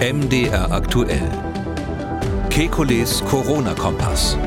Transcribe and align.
MDR 0.00 0.70
aktuell. 0.70 1.28
Kekules 2.50 3.20
Corona-Kompass. 3.24 4.38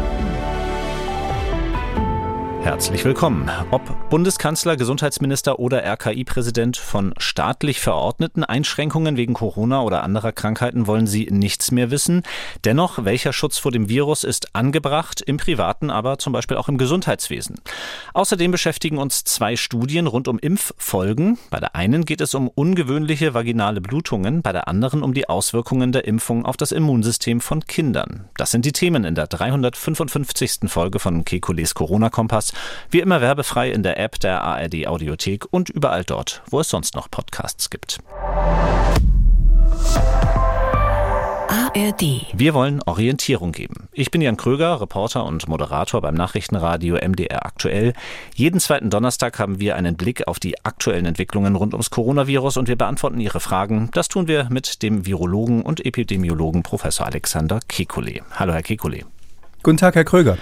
Herzlich 2.62 3.04
willkommen. 3.04 3.52
Ob 3.70 3.82
Bundeskanzler, 4.12 4.76
Gesundheitsminister 4.76 5.58
oder 5.58 5.86
RKI-Präsident 5.86 6.76
von 6.76 7.14
staatlich 7.18 7.80
verordneten 7.80 8.44
Einschränkungen 8.44 9.16
wegen 9.16 9.34
Corona 9.34 9.84
oder 9.84 10.04
anderer 10.04 10.34
Krankheiten 10.34 10.86
wollen 10.86 11.08
sie 11.08 11.30
nichts 11.32 11.72
mehr 11.72 11.92
wissen. 11.92 12.24
Dennoch, 12.66 13.06
welcher 13.06 13.32
Schutz 13.32 13.58
vor 13.58 13.72
dem 13.72 13.88
Virus 13.88 14.26
ist 14.26 14.54
angebracht, 14.54 15.22
im 15.22 15.38
privaten, 15.38 15.90
aber 15.90 16.18
zum 16.18 16.34
Beispiel 16.34 16.58
auch 16.58 16.68
im 16.68 16.78
Gesundheitswesen. 16.78 17.62
Außerdem 18.14 18.52
beschäftigen 18.52 18.98
uns 18.98 19.24
zwei 19.24 19.56
Studien 19.56 20.08
rund 20.08 20.28
um 20.28 20.40
Impffolgen. 20.40 21.38
Bei 21.50 21.62
der 21.62 21.78
einen 21.78 22.04
geht 22.04 22.20
es 22.20 22.36
um 22.36 22.50
ungewöhnliche 22.50 23.34
vaginale 23.34 23.80
Blutungen, 23.80 24.42
bei 24.42 24.52
der 24.52 24.68
anderen 24.68 25.04
um 25.04 25.14
die 25.14 25.30
Auswirkungen 25.30 25.94
der 25.94 26.04
Impfung 26.04 26.44
auf 26.46 26.58
das 26.58 26.74
Immunsystem 26.74 27.40
von 27.40 27.66
Kindern. 27.66 28.26
Das 28.36 28.52
sind 28.52 28.66
die 28.66 28.74
Themen 28.74 29.06
in 29.06 29.16
der 29.16 29.28
355. 29.28 30.70
Folge 30.70 31.00
von 31.00 31.24
Kekules 31.24 31.76
Corona-Kompass 31.76 32.52
wie 32.90 33.00
immer 33.00 33.22
werbefrei 33.22 33.72
in 33.72 33.84
der 33.84 34.01
App 34.02 34.20
der 34.20 34.42
ARD 34.42 34.88
Audiothek 34.88 35.46
und 35.52 35.70
überall 35.70 36.04
dort, 36.04 36.42
wo 36.50 36.60
es 36.60 36.70
sonst 36.70 36.96
noch 36.96 37.10
Podcasts 37.10 37.70
gibt. 37.70 38.00
ARD. 41.74 42.28
Wir 42.34 42.54
wollen 42.54 42.82
Orientierung 42.84 43.52
geben. 43.52 43.88
Ich 43.94 44.12
bin 44.12 44.22
Jan 44.22 44.38
Kröger, 44.38 44.82
Reporter 44.82 45.26
und 45.26 45.48
Moderator 45.48 46.02
beim 46.02 46.16
Nachrichtenradio 46.16 46.96
MDR 46.96 47.46
aktuell. 47.46 47.94
Jeden 48.36 48.60
zweiten 48.60 48.90
Donnerstag 48.90 49.40
haben 49.40 49.60
wir 49.60 49.76
einen 49.76 49.96
Blick 49.96 50.28
auf 50.28 50.40
die 50.40 50.64
aktuellen 50.66 51.06
Entwicklungen 51.06 51.56
rund 51.56 51.74
ums 51.74 51.90
Coronavirus 51.90 52.58
und 52.58 52.68
wir 52.68 52.78
beantworten 52.78 53.20
Ihre 53.20 53.40
Fragen. 53.40 53.90
Das 53.94 54.08
tun 54.08 54.28
wir 54.28 54.48
mit 54.50 54.82
dem 54.82 55.06
Virologen 55.06 55.62
und 55.62 55.86
Epidemiologen 55.86 56.64
Professor 56.64 57.06
Alexander 57.06 57.60
Kekulé. 57.70 58.22
Hallo, 58.32 58.54
Herr 58.54 58.62
Kekulé. 58.62 59.04
Guten 59.64 59.78
Tag, 59.78 59.96
Herr 59.96 60.06
Kröger. 60.06 60.38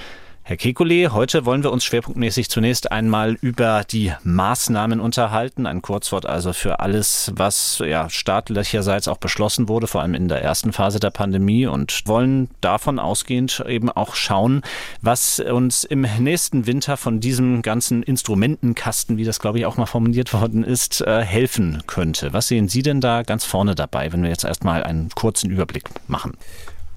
Herr 0.49 0.57
Kekulé, 0.57 1.09
heute 1.09 1.45
wollen 1.45 1.61
wir 1.61 1.71
uns 1.71 1.83
schwerpunktmäßig 1.83 2.49
zunächst 2.49 2.91
einmal 2.91 3.37
über 3.39 3.83
die 3.83 4.13
Maßnahmen 4.23 4.99
unterhalten. 4.99 5.67
Ein 5.67 5.83
Kurzwort 5.83 6.25
also 6.25 6.53
für 6.53 6.79
alles, 6.79 7.31
was 7.35 7.83
ja 7.85 8.09
staatlicherseits 8.09 9.07
auch 9.07 9.19
beschlossen 9.19 9.69
wurde, 9.69 9.85
vor 9.85 10.01
allem 10.01 10.15
in 10.15 10.27
der 10.27 10.41
ersten 10.41 10.73
Phase 10.73 10.99
der 10.99 11.11
Pandemie 11.11 11.67
und 11.67 12.01
wollen 12.07 12.49
davon 12.61 12.97
ausgehend 12.97 13.63
eben 13.67 13.91
auch 13.91 14.15
schauen, 14.15 14.63
was 15.03 15.39
uns 15.39 15.83
im 15.83 16.07
nächsten 16.17 16.65
Winter 16.65 16.97
von 16.97 17.19
diesem 17.19 17.61
ganzen 17.61 18.01
Instrumentenkasten, 18.01 19.17
wie 19.17 19.25
das 19.25 19.39
glaube 19.39 19.59
ich 19.59 19.67
auch 19.67 19.77
mal 19.77 19.85
formuliert 19.85 20.33
worden 20.33 20.63
ist, 20.63 21.01
äh, 21.01 21.21
helfen 21.21 21.83
könnte. 21.85 22.33
Was 22.33 22.47
sehen 22.47 22.69
Sie 22.69 22.81
denn 22.81 23.01
da 23.01 23.21
ganz 23.21 23.45
vorne 23.45 23.75
dabei, 23.75 24.11
wenn 24.11 24.23
wir 24.23 24.31
jetzt 24.31 24.45
erstmal 24.45 24.81
einen 24.81 25.09
kurzen 25.11 25.51
Überblick 25.51 25.83
machen? 26.07 26.33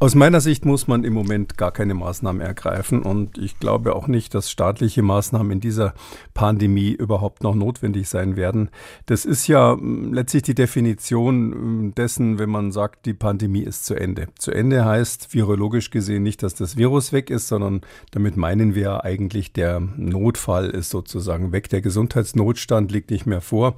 Aus 0.03 0.17
meiner 0.17 0.41
Sicht 0.41 0.64
muss 0.64 0.89
man 0.89 1.05
im 1.05 1.12
Moment 1.12 1.56
gar 1.56 1.70
keine 1.70 1.95
Maßnahmen 1.95 2.42
ergreifen 2.42 3.03
und 3.03 3.39
ich 3.39 3.61
glaube 3.61 3.95
auch 3.95 4.08
nicht, 4.08 4.34
dass 4.34 4.50
staatliche 4.50 5.00
Maßnahmen 5.00 5.53
in 5.53 5.61
dieser 5.61 5.95
Pandemie 6.34 6.91
überhaupt 6.91 7.45
noch 7.45 7.55
notwendig 7.55 8.08
sein 8.08 8.34
werden. 8.34 8.70
Das 9.06 9.25
ist 9.25 9.47
ja 9.47 9.75
hm, 9.75 10.12
letztlich 10.12 10.42
die 10.42 10.56
Definition 10.56 11.53
hm, 11.53 11.95
dessen, 11.95 12.41
wenn 12.41 12.50
man 12.50 12.73
sagt, 12.73 13.06
die 13.06 13.14
Pandemie 13.14 13.62
ist 13.62 13.86
zu 13.86 13.95
Ende. 13.95 14.27
Zu 14.36 14.50
Ende 14.50 14.84
heißt 14.84 15.33
virologisch 15.34 15.91
gesehen 15.91 16.25
nicht, 16.25 16.42
dass 16.42 16.56
das 16.56 16.77
Virus 16.77 17.12
weg 17.12 17.30
ist, 17.30 17.47
sondern 17.47 17.83
damit 18.11 18.36
meinen 18.36 18.75
wir 18.75 19.05
eigentlich, 19.05 19.53
der 19.53 19.78
Notfall 19.78 20.70
ist 20.70 20.91
sozusagen 20.91 21.53
weg. 21.53 21.69
Der 21.69 21.80
Gesundheitsnotstand 21.80 22.91
liegt 22.91 23.12
nicht 23.12 23.27
mehr 23.27 23.41
vor. 23.41 23.77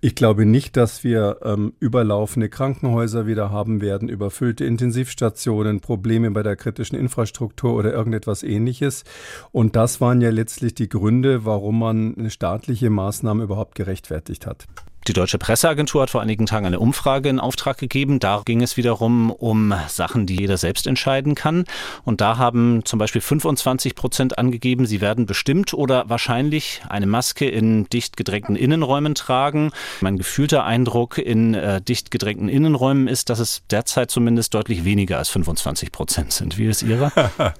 Ich 0.00 0.14
glaube 0.14 0.46
nicht, 0.46 0.76
dass 0.76 1.02
wir 1.02 1.38
ähm, 1.42 1.72
überlaufende 1.80 2.48
Krankenhäuser 2.48 3.26
wieder 3.26 3.50
haben 3.50 3.80
werden, 3.80 4.08
überfüllte 4.08 4.64
Intensivstationen 4.64 5.55
Situationen, 5.56 5.80
Probleme 5.80 6.30
bei 6.30 6.42
der 6.42 6.56
kritischen 6.56 6.98
Infrastruktur 6.98 7.74
oder 7.74 7.92
irgendetwas 7.92 8.42
ähnliches. 8.42 9.04
Und 9.52 9.74
das 9.74 10.00
waren 10.00 10.20
ja 10.20 10.30
letztlich 10.30 10.74
die 10.74 10.88
Gründe, 10.88 11.44
warum 11.44 11.78
man 11.78 12.14
eine 12.16 12.30
staatliche 12.30 12.90
Maßnahme 12.90 13.44
überhaupt 13.44 13.74
gerechtfertigt 13.74 14.46
hat. 14.46 14.66
Die 15.08 15.12
Deutsche 15.12 15.38
Presseagentur 15.38 16.02
hat 16.02 16.10
vor 16.10 16.20
einigen 16.20 16.46
Tagen 16.46 16.66
eine 16.66 16.80
Umfrage 16.80 17.28
in 17.28 17.38
Auftrag 17.38 17.78
gegeben. 17.78 18.18
Da 18.18 18.42
ging 18.44 18.60
es 18.60 18.76
wiederum 18.76 19.30
um 19.30 19.72
Sachen, 19.86 20.26
die 20.26 20.34
jeder 20.34 20.56
selbst 20.56 20.88
entscheiden 20.88 21.36
kann. 21.36 21.64
Und 22.02 22.20
da 22.20 22.38
haben 22.38 22.84
zum 22.84 22.98
Beispiel 22.98 23.20
25 23.20 23.94
Prozent 23.94 24.36
angegeben, 24.36 24.84
sie 24.84 25.00
werden 25.00 25.24
bestimmt 25.24 25.72
oder 25.74 26.08
wahrscheinlich 26.08 26.82
eine 26.88 27.06
Maske 27.06 27.48
in 27.48 27.88
dicht 27.88 28.16
gedrängten 28.16 28.56
Innenräumen 28.56 29.14
tragen. 29.14 29.70
Mein 30.00 30.18
gefühlter 30.18 30.64
Eindruck 30.64 31.18
in 31.18 31.54
äh, 31.54 31.80
dicht 31.80 32.10
gedrängten 32.10 32.48
Innenräumen 32.48 33.06
ist, 33.06 33.30
dass 33.30 33.38
es 33.38 33.62
derzeit 33.70 34.10
zumindest 34.10 34.54
deutlich 34.54 34.84
weniger 34.84 35.18
als 35.18 35.28
25 35.28 35.92
Prozent 35.92 36.32
sind. 36.32 36.58
Wie 36.58 36.66
ist 36.66 36.82
Ihrer? 36.82 37.12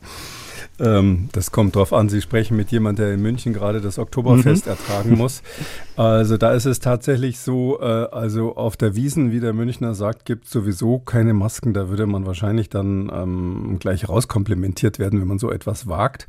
Ähm, 0.78 1.28
das 1.32 1.52
kommt 1.52 1.74
drauf 1.74 1.92
an. 1.92 2.08
Sie 2.08 2.20
sprechen 2.20 2.56
mit 2.56 2.70
jemandem, 2.70 3.06
der 3.06 3.14
in 3.14 3.22
München 3.22 3.52
gerade 3.52 3.80
das 3.80 3.98
Oktoberfest 3.98 4.66
mhm. 4.66 4.72
ertragen 4.72 5.16
muss. 5.16 5.42
Also 5.96 6.36
da 6.36 6.52
ist 6.52 6.66
es 6.66 6.80
tatsächlich 6.80 7.38
so, 7.38 7.80
äh, 7.80 7.84
also 7.84 8.56
auf 8.56 8.76
der 8.76 8.94
Wiesen, 8.94 9.32
wie 9.32 9.40
der 9.40 9.54
Münchner 9.54 9.94
sagt, 9.94 10.26
gibt 10.26 10.44
es 10.44 10.50
sowieso 10.50 10.98
keine 10.98 11.32
Masken. 11.32 11.72
Da 11.72 11.88
würde 11.88 12.06
man 12.06 12.26
wahrscheinlich 12.26 12.68
dann 12.68 13.10
ähm, 13.12 13.76
gleich 13.80 14.08
rauskomplimentiert 14.08 14.98
werden, 14.98 15.20
wenn 15.20 15.28
man 15.28 15.38
so 15.38 15.50
etwas 15.50 15.88
wagt. 15.88 16.26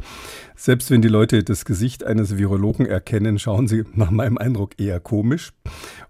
Selbst 0.59 0.89
wenn 0.89 1.03
die 1.03 1.07
Leute 1.07 1.43
das 1.43 1.65
Gesicht 1.65 2.03
eines 2.03 2.35
Virologen 2.35 2.87
erkennen, 2.87 3.37
schauen 3.37 3.67
sie 3.67 3.85
nach 3.93 4.09
meinem 4.09 4.39
Eindruck 4.39 4.71
eher 4.79 4.99
komisch. 4.99 5.53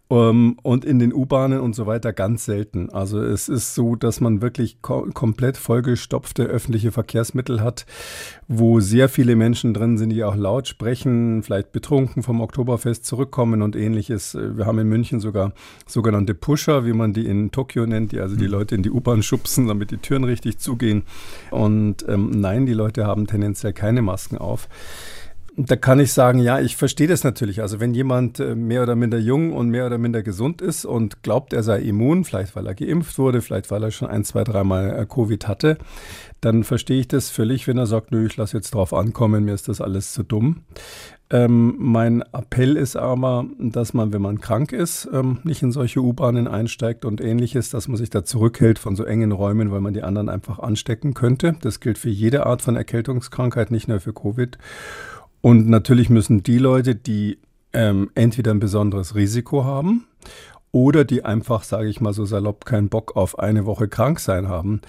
Um, 0.09 0.17
ähm, 0.17 0.57
und 0.63 0.85
in 0.85 0.99
den 0.99 1.13
U-Bahnen 1.13 1.59
und 1.59 1.75
so 1.75 1.85
weiter 1.85 2.13
ganz 2.13 2.45
selten. 2.45 2.89
Also 2.89 3.21
es 3.21 3.49
ist 3.49 3.75
so, 3.75 3.97
dass 3.97 4.21
man 4.21 4.41
wirklich 4.41 4.81
ko 4.81 5.05
komplett 5.13 5.57
vollgestopfte 5.57 6.43
öffentliche 6.43 6.93
Verkehrsmittel 6.93 7.61
hat, 7.61 7.85
wo 8.47 8.79
sehr 8.79 9.09
viele 9.09 9.35
Menschen 9.35 9.73
drin 9.73 9.97
sind, 9.97 10.11
die 10.11 10.23
auch 10.23 10.37
laut 10.37 10.69
sprechen, 10.69 11.43
vielleicht 11.43 11.73
betrunken 11.73 12.23
vom 12.23 12.39
Oktoberfest 12.39 13.05
zurückkommen 13.05 13.61
und 13.61 13.75
ähnliches. 13.75 14.33
Wir 14.35 14.65
haben 14.65 14.79
in 14.79 14.87
München 14.87 15.19
sogar 15.19 15.51
sogenannte 15.85 16.33
Pusher, 16.33 16.85
wie 16.85 16.93
man 16.93 17.11
die 17.11 17.27
in 17.27 17.51
Tokio 17.51 17.85
nennt, 17.85 18.13
die 18.13 18.21
also 18.21 18.37
die 18.37 18.45
mhm. 18.45 18.51
Leute 18.51 18.75
in 18.75 18.83
die 18.83 18.91
U-Bahn 18.91 19.23
schubsen, 19.23 19.67
damit 19.67 19.91
die 19.91 19.97
Türen 19.97 20.23
richtig 20.23 20.57
zugehen. 20.57 21.03
Und 21.51 22.07
ähm, 22.07 22.29
nein, 22.29 22.65
die 22.65 22.73
Leute 22.73 23.05
haben 23.05 23.27
tendenziell 23.27 23.73
keine 23.73 24.01
Masken 24.01 24.36
auf. 24.37 24.67
Da 25.59 25.75
kann 25.75 25.99
ich 25.99 26.13
sagen, 26.13 26.37
ja, 26.37 26.59
ich 26.59 26.75
verstehe 26.75 27.07
das 27.07 27.23
natürlich. 27.23 27.61
Also 27.61 27.79
wenn 27.79 27.95
jemand 27.95 28.39
äh, 28.39 28.53
mehr 28.53 28.83
oder 28.83 28.95
minder 28.95 29.17
jung 29.17 29.53
und 29.53 29.69
mehr 29.69 29.87
oder 29.87 29.97
minder 29.97 30.21
gesund 30.21 30.61
ist 30.61 30.85
und 30.85 31.23
glaubt, 31.23 31.51
er 31.51 31.63
sei 31.63 31.79
immun, 31.79 32.25
vielleicht 32.25 32.55
weil 32.55 32.67
er 32.67 32.75
geimpft 32.75 33.17
wurde, 33.17 33.41
vielleicht 33.41 33.71
weil 33.71 33.81
er 33.81 33.89
schon 33.89 34.07
ein, 34.07 34.23
zwei, 34.23 34.43
dreimal 34.43 34.99
äh, 34.99 35.05
Covid 35.07 35.47
hatte, 35.47 35.79
dann 36.41 36.63
verstehe 36.63 36.99
ich 36.99 37.07
das 37.07 37.31
völlig, 37.31 37.67
wenn 37.67 37.79
er 37.79 37.87
sagt, 37.87 38.11
nö, 38.11 38.27
ich 38.27 38.37
lasse 38.37 38.55
jetzt 38.55 38.75
drauf 38.75 38.93
ankommen, 38.93 39.45
mir 39.45 39.55
ist 39.55 39.67
das 39.67 39.81
alles 39.81 40.13
zu 40.13 40.21
dumm. 40.21 40.61
Ähm, 41.29 41.75
mein 41.77 42.21
Appell 42.31 42.77
ist 42.77 42.95
aber, 42.95 43.45
dass 43.59 43.93
man, 43.93 44.13
wenn 44.13 44.21
man 44.21 44.39
krank 44.39 44.71
ist, 44.71 45.09
ähm, 45.11 45.39
nicht 45.43 45.61
in 45.61 45.73
solche 45.73 46.01
U-Bahnen 46.01 46.47
einsteigt 46.47 47.03
und 47.03 47.19
ähnliches, 47.19 47.69
dass 47.69 47.89
man 47.89 47.97
sich 47.97 48.09
da 48.09 48.23
zurückhält 48.23 48.79
von 48.79 48.95
so 48.95 49.03
engen 49.03 49.33
Räumen, 49.33 49.71
weil 49.71 49.81
man 49.81 49.93
die 49.93 50.03
anderen 50.03 50.29
einfach 50.29 50.59
anstecken 50.59 51.13
könnte. 51.13 51.55
Das 51.61 51.81
gilt 51.81 51.97
für 51.97 52.09
jede 52.09 52.45
Art 52.45 52.61
von 52.61 52.77
Erkältungskrankheit, 52.77 53.71
nicht 53.71 53.89
nur 53.89 53.99
für 53.99 54.13
Covid. 54.13 54.57
Und 55.41 55.67
natürlich 55.67 56.09
müssen 56.09 56.43
die 56.43 56.59
Leute, 56.59 56.95
die 56.95 57.39
ähm, 57.73 58.09
entweder 58.15 58.51
ein 58.51 58.61
besonderes 58.61 59.13
Risiko 59.13 59.65
haben 59.65 60.05
oder 60.71 61.05
die 61.05 61.25
einfach, 61.25 61.63
sage 61.63 61.89
ich 61.89 62.01
mal 62.01 62.13
so 62.13 62.25
salopp, 62.25 62.65
keinen 62.65 62.87
Bock 62.87 63.15
auf 63.15 63.37
eine 63.39 63.65
Woche 63.65 63.87
krank 63.87 64.19
sein 64.19 64.47
haben, 64.47 64.81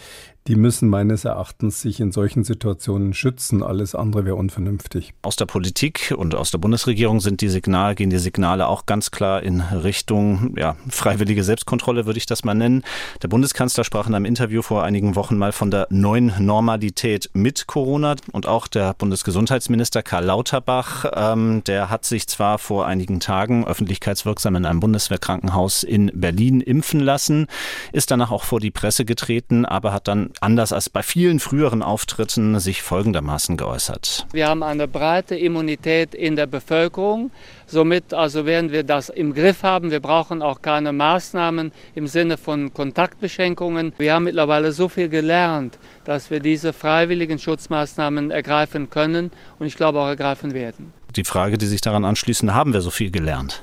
die 0.49 0.57
müssen 0.57 0.89
meines 0.89 1.27
Erachtens 1.27 1.83
sich 1.83 2.01
in 2.01 2.11
solchen 2.11 2.43
Situationen 2.43 3.13
schützen. 3.13 3.63
Alles 3.63 3.95
andere 3.95 4.25
wäre 4.25 4.37
unvernünftig. 4.37 5.13
Aus 5.21 5.37
der 5.37 5.45
Politik 5.45 6.15
und 6.17 6.35
aus 6.35 6.51
der 6.51 6.57
Bundesregierung 6.57 7.21
sind 7.21 7.43
die 7.43 7.51
Signale, 7.51 7.95
gehen 7.95 8.09
die 8.09 8.19
Signale 8.19 8.67
auch 8.67 8.87
ganz 8.87 9.11
klar 9.11 9.43
in 9.43 9.61
Richtung 9.61 10.55
ja, 10.57 10.77
freiwillige 10.89 11.45
Selbstkontrolle, 11.45 12.07
würde 12.07 12.17
ich 12.17 12.25
das 12.25 12.45
mal 12.45 12.55
nennen. 12.55 12.83
Der 13.23 13.29
Bundeskanzler 13.29 13.85
sprach 13.85 14.07
in 14.07 14.15
einem 14.15 14.25
Interview 14.25 14.63
vor 14.63 14.85
einigen 14.85 15.17
Wochen 15.17 15.37
mal 15.37 15.53
von 15.53 15.71
der 15.71 15.87
neuen 15.91 16.33
Normalität 16.39 17.29
mit 17.35 17.67
Corona 17.67 18.17
und 18.33 18.47
auch 18.47 18.69
der 18.69 18.95
Bundesgesundheitsminister 18.95 20.03
Karl 20.03 20.25
Lauterbach, 20.25 21.05
ähm, 21.15 21.63
der 21.67 21.91
hat 21.91 22.07
sich 22.07 22.27
zwar 22.27 22.59
vor 22.59 22.87
einigen 22.87 23.21
Tagen 23.21 23.67
öffentlichkeitswirksam 23.67 24.57
in 24.57 24.65
einem 24.65 24.81
Bundeswehrkrankenhaus 24.81 25.83
in 25.83 26.11
Berlin 26.15 26.63
impfen 26.63 27.01
lassen, 27.01 27.49
ist 27.93 28.11
danach 28.11 28.31
auch 28.31 28.45
vor 28.45 28.61
die 28.61 28.71
Presse 28.71 29.05
getreten, 29.05 29.67
aber 29.67 29.93
hat 29.93 30.09
dann 30.09 30.31
anders 30.41 30.73
als 30.73 30.91
bei 30.91 31.03
vielen 31.03 31.41
früheren 31.41 31.83
Auftritten 31.83 32.59
sich 32.61 32.83
folgendermaßen 32.83 33.57
geäußert. 33.57 34.27
Wir 34.33 34.49
haben 34.49 34.63
eine 34.63 34.89
breite 34.89 35.37
Immunität 35.37 36.15
in 36.15 36.37
der 36.37 36.47
Bevölkerung. 36.47 37.31
Somit 37.67 38.15
also 38.15 38.47
werden 38.47 38.73
wir 38.73 38.83
das 38.83 39.09
im 39.09 39.35
Griff 39.35 39.63
haben. 39.63 39.91
Wir 39.91 40.01
brauchen 40.01 40.43
auch 40.43 40.63
keine 40.63 40.93
Maßnahmen 40.93 41.73
im 41.95 42.07
Sinne 42.07 42.37
von 42.37 42.73
Kontaktbeschränkungen. 42.73 43.93
Wir 43.99 44.15
haben 44.15 44.25
mittlerweile 44.25 44.73
so 44.73 44.89
viel 44.89 45.09
gelernt, 45.09 45.79
dass 46.05 46.31
wir 46.31 46.41
diese 46.41 46.73
freiwilligen 46.73 47.39
Schutzmaßnahmen 47.39 48.31
ergreifen 48.31 48.91
können 48.91 49.31
und 49.59 49.67
ich 49.67 49.77
glaube 49.77 50.01
auch 50.01 50.09
ergreifen 50.09 50.55
werden. 50.55 50.93
Die 51.17 51.25
Frage, 51.25 51.59
die 51.59 51.67
sich 51.67 51.81
daran 51.81 52.05
anschließen, 52.05 52.55
haben 52.55 52.73
wir 52.73 52.81
so 52.81 52.91
viel 52.91 53.11
gelernt? 53.11 53.63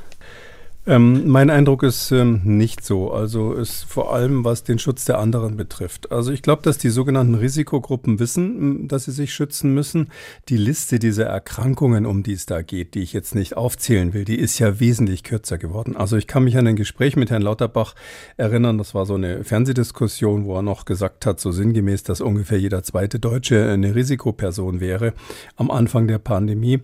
Ähm, 0.87 1.27
mein 1.27 1.49
Eindruck 1.49 1.81
ist 1.81 2.11
ähm, 2.11 2.41
nicht 2.43 2.85
so. 2.85 3.11
Also 3.11 3.53
ist 3.53 3.85
vor 3.85 4.13
allem, 4.13 4.45
was 4.45 4.63
den 4.63 4.77
Schutz 4.77 5.05
der 5.05 5.17
anderen 5.17 5.57
betrifft. 5.57 6.11
Also 6.11 6.31
ich 6.31 6.43
glaube, 6.43 6.61
dass 6.61 6.77
die 6.77 6.89
sogenannten 6.89 7.33
Risikogruppen 7.33 8.19
wissen, 8.19 8.87
dass 8.87 9.05
sie 9.05 9.11
sich 9.11 9.33
schützen 9.33 9.73
müssen. 9.73 10.09
Die 10.47 10.57
Liste 10.57 10.99
dieser 10.99 11.25
Erkrankungen, 11.25 12.05
um 12.05 12.21
die 12.21 12.33
es 12.33 12.45
da 12.45 12.61
geht, 12.61 12.93
die 12.93 13.01
ich 13.01 13.13
jetzt 13.13 13.33
nicht 13.33 13.57
aufzählen 13.57 14.13
will, 14.13 14.25
die 14.25 14.37
ist 14.37 14.59
ja 14.59 14.79
wesentlich 14.79 15.23
kürzer 15.23 15.57
geworden. 15.57 15.97
Also 15.97 16.17
ich 16.17 16.27
kann 16.27 16.43
mich 16.43 16.55
an 16.55 16.67
ein 16.67 16.75
Gespräch 16.75 17.15
mit 17.15 17.31
Herrn 17.31 17.41
Lauterbach 17.41 17.95
erinnern. 18.37 18.77
Das 18.77 18.93
war 18.93 19.07
so 19.07 19.15
eine 19.15 19.43
Fernsehdiskussion, 19.43 20.45
wo 20.45 20.55
er 20.55 20.61
noch 20.61 20.85
gesagt 20.85 21.25
hat, 21.25 21.39
so 21.39 21.51
sinngemäß, 21.51 22.03
dass 22.03 22.21
ungefähr 22.21 22.59
jeder 22.59 22.83
zweite 22.83 23.19
Deutsche 23.19 23.71
eine 23.71 23.95
Risikoperson 23.95 24.79
wäre 24.79 25.13
am 25.55 25.71
Anfang 25.71 26.07
der 26.07 26.19
Pandemie. 26.19 26.81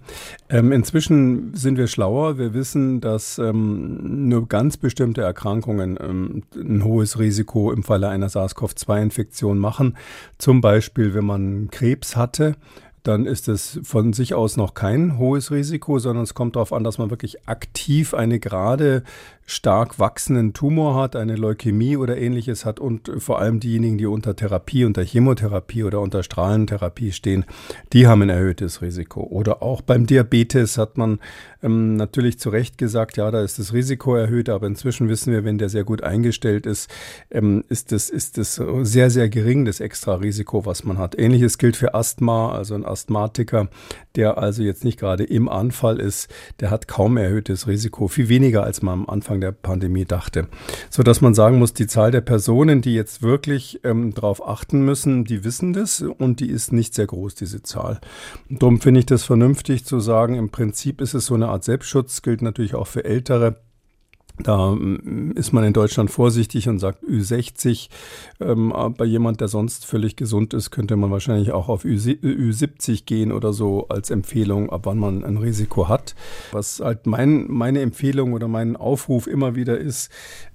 Ähm, 0.49 0.71
inzwischen 0.71 1.53
sind 1.53 1.77
wir 1.77 1.85
schlauer. 1.85 2.39
Wir 2.39 2.55
wissen, 2.55 2.99
dass 2.99 3.37
ähm, 3.37 3.90
nur 3.91 4.47
ganz 4.47 4.77
bestimmte 4.77 5.21
Erkrankungen 5.21 5.97
ähm, 6.01 6.43
ein 6.55 6.83
hohes 6.83 7.19
Risiko 7.19 7.71
im 7.71 7.83
Falle 7.83 8.09
einer 8.09 8.29
SARS-CoV-2-Infektion 8.29 9.57
machen. 9.57 9.97
Zum 10.37 10.61
Beispiel, 10.61 11.13
wenn 11.13 11.25
man 11.25 11.69
Krebs 11.69 12.15
hatte, 12.15 12.55
dann 13.03 13.25
ist 13.25 13.47
es 13.47 13.79
von 13.83 14.13
sich 14.13 14.33
aus 14.35 14.57
noch 14.57 14.73
kein 14.73 15.17
hohes 15.17 15.51
Risiko, 15.51 15.97
sondern 15.97 16.23
es 16.23 16.33
kommt 16.33 16.55
darauf 16.55 16.71
an, 16.71 16.83
dass 16.83 16.97
man 16.99 17.09
wirklich 17.09 17.47
aktiv 17.47 18.13
eine 18.13 18.39
gerade 18.39 19.03
stark 19.45 19.99
wachsenden 19.99 20.53
Tumor 20.53 20.95
hat, 20.95 21.15
eine 21.15 21.35
Leukämie 21.35 21.97
oder 21.97 22.17
ähnliches 22.17 22.65
hat 22.65 22.79
und 22.79 23.11
vor 23.17 23.39
allem 23.39 23.59
diejenigen, 23.59 23.97
die 23.97 24.05
unter 24.05 24.35
Therapie, 24.35 24.85
unter 24.85 25.03
Chemotherapie 25.03 25.83
oder 25.83 25.99
unter 25.99 26.23
Strahlentherapie 26.23 27.11
stehen, 27.11 27.45
die 27.91 28.07
haben 28.07 28.21
ein 28.21 28.29
erhöhtes 28.29 28.81
Risiko. 28.81 29.21
Oder 29.23 29.61
auch 29.61 29.81
beim 29.81 30.05
Diabetes 30.05 30.77
hat 30.77 30.97
man 30.97 31.19
ähm, 31.63 31.95
natürlich 31.95 32.39
zu 32.39 32.49
Recht 32.49 32.77
gesagt, 32.77 33.17
ja, 33.17 33.29
da 33.31 33.41
ist 33.41 33.59
das 33.59 33.73
Risiko 33.73 34.15
erhöht, 34.15 34.49
aber 34.49 34.67
inzwischen 34.67 35.09
wissen 35.09 35.33
wir, 35.33 35.43
wenn 35.43 35.57
der 35.57 35.69
sehr 35.69 35.83
gut 35.83 36.03
eingestellt 36.03 36.65
ist, 36.65 36.89
ähm, 37.29 37.63
ist 37.69 37.91
es 37.91 38.09
ist 38.09 38.37
das 38.37 38.55
sehr, 38.81 39.09
sehr 39.09 39.29
gering, 39.29 39.65
das 39.65 39.79
extra 39.79 40.15
Risiko, 40.15 40.65
was 40.65 40.83
man 40.83 40.97
hat. 40.97 41.17
Ähnliches 41.17 41.57
gilt 41.57 41.75
für 41.75 41.93
Asthma, 41.93 42.51
also 42.51 42.75
ein 42.75 42.85
Asthmatiker, 42.85 43.69
der 44.15 44.37
also 44.37 44.63
jetzt 44.63 44.83
nicht 44.85 44.99
gerade 44.99 45.23
im 45.23 45.49
Anfall 45.49 45.99
ist, 45.99 46.29
der 46.59 46.71
hat 46.71 46.87
kaum 46.87 47.17
erhöhtes 47.17 47.67
Risiko, 47.67 48.07
viel 48.07 48.29
weniger 48.29 48.63
als 48.63 48.81
man 48.81 49.01
am 49.01 49.09
Anfang 49.09 49.30
der 49.39 49.53
Pandemie 49.53 50.05
dachte. 50.05 50.47
So 50.89 51.03
dass 51.03 51.21
man 51.21 51.33
sagen 51.33 51.59
muss, 51.59 51.73
die 51.73 51.87
Zahl 51.87 52.11
der 52.11 52.21
Personen, 52.21 52.81
die 52.81 52.93
jetzt 52.93 53.21
wirklich 53.21 53.79
ähm, 53.83 54.13
darauf 54.13 54.45
achten 54.45 54.83
müssen, 54.83 55.23
die 55.23 55.43
wissen 55.43 55.73
das 55.73 56.01
und 56.01 56.39
die 56.39 56.49
ist 56.49 56.73
nicht 56.73 56.93
sehr 56.93 57.07
groß, 57.07 57.35
diese 57.35 57.61
Zahl. 57.61 58.01
darum 58.49 58.81
finde 58.81 58.99
ich 58.99 59.05
das 59.05 59.23
vernünftig 59.23 59.85
zu 59.85 59.99
sagen, 59.99 60.35
im 60.35 60.49
Prinzip 60.49 60.99
ist 60.99 61.13
es 61.13 61.27
so 61.27 61.35
eine 61.35 61.47
Art 61.47 61.63
Selbstschutz, 61.63 62.21
gilt 62.21 62.41
natürlich 62.41 62.75
auch 62.75 62.87
für 62.87 63.05
Ältere. 63.05 63.61
Da 64.43 64.71
mm, 64.71 65.31
ist 65.35 65.51
man 65.51 65.63
in 65.63 65.73
Deutschland 65.73 66.11
vorsichtig 66.11 66.67
und 66.69 66.79
sagt 66.79 67.03
Ü60. 67.03 67.89
Ähm, 68.39 68.73
bei 68.97 69.05
jemand, 69.05 69.41
der 69.41 69.47
sonst 69.47 69.85
völlig 69.85 70.15
gesund 70.15 70.53
ist, 70.53 70.71
könnte 70.71 70.95
man 70.95 71.11
wahrscheinlich 71.11 71.51
auch 71.51 71.69
auf 71.69 71.83
Ü70 71.83 73.05
gehen 73.05 73.31
oder 73.31 73.53
so 73.53 73.87
als 73.87 74.09
Empfehlung, 74.09 74.69
ab 74.69 74.81
wann 74.85 74.97
man 74.97 75.23
ein 75.23 75.37
Risiko 75.37 75.87
hat. 75.87 76.15
Was 76.51 76.79
halt 76.79 77.05
mein, 77.05 77.45
meine 77.49 77.81
Empfehlung 77.81 78.33
oder 78.33 78.47
mein 78.47 78.75
Aufruf 78.75 79.27
immer 79.27 79.55
wieder 79.55 79.77
ist, 79.77 80.11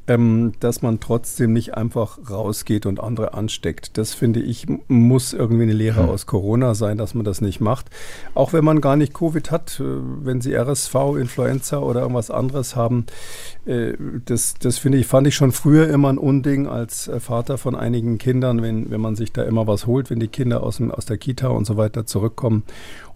ähm, 0.08 0.52
dass 0.60 0.82
man 0.82 1.00
trotzdem 1.00 1.52
nicht 1.52 1.74
einfach 1.74 2.18
rausgeht 2.30 2.86
und 2.86 3.00
andere 3.00 3.34
ansteckt. 3.34 3.98
Das 3.98 4.14
finde 4.14 4.40
ich, 4.40 4.66
muss 4.88 5.32
irgendwie 5.32 5.64
eine 5.64 5.72
Lehre 5.72 6.02
hm. 6.04 6.10
aus 6.10 6.26
Corona 6.26 6.74
sein, 6.74 6.98
dass 6.98 7.14
man 7.14 7.24
das 7.24 7.40
nicht 7.40 7.60
macht. 7.60 7.90
Auch 8.34 8.52
wenn 8.52 8.64
man 8.64 8.80
gar 8.80 8.96
nicht 8.96 9.14
Covid 9.14 9.50
hat, 9.50 9.80
äh, 9.80 9.84
wenn 9.84 10.40
Sie 10.40 10.54
RSV, 10.54 10.94
Influenza 11.18 11.78
oder 11.78 12.00
irgendwas 12.02 12.30
anderes 12.30 12.76
haben, 12.76 13.06
äh, 13.66 13.94
das, 14.24 14.54
das 14.54 14.78
finde 14.78 14.98
ich, 14.98 15.06
fand 15.06 15.26
ich 15.26 15.34
schon 15.34 15.52
früher 15.52 15.88
immer 15.88 16.08
ein 16.08 16.18
Unding 16.18 16.66
als 16.66 17.08
äh, 17.08 17.20
Vater 17.20 17.58
von 17.58 17.74
einigen 17.74 18.18
Kindern, 18.18 18.62
wenn, 18.62 18.90
wenn 18.90 19.00
man 19.00 19.16
sich 19.16 19.32
da 19.32 19.42
immer 19.42 19.66
was 19.66 19.86
holt, 19.86 20.10
wenn 20.10 20.20
die 20.20 20.28
Kinder 20.28 20.62
aus, 20.62 20.76
dem, 20.76 20.90
aus 20.90 21.06
der 21.06 21.18
Kita 21.18 21.48
und 21.48 21.66
so 21.66 21.76
weiter 21.76 22.06
zurückkommen. 22.06 22.62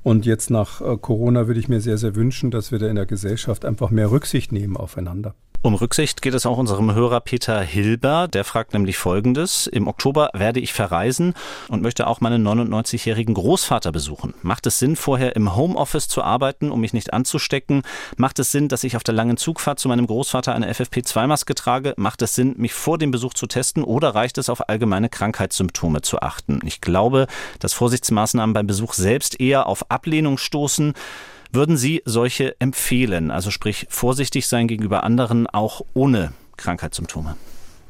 Und 0.02 0.26
jetzt 0.26 0.50
nach 0.50 0.80
Corona 1.00 1.46
würde 1.46 1.60
ich 1.60 1.68
mir 1.68 1.80
sehr, 1.80 1.98
sehr 1.98 2.14
wünschen, 2.14 2.50
dass 2.50 2.72
wir 2.72 2.78
da 2.78 2.88
in 2.88 2.96
der 2.96 3.06
Gesellschaft 3.06 3.64
einfach 3.64 3.90
mehr 3.90 4.10
Rücksicht 4.10 4.52
nehmen 4.52 4.76
aufeinander. 4.76 5.34
Um 5.62 5.74
Rücksicht 5.74 6.22
geht 6.22 6.32
es 6.32 6.46
auch 6.46 6.56
unserem 6.56 6.94
Hörer 6.94 7.20
Peter 7.20 7.60
Hilber. 7.60 8.28
Der 8.28 8.44
fragt 8.44 8.72
nämlich 8.72 8.96
Folgendes. 8.96 9.66
Im 9.66 9.88
Oktober 9.88 10.30
werde 10.32 10.58
ich 10.58 10.72
verreisen 10.72 11.34
und 11.68 11.82
möchte 11.82 12.06
auch 12.06 12.22
meinen 12.22 12.42
99-jährigen 12.48 13.34
Großvater 13.34 13.92
besuchen. 13.92 14.32
Macht 14.40 14.66
es 14.66 14.78
Sinn, 14.78 14.96
vorher 14.96 15.36
im 15.36 15.54
Homeoffice 15.54 16.08
zu 16.08 16.22
arbeiten, 16.22 16.70
um 16.70 16.80
mich 16.80 16.94
nicht 16.94 17.12
anzustecken? 17.12 17.82
Macht 18.16 18.38
es 18.38 18.50
Sinn, 18.52 18.68
dass 18.68 18.84
ich 18.84 18.96
auf 18.96 19.04
der 19.04 19.12
langen 19.12 19.36
Zugfahrt 19.36 19.78
zu 19.78 19.88
meinem 19.88 20.06
Großvater 20.06 20.54
eine 20.54 20.72
FFP2-Maske 20.72 21.54
trage? 21.54 21.92
Macht 21.98 22.22
es 22.22 22.34
Sinn, 22.34 22.54
mich 22.56 22.72
vor 22.72 22.96
dem 22.96 23.10
Besuch 23.10 23.34
zu 23.34 23.46
testen 23.46 23.84
oder 23.84 24.14
reicht 24.14 24.38
es 24.38 24.48
auf 24.48 24.66
allgemeine 24.70 25.10
Krankheitssymptome 25.10 26.00
zu 26.00 26.20
achten? 26.20 26.60
Ich 26.64 26.80
glaube, 26.80 27.26
dass 27.58 27.74
Vorsichtsmaßnahmen 27.74 28.54
beim 28.54 28.66
Besuch 28.66 28.94
selbst 28.94 29.38
eher 29.38 29.66
auf 29.66 29.89
Ablehnung 29.90 30.38
stoßen. 30.38 30.94
Würden 31.52 31.76
Sie 31.76 32.02
solche 32.04 32.54
empfehlen? 32.60 33.30
Also 33.30 33.50
sprich 33.50 33.86
vorsichtig 33.90 34.46
sein 34.46 34.68
gegenüber 34.68 35.02
anderen, 35.04 35.46
auch 35.46 35.82
ohne 35.94 36.32
Krankheitssymptome? 36.56 37.36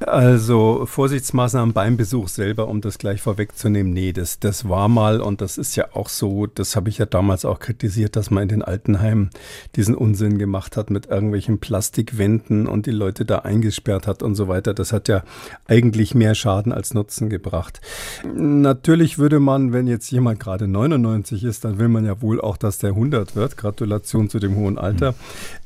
Also 0.06 0.86
Vorsichtsmaßnahmen 0.86 1.74
beim 1.74 1.98
Besuch 1.98 2.28
selber, 2.28 2.68
um 2.68 2.80
das 2.80 2.96
gleich 2.96 3.20
vorwegzunehmen, 3.20 3.92
nee, 3.92 4.12
das, 4.12 4.38
das 4.38 4.68
war 4.68 4.88
mal 4.88 5.20
und 5.20 5.42
das 5.42 5.58
ist 5.58 5.76
ja 5.76 5.88
auch 5.92 6.08
so, 6.08 6.46
das 6.46 6.74
habe 6.74 6.88
ich 6.88 6.98
ja 6.98 7.04
damals 7.04 7.44
auch 7.44 7.58
kritisiert, 7.58 8.16
dass 8.16 8.30
man 8.30 8.44
in 8.44 8.48
den 8.48 8.62
Altenheimen 8.62 9.28
diesen 9.76 9.94
Unsinn 9.94 10.38
gemacht 10.38 10.78
hat 10.78 10.88
mit 10.88 11.06
irgendwelchen 11.06 11.58
Plastikwänden 11.58 12.66
und 12.66 12.86
die 12.86 12.92
Leute 12.92 13.26
da 13.26 13.40
eingesperrt 13.40 14.06
hat 14.06 14.22
und 14.22 14.36
so 14.36 14.48
weiter. 14.48 14.72
Das 14.72 14.92
hat 14.94 15.08
ja 15.08 15.22
eigentlich 15.68 16.14
mehr 16.14 16.34
Schaden 16.34 16.72
als 16.72 16.94
Nutzen 16.94 17.28
gebracht. 17.28 17.80
Natürlich 18.34 19.18
würde 19.18 19.38
man, 19.38 19.74
wenn 19.74 19.86
jetzt 19.86 20.10
jemand 20.10 20.40
gerade 20.40 20.66
99 20.66 21.44
ist, 21.44 21.64
dann 21.64 21.78
will 21.78 21.88
man 21.88 22.06
ja 22.06 22.22
wohl 22.22 22.40
auch, 22.40 22.56
dass 22.56 22.78
der 22.78 22.90
100 22.90 23.36
wird. 23.36 23.58
Gratulation 23.58 24.30
zu 24.30 24.38
dem 24.38 24.56
hohen 24.56 24.78
Alter. 24.78 25.14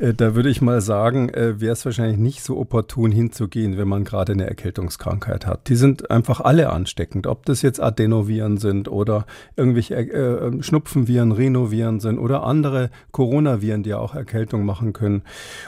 Mhm. 0.00 0.16
Da 0.16 0.34
würde 0.34 0.48
ich 0.48 0.60
mal 0.60 0.80
sagen, 0.80 1.28
äh, 1.28 1.60
wäre 1.60 1.72
es 1.72 1.84
wahrscheinlich 1.84 2.18
nicht 2.18 2.42
so 2.42 2.58
opportun 2.58 3.12
hinzugehen, 3.12 3.78
wenn 3.78 3.88
man 3.88 4.02
gerade 4.04 4.23
gerade 4.24 4.32
eine 4.32 4.48
Erkältungskrankheit 4.48 5.46
hat. 5.46 5.68
Die 5.68 5.76
sind 5.76 6.10
einfach 6.10 6.40
alle 6.40 6.70
ansteckend, 6.70 7.26
ob 7.26 7.44
das 7.44 7.60
jetzt 7.60 7.80
Adenoviren 7.80 8.56
sind 8.56 8.88
oder 8.88 9.26
irgendwelche 9.54 9.96
äh, 9.96 10.62
Schnupfenviren, 10.62 11.32
Rhinoviren 11.32 12.00
sind 12.00 12.18
oder 12.18 12.44
andere 12.44 12.90
Coronaviren, 13.12 13.82
die 13.82 13.92
auch 13.92 14.14
Erkältung 14.14 14.64
machen 14.64 14.94
können 14.94 15.22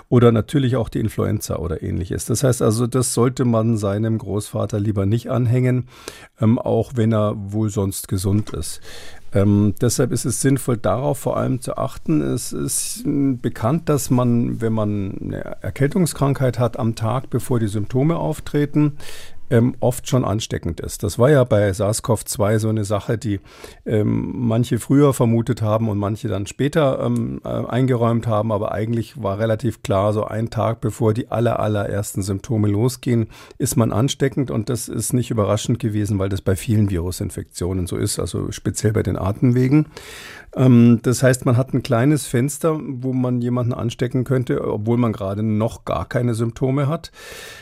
oder 0.09 0.33
natürlich 0.33 0.77
auch 0.77 0.89
die 0.89 1.01
Influenza 1.01 1.57
oder 1.57 1.83
ähnliches. 1.83 2.25
Das 2.25 2.45
heißt 2.45 2.63
also, 2.63 2.87
das 2.87 3.13
sollte 3.13 3.45
man 3.45 3.77
seinem 3.77 4.17
Großvater 4.17 4.81
lieber 4.81 5.05
nicht 5.05 5.31
anhängen, 5.31 5.89
ähm, 6.41 6.59
auch 6.59 6.93
wenn 6.95 7.13
er 7.13 7.35
wohl 7.37 7.69
sonst 7.69 8.09
gesund 8.09 8.51
ist. 8.51 8.81
Ähm, 9.33 9.75
deshalb 9.81 10.13
ist 10.13 10.25
es 10.25 10.41
sinnvoll, 10.41 10.77
darauf 10.77 11.19
vor 11.19 11.37
allem 11.37 11.61
zu 11.61 11.77
achten. 11.77 12.21
Es 12.21 12.53
ist 12.53 13.03
bekannt, 13.05 13.89
dass 13.89 14.11
man, 14.11 14.61
wenn 14.61 14.73
man 14.73 15.19
eine 15.21 15.63
Erkältungskrankheit 15.63 16.59
hat, 16.59 16.79
am 16.79 16.95
Tag, 16.95 17.29
bevor 17.31 17.59
die 17.59 17.69
Symptome 17.69 18.17
auftreten, 18.17 18.97
ähm, 19.51 19.75
oft 19.81 20.09
schon 20.09 20.25
ansteckend 20.25 20.81
ist. 20.81 21.03
Das 21.03 21.19
war 21.19 21.31
ja 21.31 21.45
bei 21.45 21.71
SARS-CoV-2 21.71 22.59
so 22.59 22.69
eine 22.69 22.85
Sache, 22.85 23.19
die 23.19 23.41
ähm, 23.85 24.33
manche 24.35 24.79
früher 24.79 25.15
vermutet 25.15 25.63
haben 25.63 25.89
und 25.89 25.99
manche 25.99 26.29
dann 26.29 26.47
später 26.47 27.01
ähm, 27.05 27.41
äh, 27.45 27.49
eingeräumt 27.49 28.27
haben, 28.27 28.53
aber 28.53 28.73
eigentlich 28.73 29.23
war 29.23 29.39
relativ 29.39 29.83
klar, 29.83 30.13
so 30.13 30.25
ein 30.25 30.51
Tag 30.51 30.81
bevor 30.81 31.15
die 31.15 31.31
aller, 31.31 31.61
allerersten 31.61 32.23
Symptome 32.23 32.69
losgehen, 32.69 33.29
ist 33.59 33.77
man 33.77 33.93
ansteckend 33.93 34.51
und 34.51 34.69
das 34.69 34.89
ist 34.89 35.13
nicht 35.13 35.31
überraschend 35.31 35.79
gewesen, 35.79 36.19
weil 36.19 36.29
das 36.29 36.41
bei 36.41 36.57
vielen 36.57 36.91
Virusinfektionen 36.91 37.87
so 37.87 37.97
ist, 37.97 38.19
also 38.19 38.51
speziell 38.51 38.93
bei 38.93 39.03
den 39.03 39.17
Atemwegen. 39.17 39.87
Ähm, 40.57 41.01
das 41.03 41.23
heißt, 41.23 41.45
man 41.45 41.57
hat 41.57 41.75
ein 41.75 41.83
kleines 41.83 42.27
Fenster, 42.27 42.81
wo 42.83 43.13
man 43.13 43.41
jemanden 43.41 43.75
anstecken 43.75 44.25
könnte, 44.25 44.67
obwohl 44.67 44.97
man 44.97 45.13
gerade 45.13 45.43
noch 45.43 45.85
gar 45.85 46.09
keine 46.09 46.35
Symptome 46.35 46.89
hat. 46.89 47.13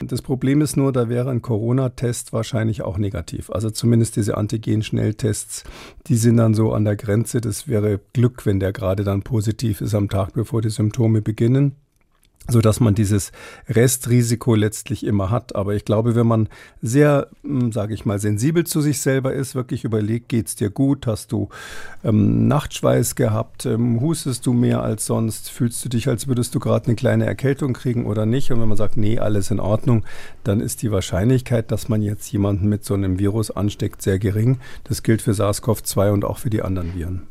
Das 0.02 0.22
Problem 0.22 0.60
ist 0.60 0.76
nur, 0.76 0.92
da 0.92 1.08
wäre 1.08 1.30
ein 1.30 1.42
Corona-Test 1.74 2.32
wahrscheinlich 2.32 2.82
auch 2.82 2.98
negativ. 2.98 3.50
Also 3.50 3.70
zumindest 3.70 4.16
diese 4.16 4.36
Antigen-Schnelltests, 4.36 5.64
die 6.06 6.16
sind 6.16 6.36
dann 6.36 6.54
so 6.54 6.72
an 6.72 6.84
der 6.84 6.96
Grenze. 6.96 7.40
Das 7.40 7.68
wäre 7.68 8.00
Glück, 8.12 8.46
wenn 8.46 8.60
der 8.60 8.72
gerade 8.72 9.04
dann 9.04 9.22
positiv 9.22 9.80
ist 9.80 9.94
am 9.94 10.08
Tag, 10.08 10.34
bevor 10.34 10.62
die 10.62 10.70
Symptome 10.70 11.22
beginnen 11.22 11.76
so 12.48 12.60
dass 12.60 12.80
man 12.80 12.94
dieses 12.94 13.32
Restrisiko 13.68 14.54
letztlich 14.54 15.04
immer 15.04 15.30
hat. 15.30 15.54
Aber 15.54 15.74
ich 15.74 15.84
glaube, 15.84 16.14
wenn 16.14 16.26
man 16.26 16.48
sehr, 16.82 17.28
hm, 17.42 17.72
sage 17.72 17.94
ich 17.94 18.04
mal, 18.04 18.18
sensibel 18.18 18.64
zu 18.64 18.80
sich 18.80 19.00
selber 19.00 19.32
ist, 19.32 19.54
wirklich 19.54 19.84
überlegt, 19.84 20.28
geht's 20.28 20.54
dir 20.54 20.70
gut, 20.70 21.06
hast 21.06 21.32
du 21.32 21.48
ähm, 22.04 22.46
Nachtschweiß 22.48 23.14
gehabt, 23.14 23.64
ähm, 23.66 24.00
hustest 24.00 24.44
du 24.46 24.52
mehr 24.52 24.82
als 24.82 25.06
sonst, 25.06 25.50
fühlst 25.50 25.84
du 25.84 25.88
dich, 25.88 26.08
als 26.08 26.28
würdest 26.28 26.54
du 26.54 26.60
gerade 26.60 26.86
eine 26.86 26.96
kleine 26.96 27.24
Erkältung 27.24 27.72
kriegen 27.72 28.04
oder 28.04 28.26
nicht? 28.26 28.52
Und 28.52 28.60
wenn 28.60 28.68
man 28.68 28.76
sagt, 28.76 28.96
nee, 28.96 29.18
alles 29.18 29.50
in 29.50 29.60
Ordnung, 29.60 30.04
dann 30.44 30.60
ist 30.60 30.82
die 30.82 30.90
Wahrscheinlichkeit, 30.90 31.70
dass 31.70 31.88
man 31.88 32.02
jetzt 32.02 32.30
jemanden 32.30 32.68
mit 32.68 32.84
so 32.84 32.94
einem 32.94 33.18
Virus 33.18 33.50
ansteckt, 33.50 34.02
sehr 34.02 34.18
gering. 34.18 34.58
Das 34.84 35.02
gilt 35.02 35.22
für 35.22 35.32
SARS-CoV-2 35.32 36.10
und 36.10 36.24
auch 36.24 36.38
für 36.38 36.50
die 36.50 36.62
anderen 36.62 36.94
Viren. 36.94 37.22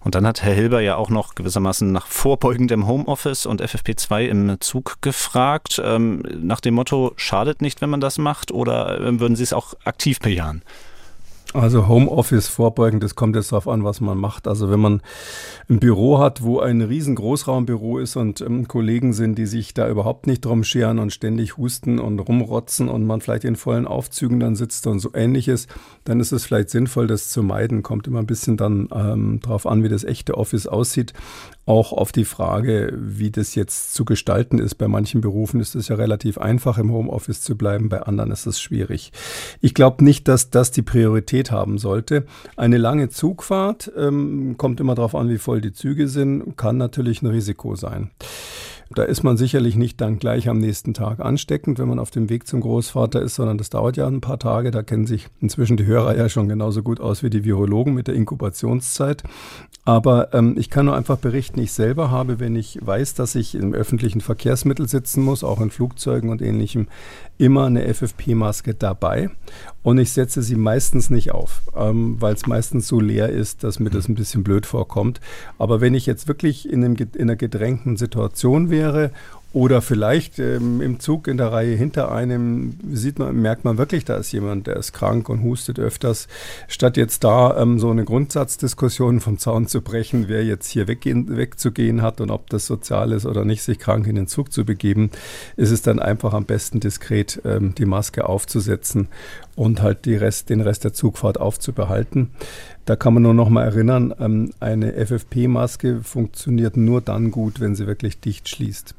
Und 0.00 0.14
dann 0.14 0.26
hat 0.26 0.42
Herr 0.42 0.52
Hilber 0.52 0.80
ja 0.80 0.96
auch 0.96 1.08
noch 1.08 1.34
gewissermaßen 1.34 1.90
nach 1.90 2.06
vorbeugendem 2.06 2.86
Homeoffice 2.86 3.46
und 3.46 3.62
FFP2 3.62 4.26
im 4.26 4.53
Susanne 4.54 4.58
Zug 4.60 4.96
gefragt, 5.00 5.80
ähm, 5.84 6.22
nach 6.40 6.60
dem 6.60 6.74
Motto, 6.74 7.12
schadet 7.16 7.62
nicht, 7.62 7.80
wenn 7.80 7.90
man 7.90 8.00
das 8.00 8.18
macht, 8.18 8.52
oder 8.52 9.00
ähm, 9.00 9.20
würden 9.20 9.36
Sie 9.36 9.42
es 9.42 9.52
auch 9.52 9.74
aktiv 9.84 10.20
bejahen? 10.20 10.62
Also 11.52 11.86
Homeoffice 11.86 12.48
vorbeugen, 12.48 12.98
das 12.98 13.14
kommt 13.14 13.36
jetzt 13.36 13.52
darauf 13.52 13.68
an, 13.68 13.84
was 13.84 14.00
man 14.00 14.18
macht. 14.18 14.48
Also 14.48 14.70
wenn 14.70 14.80
man 14.80 15.02
ein 15.68 15.78
Büro 15.78 16.18
hat, 16.18 16.42
wo 16.42 16.58
ein 16.58 16.80
riesen 16.80 17.14
Großraumbüro 17.14 18.00
ist 18.00 18.16
und 18.16 18.40
ähm, 18.40 18.66
Kollegen 18.66 19.12
sind, 19.12 19.38
die 19.38 19.46
sich 19.46 19.72
da 19.72 19.88
überhaupt 19.88 20.26
nicht 20.26 20.44
drum 20.44 20.64
scheren 20.64 20.98
und 20.98 21.12
ständig 21.12 21.56
husten 21.56 22.00
und 22.00 22.18
rumrotzen 22.18 22.88
und 22.88 23.06
man 23.06 23.20
vielleicht 23.20 23.44
in 23.44 23.54
vollen 23.54 23.86
Aufzügen 23.86 24.40
dann 24.40 24.56
sitzt 24.56 24.88
und 24.88 24.98
so 24.98 25.10
ähnliches, 25.14 25.68
dann 26.02 26.18
ist 26.18 26.32
es 26.32 26.44
vielleicht 26.44 26.70
sinnvoll, 26.70 27.06
das 27.06 27.28
zu 27.28 27.44
meiden. 27.44 27.84
Kommt 27.84 28.08
immer 28.08 28.18
ein 28.18 28.26
bisschen 28.26 28.56
dann 28.56 28.88
ähm, 28.92 29.38
darauf 29.40 29.68
an, 29.68 29.84
wie 29.84 29.88
das 29.88 30.02
echte 30.02 30.36
Office 30.36 30.66
aussieht 30.66 31.12
auch 31.66 31.92
auf 31.92 32.12
die 32.12 32.24
Frage, 32.24 32.92
wie 32.94 33.30
das 33.30 33.54
jetzt 33.54 33.94
zu 33.94 34.04
gestalten 34.04 34.58
ist. 34.58 34.74
Bei 34.74 34.88
manchen 34.88 35.20
Berufen 35.20 35.60
ist 35.60 35.74
es 35.74 35.88
ja 35.88 35.96
relativ 35.96 36.38
einfach, 36.38 36.78
im 36.78 36.92
Homeoffice 36.92 37.40
zu 37.40 37.56
bleiben, 37.56 37.88
bei 37.88 38.02
anderen 38.02 38.30
ist 38.30 38.46
es 38.46 38.60
schwierig. 38.60 39.12
Ich 39.60 39.74
glaube 39.74 40.04
nicht, 40.04 40.28
dass 40.28 40.50
das 40.50 40.70
die 40.70 40.82
Priorität 40.82 41.50
haben 41.50 41.78
sollte. 41.78 42.26
Eine 42.56 42.78
lange 42.78 43.08
Zugfahrt 43.08 43.90
ähm, 43.96 44.56
kommt 44.58 44.80
immer 44.80 44.94
darauf 44.94 45.14
an, 45.14 45.28
wie 45.30 45.38
voll 45.38 45.60
die 45.60 45.72
Züge 45.72 46.08
sind, 46.08 46.56
kann 46.56 46.76
natürlich 46.76 47.22
ein 47.22 47.26
Risiko 47.26 47.76
sein. 47.76 48.10
Da 48.94 49.02
ist 49.02 49.24
man 49.24 49.36
sicherlich 49.36 49.74
nicht 49.74 50.00
dann 50.00 50.18
gleich 50.18 50.48
am 50.48 50.58
nächsten 50.58 50.94
Tag 50.94 51.18
ansteckend, 51.20 51.78
wenn 51.78 51.88
man 51.88 51.98
auf 51.98 52.10
dem 52.10 52.28
Weg 52.28 52.46
zum 52.46 52.60
Großvater 52.60 53.20
ist, 53.20 53.34
sondern 53.34 53.58
das 53.58 53.70
dauert 53.70 53.96
ja 53.96 54.06
ein 54.06 54.20
paar 54.20 54.38
Tage. 54.38 54.70
Da 54.70 54.82
kennen 54.82 55.06
sich 55.06 55.26
inzwischen 55.40 55.76
die 55.76 55.86
Hörer 55.86 56.16
ja 56.16 56.28
schon 56.28 56.48
genauso 56.48 56.82
gut 56.82 57.00
aus 57.00 57.22
wie 57.22 57.30
die 57.30 57.44
Virologen 57.44 57.94
mit 57.94 58.06
der 58.06 58.14
Inkubationszeit. 58.14 59.24
Aber 59.84 60.32
ähm, 60.32 60.54
ich 60.56 60.70
kann 60.70 60.86
nur 60.86 60.96
einfach 60.96 61.18
berichten, 61.18 61.60
ich 61.60 61.72
selber 61.72 62.10
habe, 62.10 62.40
wenn 62.40 62.56
ich 62.56 62.78
weiß, 62.80 63.14
dass 63.14 63.34
ich 63.34 63.54
im 63.54 63.74
öffentlichen 63.74 64.20
Verkehrsmittel 64.20 64.88
sitzen 64.88 65.22
muss, 65.22 65.44
auch 65.44 65.60
in 65.60 65.70
Flugzeugen 65.70 66.30
und 66.30 66.40
ähnlichem, 66.40 66.88
immer 67.38 67.66
eine 67.66 67.92
FFP-Maske 67.92 68.74
dabei. 68.74 69.30
Und 69.82 69.98
ich 69.98 70.12
setze 70.12 70.42
sie 70.42 70.56
meistens 70.56 71.10
nicht 71.10 71.32
auf, 71.32 71.62
ähm, 71.76 72.16
weil 72.20 72.34
es 72.34 72.46
meistens 72.46 72.88
so 72.88 73.00
leer 73.00 73.28
ist, 73.28 73.64
dass 73.64 73.80
mir 73.80 73.90
das 73.90 74.08
ein 74.08 74.14
bisschen 74.14 74.44
blöd 74.44 74.66
vorkommt. 74.66 75.20
Aber 75.58 75.80
wenn 75.80 75.94
ich 75.94 76.06
jetzt 76.06 76.28
wirklich 76.28 76.68
in, 76.68 76.84
einem, 76.84 76.96
in 76.96 77.22
einer 77.22 77.36
gedrängten 77.36 77.96
Situation 77.96 78.70
wäre 78.70 79.10
oder 79.54 79.82
vielleicht 79.82 80.40
ähm, 80.40 80.80
im 80.80 80.98
Zug 80.98 81.28
in 81.28 81.36
der 81.36 81.52
Reihe 81.52 81.76
hinter 81.76 82.10
einem 82.10 82.76
sieht 82.90 83.20
man, 83.20 83.40
merkt 83.40 83.64
man 83.64 83.78
wirklich, 83.78 84.04
da 84.04 84.16
ist 84.16 84.32
jemand, 84.32 84.66
der 84.66 84.74
ist 84.74 84.92
krank 84.92 85.28
und 85.28 85.44
hustet 85.44 85.78
öfters. 85.78 86.26
Statt 86.66 86.96
jetzt 86.96 87.22
da 87.22 87.56
ähm, 87.56 87.78
so 87.78 87.88
eine 87.88 88.04
Grundsatzdiskussion 88.04 89.20
vom 89.20 89.38
Zaun 89.38 89.68
zu 89.68 89.80
brechen, 89.80 90.24
wer 90.26 90.44
jetzt 90.44 90.68
hier 90.68 90.88
weggehen, 90.88 91.36
wegzugehen 91.36 92.02
hat 92.02 92.20
und 92.20 92.32
ob 92.32 92.50
das 92.50 92.66
sozial 92.66 93.12
ist 93.12 93.26
oder 93.26 93.44
nicht, 93.44 93.62
sich 93.62 93.78
krank 93.78 94.08
in 94.08 94.16
den 94.16 94.26
Zug 94.26 94.52
zu 94.52 94.64
begeben, 94.64 95.10
ist 95.56 95.70
es 95.70 95.82
dann 95.82 96.00
einfach 96.00 96.34
am 96.34 96.46
besten 96.46 96.80
diskret 96.80 97.40
ähm, 97.44 97.76
die 97.76 97.86
Maske 97.86 98.28
aufzusetzen 98.28 99.06
und 99.54 99.82
halt 99.82 100.04
Rest, 100.08 100.50
den 100.50 100.62
Rest 100.62 100.82
der 100.82 100.94
Zugfahrt 100.94 101.38
aufzubehalten. 101.38 102.30
Da 102.86 102.96
kann 102.96 103.14
man 103.14 103.22
nur 103.22 103.34
noch 103.34 103.50
mal 103.50 103.62
erinnern, 103.62 104.12
ähm, 104.18 104.50
eine 104.58 104.94
FFP-Maske 104.94 106.00
funktioniert 106.02 106.76
nur 106.76 107.00
dann 107.00 107.30
gut, 107.30 107.60
wenn 107.60 107.76
sie 107.76 107.86
wirklich 107.86 108.18
dicht 108.18 108.48
schließt. 108.48 108.96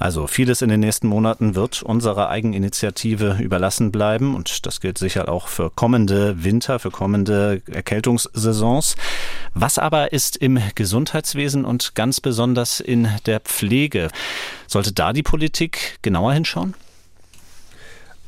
Also 0.00 0.26
vieles 0.26 0.62
in 0.62 0.70
den 0.70 0.80
nächsten 0.80 1.08
Monaten 1.08 1.54
wird 1.54 1.82
unserer 1.82 2.30
Eigeninitiative 2.30 3.36
überlassen 3.38 3.92
bleiben 3.92 4.34
und 4.34 4.64
das 4.64 4.80
gilt 4.80 4.96
sicher 4.96 5.28
auch 5.28 5.46
für 5.46 5.70
kommende 5.70 6.42
Winter, 6.42 6.78
für 6.78 6.90
kommende 6.90 7.60
Erkältungssaisons. 7.70 8.96
Was 9.52 9.76
aber 9.78 10.14
ist 10.14 10.38
im 10.38 10.58
Gesundheitswesen 10.74 11.66
und 11.66 11.94
ganz 11.94 12.22
besonders 12.22 12.80
in 12.80 13.08
der 13.26 13.40
Pflege? 13.40 14.08
Sollte 14.66 14.92
da 14.94 15.12
die 15.12 15.22
Politik 15.22 15.98
genauer 16.00 16.32
hinschauen? 16.32 16.74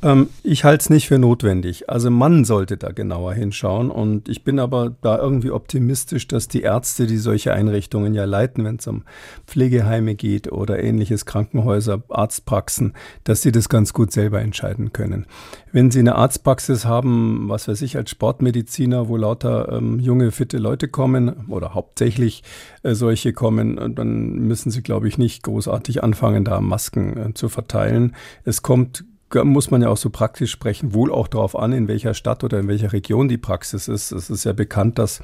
Ähm, 0.03 0.29
ich 0.43 0.65
halte 0.65 0.83
es 0.83 0.91
nicht 0.91 1.07
für 1.07 1.19
notwendig. 1.19 1.89
Also 1.89 2.11
man 2.11 2.45
sollte 2.45 2.77
da 2.77 2.91
genauer 2.91 3.35
hinschauen. 3.35 3.91
Und 3.91 4.29
ich 4.29 4.45
bin 4.45 4.59
aber 4.59 4.95
da 5.01 5.19
irgendwie 5.19 5.51
optimistisch, 5.51 6.27
dass 6.27 6.49
die 6.49 6.63
Ärzte, 6.63 7.07
die 7.07 7.19
solche 7.19 7.53
Einrichtungen 7.53 8.15
ja 8.15 8.25
leiten, 8.25 8.65
wenn 8.65 8.77
es 8.77 8.87
um 8.87 9.05
Pflegeheime 9.47 10.15
geht 10.15 10.51
oder 10.51 10.83
ähnliches, 10.83 11.25
Krankenhäuser, 11.25 12.03
Arztpraxen, 12.09 12.95
dass 13.25 13.43
sie 13.43 13.53
das 13.53 13.69
ganz 13.69 13.93
gut 13.93 14.13
selber 14.13 14.41
entscheiden 14.41 14.93
können. 14.93 15.27
Wenn 15.71 15.91
Sie 15.91 16.01
eine 16.01 16.17
Arztpraxis 16.17 16.85
haben, 16.85 17.49
was 17.49 17.67
weiß 17.69 17.81
ich, 17.83 17.97
als 17.97 18.11
Sportmediziner, 18.11 19.09
wo 19.09 19.17
lauter 19.17 19.73
ähm, 19.73 20.01
junge, 20.01 20.31
fitte 20.31 20.59
Leute 20.59 20.89
kommen 20.89 21.47
oder 21.49 21.75
hauptsächlich 21.75 22.43
äh, 22.83 22.95
solche 22.95 23.33
kommen, 23.33 23.95
dann 23.95 24.33
müssen 24.33 24.71
Sie, 24.71 24.83
glaube 24.83 25.09
ich, 25.09 25.17
nicht 25.17 25.43
großartig 25.45 26.03
anfangen, 26.03 26.45
da 26.45 26.61
Masken 26.61 27.17
äh, 27.17 27.35
zu 27.35 27.49
verteilen. 27.49 28.15
Es 28.45 28.63
kommt 28.63 29.05
muss 29.45 29.71
man 29.71 29.83
ja 29.83 29.89
auch 29.89 29.97
so 29.97 30.11
praktisch 30.11 30.51
sprechen, 30.51 30.95
wohl 30.95 31.13
auch 31.13 31.29
darauf 31.29 31.57
an, 31.57 31.73
in 31.73 31.89
welcher 31.89 32.15
Stadt 32.15 32.45
oder 32.45 32.61
in 32.61 32.69
welcher 32.69 32.93
Region 32.93 33.29
die 33.29 33.39
Praxis 33.39 33.89
ist. 33.89 34.13
Es 34.13 34.31
ist 34.31 34.45
ja 34.45 34.53
bekannt, 34.53 34.99
dass 34.99 35.23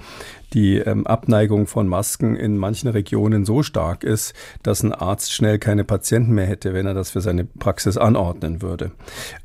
die 0.54 0.76
ähm, 0.78 1.06
Abneigung 1.06 1.66
von 1.66 1.88
Masken 1.88 2.36
in 2.36 2.56
manchen 2.56 2.88
Regionen 2.88 3.44
so 3.44 3.62
stark 3.62 4.04
ist, 4.04 4.34
dass 4.62 4.82
ein 4.82 4.92
Arzt 4.92 5.32
schnell 5.32 5.58
keine 5.58 5.84
Patienten 5.84 6.32
mehr 6.32 6.46
hätte, 6.46 6.72
wenn 6.72 6.86
er 6.86 6.94
das 6.94 7.10
für 7.10 7.20
seine 7.20 7.44
Praxis 7.44 7.96
anordnen 7.96 8.62
würde. 8.62 8.92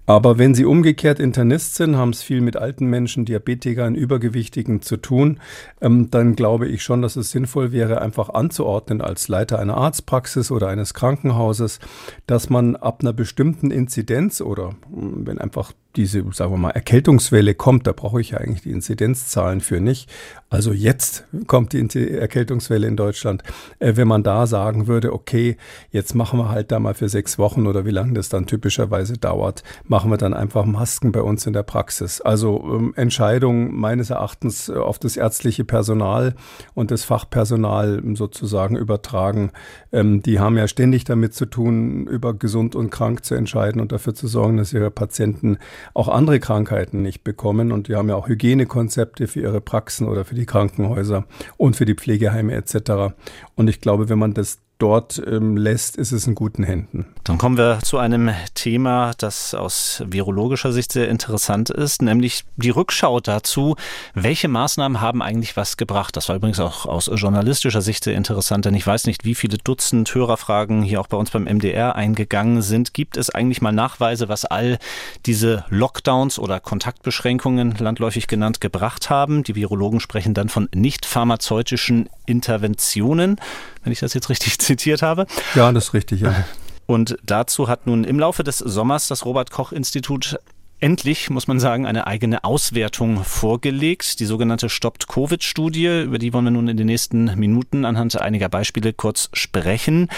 Aber 0.05 0.38
wenn 0.38 0.53
Sie 0.53 0.65
umgekehrt 0.65 1.20
Internist 1.20 1.75
sind, 1.75 1.96
haben 1.96 2.10
es 2.10 2.22
viel 2.22 2.41
mit 2.41 2.58
alten 2.58 2.88
Menschen, 2.88 3.24
Diabetikern, 3.24 3.96
Übergewichtigen 3.96 4.82
zu 4.82 4.98
tun, 4.98 5.39
ähm, 5.82 6.10
dann 6.12 6.36
glaube 6.36 6.67
ich 6.67 6.84
schon, 6.84 7.01
dass 7.01 7.15
es 7.15 7.32
sinnvoll 7.32 7.72
wäre, 7.72 8.01
einfach 8.01 8.29
anzuordnen 8.29 9.01
als 9.01 9.27
Leiter 9.27 9.60
einer 9.60 9.77
Arztpraxis 9.77 10.51
oder 10.51 10.67
eines 10.67 10.93
Krankenhauses, 10.93 11.79
dass 12.27 12.50
man 12.50 12.75
ab 12.75 13.00
einer 13.01 13.13
bestimmten 13.13 13.72
Inzidenz 13.72 14.41
oder 14.41 14.52
hm, 14.62 15.25
wenn 15.27 15.39
einfach 15.39 15.74
diese, 15.95 16.23
sagen 16.33 16.51
wir 16.51 16.57
mal, 16.57 16.71
Erkältungswelle 16.71 17.55
kommt, 17.55 17.88
da 17.88 17.91
brauche 17.91 18.21
ich 18.21 18.31
ja 18.31 18.39
eigentlich 18.39 18.63
die 18.63 18.71
Inzidenzzahlen 18.71 19.62
für 19.62 19.79
nicht. 19.79 20.09
Also 20.50 20.71
jetzt 20.71 21.25
kommt 21.47 21.73
die 21.73 22.12
Erkältungswelle 22.12 22.88
in 22.88 22.95
Deutschland. 22.95 23.41
Äh, 23.79 23.95
wenn 23.95 24.07
man 24.07 24.21
da 24.21 24.45
sagen 24.45 24.85
würde, 24.85 25.12
okay, 25.12 25.57
jetzt 25.89 26.13
machen 26.13 26.38
wir 26.38 26.50
halt 26.50 26.71
da 26.71 26.79
mal 26.79 26.93
für 26.93 27.09
sechs 27.09 27.39
Wochen 27.39 27.65
oder 27.65 27.85
wie 27.85 27.91
lange 27.91 28.13
das 28.13 28.29
dann 28.29 28.45
typischerweise 28.45 29.17
dauert, 29.17 29.63
machen 29.88 30.12
wir 30.12 30.17
dann 30.17 30.35
einfach 30.35 30.65
Masken 30.65 31.12
bei 31.12 31.21
uns 31.21 31.47
in 31.47 31.53
der 31.53 31.63
Praxis. 31.63 32.21
Also 32.21 32.63
ähm, 32.65 32.93
Entscheidung 32.95 33.75
meines 33.75 34.12
Erachtens 34.12 34.69
auf 34.69 35.00
das 35.00 35.17
ärztliche 35.17 35.63
Personal 35.63 36.35
und 36.75 36.91
das 36.91 37.03
Fachpersonal 37.03 38.03
sozusagen 38.13 38.75
übertragen. 38.75 39.51
Ähm, 39.91 40.21
die 40.21 40.39
haben 40.39 40.57
ja 40.57 40.67
ständig 40.67 41.03
damit 41.03 41.33
zu 41.33 41.47
tun, 41.47 42.05
über 42.05 42.33
gesund 42.35 42.75
und 42.75 42.91
krank 42.91 43.25
zu 43.25 43.33
entscheiden 43.33 43.81
und 43.81 43.91
dafür 43.91 44.13
zu 44.13 44.27
sorgen, 44.27 44.57
dass 44.57 44.71
ihre 44.71 44.91
Patienten 44.91 45.57
auch 45.93 46.07
andere 46.07 46.39
Krankheiten 46.39 47.01
nicht 47.01 47.23
bekommen. 47.23 47.71
Und 47.71 47.87
die 47.87 47.95
haben 47.95 48.09
ja 48.09 48.15
auch 48.15 48.27
Hygienekonzepte 48.27 49.27
für 49.27 49.41
ihre 49.41 49.61
Praxen 49.61 50.07
oder 50.07 50.25
für 50.25 50.35
die 50.35 50.45
Krankenhäuser 50.45 51.25
und 51.57 51.75
für 51.75 51.85
die 51.85 51.95
Pflegeheime 51.95 52.53
etc. 52.53 53.13
Und 53.55 53.69
ich 53.69 53.81
glaube, 53.81 54.09
wenn 54.09 54.19
man 54.19 54.33
das 54.33 54.59
dort 54.80 55.22
ähm, 55.25 55.56
lässt, 55.56 55.96
ist 55.96 56.12
es 56.12 56.27
in 56.27 56.36
guten 56.36 56.63
Händen. 56.63 57.06
Dann 57.24 57.38
kommen 57.38 57.58
wir 57.58 57.80
zu 57.84 57.98
einem 57.98 58.32
Thema, 58.53 59.13
das 59.18 59.53
aus 59.53 60.03
virologischer 60.06 60.74
Sicht 60.74 60.92
sehr 60.92 61.08
interessant 61.08 61.70
ist, 61.70 62.01
nämlich 62.01 62.44
die 62.58 62.70
Rückschau 62.70 63.20
dazu, 63.20 63.75
welche 64.13 64.48
Maßnahmen 64.48 65.00
haben 65.00 65.22
eigentlich 65.22 65.56
was 65.56 65.77
gebracht. 65.77 66.18
Das 66.18 66.27
war 66.27 66.36
übrigens 66.36 66.60
auch 66.60 66.86
aus 66.86 67.10
journalistischer 67.13 67.82
Sicht 67.82 68.03
sehr 68.03 68.15
interessant, 68.15 68.65
denn 68.65 68.74
ich 68.74 68.86
weiß 68.86 69.06
nicht, 69.06 69.24
wie 69.24 69.36
viele 69.36 69.58
Dutzend 69.58 70.13
Hörerfragen 70.13 70.82
hier 70.82 71.00
auch 71.00 71.08
bei 71.08 71.18
uns 71.18 71.32
beim 71.32 71.44
MDR 71.44 71.96
eingegangen 71.96 72.62
sind. 72.62 72.94
Gibt 72.94 73.15
es 73.15 73.30
eigentlich 73.30 73.62
mal 73.62 73.72
Nachweise, 73.72 74.27
was 74.27 74.44
all 74.44 74.80
diese 75.25 75.65
Lockdowns 75.70 76.39
oder 76.39 76.60
Kontaktbeschränkungen, 76.60 77.75
landläufig 77.77 78.27
genannt, 78.27 78.60
gebracht 78.60 79.10
haben? 79.10 79.44
Die 79.44 79.56
Virologen 79.56 80.00
sprechen 80.00 80.34
dann 80.34 80.50
von 80.50 80.68
nicht 80.74 81.06
pharmazeutischen 81.06 82.10
Interventionen, 82.25 83.39
wenn 83.84 83.92
ich 83.92 84.00
das 84.00 84.13
jetzt 84.13 84.30
richtig 84.30 84.60
zitiert 84.60 85.01
habe. 85.01 85.25
Ja, 85.56 85.72
das 85.72 85.86
ist 85.86 85.94
richtig, 85.94 86.22
ja. 86.22 86.46
Und 86.86 87.18
dazu 87.24 87.68
hat 87.68 87.88
nun 87.88 88.03
im 88.03 88.20
Laufe 88.20 88.44
des 88.44 88.58
Sommers 88.58 89.08
das 89.08 89.25
Robert 89.25 89.51
Koch 89.51 89.72
Institut 89.72 90.38
endlich, 90.84 91.30
muss 91.30 91.48
man 91.48 91.62
sagen, 91.62 91.86
eine 91.86 92.08
eigene 92.08 92.44
Auswertung 92.44 93.24
vorgelegt. 93.24 94.20
Die 94.20 94.25
sogenannte 94.25 94.68
Stoppt-Covid-Studie, 94.68 96.03
über 96.03 96.20
die 96.20 96.34
wollen 96.34 96.44
wir 96.44 96.51
nun 96.51 96.68
in 96.68 96.75
den 96.75 96.88
nächsten 96.88 97.34
Minuten 97.39 97.86
anhand 97.86 98.20
einiger 98.20 98.50
Beispiele 98.50 98.92
kurz 98.92 99.30
sprechen. 99.32 100.10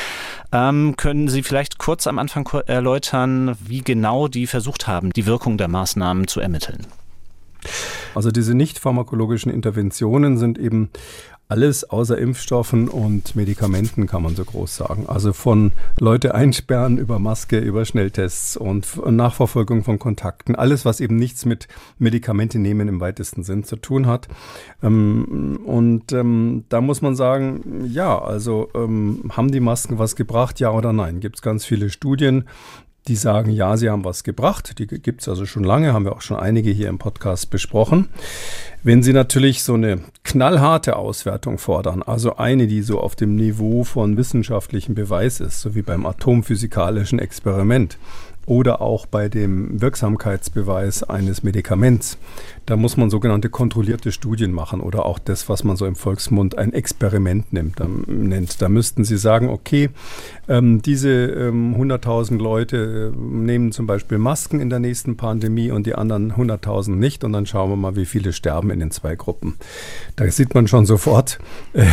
Ähm, 0.51 0.95
können 0.97 1.27
Sie 1.27 1.43
vielleicht 1.43 1.77
kurz 1.77 2.07
am 2.07 2.17
Anfang 2.17 2.49
erläutern, 2.65 3.55
wie 3.63 3.83
genau 3.83 4.27
die 4.27 4.47
versucht 4.47 4.87
haben, 4.87 5.13
die 5.13 5.27
Wirkung 5.27 5.59
der 5.59 5.67
Maßnahmen 5.67 6.27
zu 6.27 6.39
ermitteln? 6.39 6.87
Also 8.15 8.31
diese 8.31 8.55
nicht 8.55 8.79
pharmakologischen 8.79 9.51
Interventionen 9.51 10.37
sind 10.37 10.57
eben 10.57 10.89
alles 11.47 11.83
außer 11.83 12.17
Impfstoffen 12.17 12.87
und 12.87 13.35
Medikamenten, 13.35 14.07
kann 14.07 14.23
man 14.23 14.35
so 14.35 14.43
groß 14.43 14.75
sagen. 14.75 15.05
Also 15.07 15.31
von 15.31 15.73
Leute 15.99 16.33
einsperren 16.33 16.97
über 16.97 17.19
Maske, 17.19 17.59
über 17.59 17.85
Schnelltests 17.85 18.57
und 18.57 18.87
Nachverfolgung 19.05 19.83
von 19.83 19.99
Kontakten. 19.99 20.55
Alles, 20.55 20.85
was 20.85 20.99
eben 20.99 21.17
nichts 21.17 21.45
mit 21.45 21.67
Medikamente 21.99 22.57
nehmen 22.57 22.87
im 22.87 22.99
weitesten 22.99 23.43
Sinn 23.43 23.63
zu 23.63 23.75
tun 23.75 24.07
hat. 24.07 24.27
Ähm, 24.81 25.59
und 25.65 26.11
ähm, 26.13 26.65
da 26.69 26.81
muss 26.81 27.03
man 27.03 27.15
sagen, 27.15 27.85
ja, 27.87 28.17
also 28.19 28.69
ähm, 28.73 29.29
haben 29.29 29.51
die 29.51 29.59
Masken 29.59 29.99
was 29.99 30.15
gebracht, 30.15 30.59
ja 30.59 30.71
oder 30.71 30.93
nein? 30.93 31.19
Gibt 31.19 31.35
es 31.35 31.41
ganz 31.43 31.63
viele 31.63 31.91
Studien 31.91 32.45
die 33.07 33.15
sagen, 33.15 33.51
ja, 33.51 33.77
sie 33.77 33.89
haben 33.89 34.03
was 34.03 34.23
gebracht. 34.23 34.79
Die 34.79 34.87
gibt 34.87 35.21
es 35.21 35.29
also 35.29 35.45
schon 35.45 35.63
lange, 35.63 35.93
haben 35.93 36.05
wir 36.05 36.13
auch 36.13 36.21
schon 36.21 36.37
einige 36.37 36.71
hier 36.71 36.89
im 36.89 36.97
Podcast 36.97 37.49
besprochen. 37.51 38.09
Wenn 38.83 39.03
Sie 39.03 39.13
natürlich 39.13 39.63
so 39.63 39.73
eine 39.73 39.99
knallharte 40.23 40.95
Auswertung 40.95 41.57
fordern, 41.57 42.03
also 42.03 42.37
eine, 42.37 42.67
die 42.67 42.81
so 42.81 42.99
auf 42.99 43.15
dem 43.15 43.35
Niveau 43.35 43.83
von 43.83 44.17
wissenschaftlichem 44.17 44.95
Beweis 44.95 45.39
ist, 45.39 45.61
so 45.61 45.75
wie 45.75 45.81
beim 45.81 46.05
atomphysikalischen 46.05 47.19
Experiment, 47.19 47.97
oder 48.45 48.81
auch 48.81 49.05
bei 49.05 49.29
dem 49.29 49.81
Wirksamkeitsbeweis 49.81 51.03
eines 51.03 51.43
Medikaments. 51.43 52.17
Da 52.65 52.75
muss 52.75 52.97
man 52.97 53.09
sogenannte 53.09 53.49
kontrollierte 53.49 54.11
Studien 54.11 54.51
machen 54.51 54.81
oder 54.81 55.05
auch 55.05 55.19
das, 55.19 55.49
was 55.49 55.63
man 55.63 55.75
so 55.77 55.85
im 55.85 55.95
Volksmund 55.95 56.57
ein 56.57 56.73
Experiment 56.73 57.53
nimmt, 57.53 57.79
ähm, 57.79 58.05
nennt. 58.07 58.61
Da 58.61 58.69
müssten 58.69 59.03
Sie 59.03 59.17
sagen, 59.17 59.49
okay, 59.49 59.89
ähm, 60.47 60.81
diese 60.81 61.09
ähm, 61.09 61.75
100.000 61.75 62.37
Leute 62.37 63.13
äh, 63.15 63.17
nehmen 63.17 63.71
zum 63.71 63.87
Beispiel 63.87 64.17
Masken 64.17 64.59
in 64.59 64.69
der 64.69 64.79
nächsten 64.79 65.17
Pandemie 65.17 65.71
und 65.71 65.85
die 65.85 65.95
anderen 65.95 66.33
100.000 66.33 66.91
nicht 66.91 67.23
und 67.23 67.33
dann 67.33 67.45
schauen 67.45 67.69
wir 67.69 67.75
mal, 67.75 67.95
wie 67.95 68.05
viele 68.05 68.33
sterben 68.33 68.69
in 68.69 68.79
den 68.79 68.91
zwei 68.91 69.15
Gruppen. 69.15 69.55
Da 70.15 70.29
sieht 70.29 70.55
man 70.55 70.67
schon 70.67 70.85
sofort, 70.85 71.39
äh, 71.73 71.87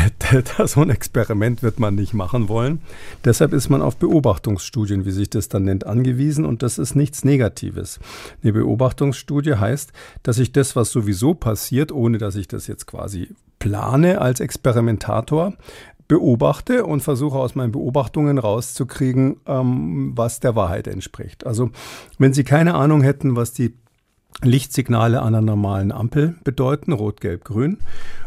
so 0.67 0.81
ein 0.81 0.91
Experiment 0.91 1.63
wird 1.63 1.81
man 1.81 1.95
nicht 1.95 2.15
machen 2.15 2.49
wollen. 2.49 2.81
Deshalb 3.25 3.53
ist 3.53 3.69
man 3.69 3.83
auf 3.83 3.97
Beobachtungsstudien, 3.97 5.05
wie 5.05 5.11
sich 5.11 5.31
das 5.31 5.49
dann 5.49 5.65
nennt, 5.65 5.87
angewiesen 5.87 6.42
gewesen 6.43 6.45
und 6.45 6.63
das 6.63 6.79
ist 6.79 6.95
nichts 6.95 7.25
Negatives. 7.25 8.01
Eine 8.43 8.53
Beobachtungsstudie 8.53 9.55
heißt, 9.55 9.93
dass 10.23 10.39
ich 10.39 10.53
das, 10.53 10.77
was 10.77 10.91
sowieso 10.91 11.35
passiert, 11.35 11.93
ohne 11.93 12.19
dass 12.19 12.37
ich 12.37 12.49
das 12.49 12.67
jetzt 12.67 12.87
quasi 12.87 13.29
plane 13.59 14.21
als 14.21 14.41
Experimentator, 14.41 15.55
beobachte 16.09 16.85
und 16.85 17.01
versuche 17.01 17.39
aus 17.39 17.55
meinen 17.55 17.73
Beobachtungen 17.73 18.37
rauszukriegen, 18.39 19.37
ähm, 19.47 20.13
was 20.15 20.41
der 20.41 20.55
Wahrheit 20.57 20.87
entspricht. 20.87 21.47
Also 21.47 21.71
wenn 22.19 22.35
Sie 22.35 22.45
keine 22.45 22.75
Ahnung 22.75 23.03
hätten, 23.03 23.37
was 23.37 23.53
die 23.53 23.75
Lichtsignale 24.43 25.21
an 25.21 25.35
einer 25.35 25.41
normalen 25.41 25.93
Ampel 25.93 26.35
bedeuten, 26.45 26.93
rot, 26.93 27.21
gelb, 27.21 27.45
grün, 27.45 27.79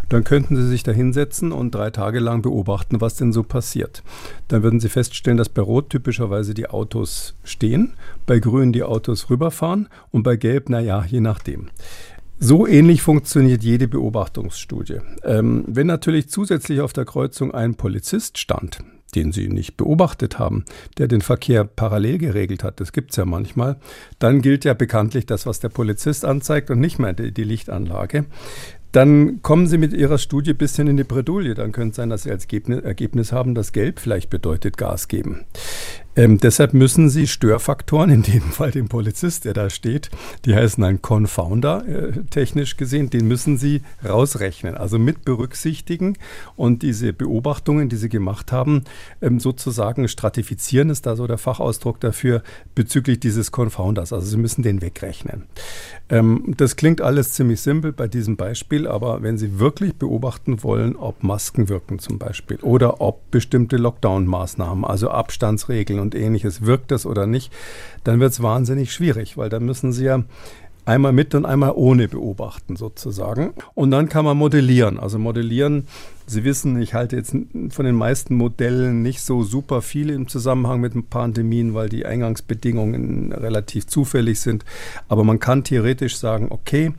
dann 0.10 0.24
könnten 0.24 0.56
Sie 0.56 0.68
sich 0.68 0.84
da 0.84 0.92
hinsetzen 0.92 1.52
und 1.52 1.74
drei 1.74 1.90
Tage 1.90 2.20
lang 2.20 2.42
beobachten, 2.42 3.02
was 3.02 3.16
denn 3.16 3.34
so 3.34 3.44
passiert. 3.44 4.04
Dann 4.48 4.64
würden 4.64 4.80
Sie 4.80 4.90
feststellen, 4.90 5.38
dass 5.38 5.50
bei 5.50 5.62
Rot 5.62 5.90
typischerweise 5.90 6.54
die 6.54 6.70
Autos 6.70 7.36
stehen, 7.44 7.94
bei 8.26 8.40
Grün 8.40 8.72
die 8.72 8.84
Autos 8.84 9.30
rüberfahren 9.30 9.90
und 10.12 10.24
bei 10.24 10.36
Gelb, 10.36 10.70
naja, 10.70 11.06
je 11.08 11.22
nachdem. 11.22 11.70
So 12.38 12.68
ähnlich 12.68 13.02
funktioniert 13.02 13.64
jede 13.64 13.88
Beobachtungsstudie. 13.88 15.00
Ähm, 15.24 15.64
wenn 15.68 15.88
natürlich 15.88 16.30
zusätzlich 16.30 16.82
auf 16.82 16.92
der 16.92 17.06
Kreuzung 17.06 17.54
ein 17.54 17.76
Polizist 17.76 18.38
stand, 18.38 18.80
den 19.16 19.32
Sie 19.32 19.48
nicht 19.48 19.78
beobachtet 19.78 20.40
haben, 20.40 20.66
der 20.98 21.08
den 21.08 21.22
Verkehr 21.22 21.64
parallel 21.64 22.18
geregelt 22.18 22.64
hat, 22.64 22.80
das 22.80 22.92
gibt 22.92 23.12
es 23.12 23.18
ja 23.18 23.26
manchmal, 23.26 23.78
dann 24.20 24.42
gilt 24.42 24.66
ja 24.66 24.74
bekanntlich 24.74 25.26
das, 25.26 25.46
was 25.46 25.60
der 25.60 25.70
Polizist 25.70 26.26
anzeigt 26.26 26.70
und 26.70 26.80
nicht 26.80 27.00
mehr 27.00 27.14
die, 27.14 27.32
die 27.32 27.44
Lichtanlage. 27.44 28.26
Dann 28.92 29.42
kommen 29.42 29.68
Sie 29.68 29.78
mit 29.78 29.92
Ihrer 29.92 30.18
Studie 30.18 30.52
ein 30.52 30.58
bisschen 30.58 30.88
in 30.88 30.96
die 30.96 31.04
Bredouille. 31.04 31.54
Dann 31.54 31.74
könnte 31.74 31.90
es 31.90 31.96
sein, 31.98 32.10
dass 32.10 32.24
Sie 32.24 32.32
als 32.32 32.46
Ergebnis 32.46 33.34
haben, 33.34 33.54
dass 33.54 33.74
Gelb 33.74 34.00
vielleicht 34.00 34.30
bedeutet 34.30 34.78
Gas 34.78 35.10
geben. 35.10 35.44
Ähm, 36.16 36.38
deshalb 36.38 36.74
müssen 36.74 37.10
Sie 37.10 37.28
Störfaktoren, 37.28 38.10
in 38.10 38.24
dem 38.24 38.42
Fall 38.42 38.72
den 38.72 38.88
Polizist, 38.88 39.44
der 39.44 39.54
da 39.54 39.70
steht, 39.70 40.10
die 40.46 40.56
heißen 40.56 40.82
ein 40.84 41.02
Confounder, 41.02 41.86
äh, 41.86 42.12
technisch 42.30 42.78
gesehen, 42.78 43.10
den 43.10 43.28
müssen 43.28 43.58
Sie 43.58 43.82
rausrechnen, 44.08 44.76
also 44.76 44.98
mit 44.98 45.26
berücksichtigen 45.26 46.18
und 46.56 46.84
diese 46.84 47.12
Beobachtungen, 47.12 47.90
die 47.90 47.98
Sie 47.98 48.08
gemacht 48.08 48.54
haben, 48.54 48.84
ähm, 49.22 49.42
sozusagen 49.42 50.08
stratifizieren, 50.08 50.90
ist 50.90 51.06
da 51.06 51.18
so 51.18 51.28
der 51.28 51.38
Fachausdruck 51.38 52.00
dafür, 52.00 52.44
bezüglich 52.76 53.20
dieses 53.20 53.52
Confounders. 53.52 54.14
Also 54.14 54.28
Sie 54.28 54.38
müssen 54.38 54.64
den 54.64 54.82
wegrechnen. 54.82 55.44
Ähm, 56.10 56.54
das 56.56 56.78
klingt 56.78 57.02
alles 57.02 57.34
ziemlich 57.34 57.60
simpel 57.60 57.92
bei 57.92 58.08
diesem 58.08 58.38
Beispiel, 58.38 58.88
aber 58.88 59.22
wenn 59.22 59.38
Sie 59.38 59.60
wirklich 59.60 59.96
beobachten 59.96 60.64
wollen, 60.64 60.96
ob 60.96 61.24
Masken 61.24 61.68
wirken 61.68 62.00
zum 62.00 62.20
Beispiel 62.20 62.58
oder 62.62 63.02
ob 63.02 63.32
bestimmte 63.32 63.76
Lockdown-Maßnahmen, 63.78 64.86
also 64.86 65.10
Abstandsregeln 65.10 66.05
und 66.06 66.16
ähnliches, 66.16 66.66
wirkt 66.66 66.92
das 66.92 67.06
oder 67.06 67.28
nicht, 67.28 67.52
dann 68.04 68.20
wird 68.20 68.32
es 68.32 68.42
wahnsinnig 68.42 68.94
schwierig, 68.94 69.38
weil 69.38 69.50
da 69.50 69.60
müssen 69.60 69.92
Sie 69.92 70.06
ja 70.06 70.24
einmal 70.86 71.14
mit 71.14 71.36
und 71.36 71.46
einmal 71.46 71.74
ohne 71.76 72.08
beobachten 72.08 72.76
sozusagen. 72.76 73.54
Und 73.74 73.92
dann 73.92 74.08
kann 74.08 74.24
man 74.24 74.38
modellieren. 74.38 75.00
Also 75.00 75.20
modellieren, 75.20 75.88
Sie 76.28 76.44
wissen, 76.44 76.80
ich 76.82 76.94
halte 76.94 77.16
jetzt 77.16 77.32
von 77.70 77.86
den 77.86 77.96
meisten 77.96 78.36
Modellen 78.36 79.02
nicht 79.02 79.22
so 79.22 79.44
super 79.44 79.82
viele 79.82 80.14
im 80.14 80.28
Zusammenhang 80.28 80.82
mit 80.82 81.10
Pandemien, 81.10 81.74
weil 81.74 81.90
die 81.90 82.06
Eingangsbedingungen 82.06 83.32
relativ 83.32 83.88
zufällig 83.88 84.40
sind. 84.40 84.64
Aber 85.08 85.24
man 85.24 85.40
kann 85.40 85.64
theoretisch 85.64 86.18
sagen, 86.18 86.48
okay, 86.50 86.94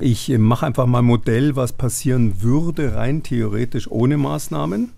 ich 0.00 0.28
mache 0.38 0.66
einfach 0.66 0.86
mal 0.86 0.98
ein 0.98 1.04
Modell, 1.04 1.56
was 1.56 1.72
passieren 1.72 2.42
würde, 2.42 2.94
rein 2.96 3.22
theoretisch 3.22 3.90
ohne 3.90 4.16
Maßnahmen. 4.18 4.90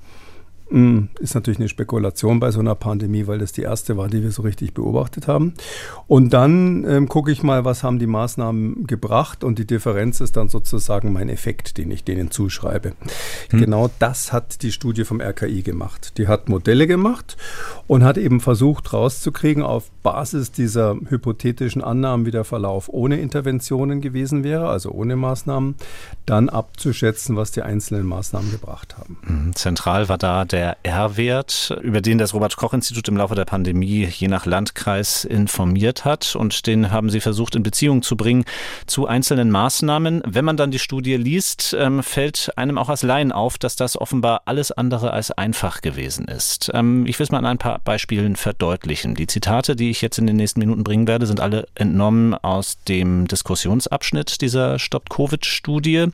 Hm, 0.69 1.11
ist 1.21 1.37
natürlich 1.37 1.61
eine 1.61 1.69
Spekulation 1.69 2.41
bei 2.41 2.51
so 2.51 2.59
einer 2.59 2.75
Pandemie, 2.75 3.29
weil 3.29 3.39
das 3.39 3.53
die 3.53 3.63
erste 3.63 3.97
war, 3.97 4.09
die 4.09 4.23
wir 4.23 4.33
so 4.33 4.43
richtig 4.43 4.75
beobachtet 4.75 5.29
haben. 5.29 5.55
Und 6.09 6.31
dann 6.31 6.85
ähm, 6.89 7.09
gucke 7.09 7.31
ich 7.31 7.45
mal, 7.45 7.65
was 7.65 7.85
haben 7.85 8.01
die 8.01 8.09
Maßnahmen 8.09 8.87
gebracht 8.87 9.45
und 9.45 9.61
die 9.61 9.67
Differenz 9.67 10.21
ist 10.21 10.37
dann 10.37 10.49
sozusagen 10.49 11.13
mein 11.13 11.29
Effekt, 11.29 11.79
den 11.79 11.93
ich 11.93 12.03
denen 12.03 12.33
zuschreibe. 12.33 12.95
Hm. 13.51 13.61
Genau 13.61 13.91
das 14.01 14.33
hat 14.33 14.63
die 14.63 14.73
Studie 14.73 15.05
vom 15.05 15.21
RKI 15.21 15.63
gemacht. 15.63 16.19
Die 16.19 16.27
hat 16.27 16.49
Modelle 16.49 16.89
gemacht 16.89 17.37
und 17.87 18.03
hat 18.03 18.19
eben 18.19 18.41
versucht 18.41 18.93
rauszukriegen 18.93 19.63
auf 19.63 19.91
Basis 20.03 20.51
dieser 20.51 20.97
hypothetischen 21.09 21.83
Annahmen, 21.83 22.27
wie 22.27 22.33
der 22.33 22.45
Verlauf 22.45 22.89
ohne 22.89 23.21
Interventionen 23.21 24.01
gewesen 24.01 24.43
wäre, 24.43 24.69
also 24.69 24.91
ohne 24.91 25.15
Maßnahmen, 25.15 25.77
dann 26.27 26.49
abzuschätzen, 26.49 27.37
was 27.37 27.53
die 27.53 27.63
einzelnen 27.63 28.07
Maßnahmen 28.07 28.51
gebracht 28.51 28.99
haben. 28.99 29.19
Hm, 29.27 29.55
zentral 29.55 30.09
war 30.09 30.19
da 30.19 30.45
der 30.45 30.56
der 30.57 30.79
R-Wert, 30.85 31.77
über 31.83 32.01
den 32.01 32.17
das 32.17 32.33
Robert-Koch-Institut 32.33 33.07
im 33.09 33.19
Laufe 33.19 33.35
der 33.35 33.45
Pandemie 33.45 34.07
je 34.07 34.27
nach 34.27 34.47
Landkreis 34.47 35.27
informiert 35.27 36.07
hat. 36.07 36.35
Und 36.35 36.67
den 36.67 36.91
haben 36.91 37.11
sie 37.11 37.21
versucht 37.21 37.57
in 37.57 37.63
Beziehung 37.63 38.01
zu 38.01 38.17
bringen 38.17 38.47
zu 38.87 39.07
einzelnen 39.07 39.51
Maßnahmen. 39.51 40.23
Wenn 40.25 40.47
man 40.47 40.57
dann 40.57 40.71
die 40.71 40.79
Studie 40.79 41.17
liest, 41.17 41.77
ähm, 41.79 42.03
fällt 42.03 42.53
einem 42.57 42.79
auch 42.79 42.89
als 42.89 43.03
Laien 43.03 43.33
auf, 43.33 43.59
dass 43.59 43.77
das 43.77 44.01
offenbar 44.01 44.43
alles 44.47 44.73
andere 44.73 45.13
als 45.13 45.31
einfach 45.31 45.83
gewesen 45.83 46.27
ist. 46.27 46.71
Ähm, 46.73 47.05
ich 47.05 47.19
will 47.19 47.25
es 47.25 47.31
mal 47.31 47.37
an 47.39 47.45
ein 47.45 47.59
paar 47.59 47.81
Beispielen 47.81 48.35
verdeutlichen. 48.35 49.15
Die 49.15 49.27
Zitate, 49.27 49.77
die 49.77 49.91
ich 49.91 50.01
jetzt 50.01 50.17
in 50.17 50.27
den 50.27 50.37
nächsten 50.37 50.61
Minuten 50.61 50.85
bringen 50.85 51.07
werde, 51.07 51.27
sind 51.27 51.39
alle 51.39 51.67
entnommen 51.75 52.33
aus 52.33 52.79
dem 52.89 53.29
Diskussionsabschnitt 53.29 54.41
dieser 54.41 54.79
Stop-Covid-Studie. 54.79 56.07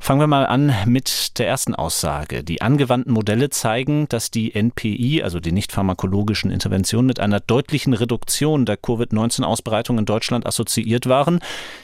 Fangen 0.00 0.20
wir 0.20 0.26
mal 0.26 0.46
an 0.46 0.74
mit 0.86 1.38
der 1.38 1.46
ersten 1.46 1.76
Aussage. 1.76 2.42
Die 2.42 2.62
angewandten 2.62 3.12
Modelle 3.12 3.48
zeigen, 3.50 3.75
zeigen, 3.76 4.08
dass 4.08 4.30
die 4.30 4.54
NPI, 4.54 5.22
also 5.22 5.38
die 5.38 5.52
nicht 5.52 5.70
pharmakologischen 5.70 6.50
Interventionen, 6.50 7.06
mit 7.06 7.20
einer 7.20 7.40
deutlichen 7.40 7.92
Reduktion 7.92 8.64
der 8.64 8.78
Covid-19-Ausbreitung 8.78 9.98
in 9.98 10.06
Deutschland 10.06 10.46
assoziiert 10.46 11.06
waren, 11.06 11.40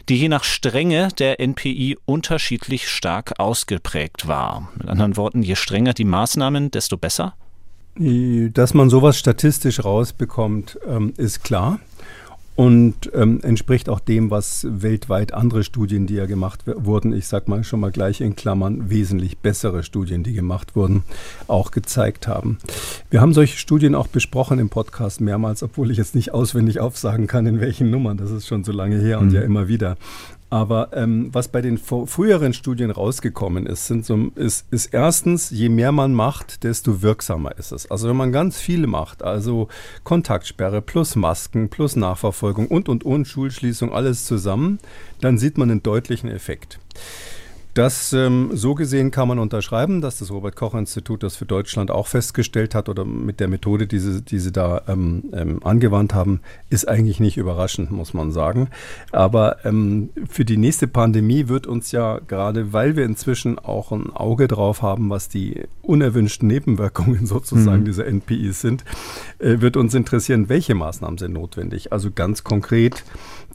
die 0.09 0.17
je 0.17 0.29
nach 0.29 0.45
Strenge 0.45 1.09
der 1.19 1.39
NPI 1.39 1.99
unterschiedlich 2.07 2.89
stark 2.89 3.39
ausgeprägt 3.39 4.27
war. 4.27 4.71
Mit 4.79 4.89
anderen 4.89 5.19
Worten, 5.19 5.43
je 5.43 5.55
strenger 5.55 5.93
die 5.93 6.05
Maßnahmen, 6.05 6.71
desto 6.71 6.97
besser? 6.97 7.35
Dass 7.95 8.73
man 8.73 8.89
sowas 8.89 9.19
statistisch 9.19 9.85
rausbekommt, 9.85 10.79
ähm, 10.89 11.13
ist 11.19 11.45
klar 11.45 11.79
und 12.55 13.11
ähm, 13.15 13.41
entspricht 13.43 13.89
auch 13.89 14.01
dem, 14.01 14.31
was 14.31 14.67
weltweit 14.69 15.33
andere 15.33 15.65
Studien, 15.65 16.07
die 16.07 16.15
ja 16.15 16.27
gemacht 16.27 16.63
wurden, 16.67 17.13
ich 17.13 17.27
sage 17.27 17.51
mal 17.51 17.65
schon 17.65 17.81
mal 17.81 17.91
gleich 17.91 18.21
in 18.21 18.37
Klammern, 18.37 18.91
wesentlich 18.91 19.39
bessere 19.39 19.83
Studien, 19.83 20.23
die 20.23 20.35
gemacht 20.35 20.77
wurden, 20.77 21.05
auch 21.49 21.71
gezeigt 21.71 22.29
haben. 22.29 22.59
Wir 23.11 23.21
haben 23.21 23.33
solche 23.33 23.57
Studien 23.57 23.95
auch 23.95 24.07
besprochen 24.07 24.59
im 24.59 24.69
Podcast 24.69 25.21
mehrmals, 25.21 25.63
obwohl 25.63 25.91
ich 25.91 25.99
jetzt 25.99 26.15
nicht 26.15 26.35
auswendig 26.35 26.81
aufsagen 26.81 27.27
kann, 27.27 27.47
in 27.47 27.61
welchen 27.61 27.91
Nummern, 27.91 28.19
das 28.19 28.31
ist 28.31 28.47
schon 28.47 28.65
so 28.65 28.73
lange 28.73 28.99
her 28.99 29.19
und 29.19 29.29
mhm. 29.29 29.35
ja 29.35 29.41
immer 29.43 29.69
wieder. 29.69 29.97
Aber 30.53 30.91
ähm, 30.93 31.31
was 31.33 31.49
bei 31.49 31.63
den 31.63 31.79
früheren 31.79 32.53
Studien 32.53 32.91
rausgekommen 32.91 33.65
ist, 33.65 33.87
sind 33.87 34.05
so, 34.05 34.31
ist, 34.35 34.71
ist 34.71 34.93
erstens, 34.93 35.49
je 35.49 35.71
mehr 35.71 35.93
man 35.93 36.13
macht, 36.13 36.63
desto 36.63 37.01
wirksamer 37.01 37.57
ist 37.57 37.73
es. 37.73 37.91
Also 37.91 38.11
wenn 38.11 38.19
man 38.19 38.33
ganz 38.33 38.61
viel 38.61 38.87
macht, 38.87 39.23
also 39.23 39.69
Kontaktsperre 40.05 40.83
plus 40.83 41.17
Masken 41.17 41.71
plus 41.71 41.97
Nachverfolgung 41.97 42.67
und 42.67 42.91
und 42.91 43.03
und 43.03 43.27
Schulschließung, 43.27 43.95
alles 43.95 44.27
zusammen, 44.27 44.79
dann 45.23 45.39
sieht 45.39 45.57
man 45.57 45.71
einen 45.71 45.83
deutlichen 45.83 46.29
Effekt. 46.29 46.79
Das 47.75 48.13
ähm, 48.13 48.51
so 48.53 48.75
gesehen 48.75 49.11
kann 49.11 49.29
man 49.29 49.39
unterschreiben, 49.39 50.03
dass 50.03 50.19
das 50.19 50.31
Robert 50.31 50.57
Koch 50.57 50.75
Institut 50.75 51.23
das 51.23 51.37
für 51.37 51.47
Deutschland 51.47 51.91
auch 51.91 52.07
festgestellt 52.07 52.75
hat 52.75 52.91
oder 52.91 53.07
mit 53.07 53.41
der 53.41 53.49
Methode, 53.49 53.87
die 53.87 53.99
sie, 53.99 54.21
die 54.21 54.39
sie 54.41 54.53
da 54.53 54.83
ähm, 54.89 55.25
ähm, 55.33 55.61
angewandt 55.65 56.13
haben, 56.13 56.41
ist 56.69 56.87
eigentlich 56.87 57.19
nicht 57.19 57.39
überraschend, 57.39 57.91
muss 57.91 58.13
man 58.13 58.31
sagen. 58.31 58.69
Aber 59.11 59.65
ähm, 59.65 60.11
für 60.29 60.45
die 60.45 60.59
nächste 60.59 60.87
Pandemie 60.87 61.49
wird 61.49 61.67
uns 61.67 61.93
ja 61.93 62.19
gerade, 62.19 62.75
weil 62.75 62.95
wir 62.95 63.07
inzwischen 63.07 63.59
auch 63.59 63.91
ein 63.91 64.11
Auge 64.11 64.49
drauf 64.49 64.83
haben, 64.83 65.09
was 65.09 65.31
die 65.31 65.63
unerwünschten 65.81 66.47
Nebenwirkungen 66.49 67.25
sozusagen 67.27 67.81
mhm. 67.81 67.87
dieser 67.87 68.05
NPIs 68.05 68.61
sind, 68.61 68.85
äh, 69.39 69.61
wird 69.63 69.79
uns 69.79 69.95
interessieren, 69.95 70.51
welche 70.51 70.75
Maßnahmen 70.75 71.17
sind 71.17 71.33
notwendig. 71.33 71.91
Also 71.91 72.11
ganz 72.11 72.45
konkret 72.45 73.03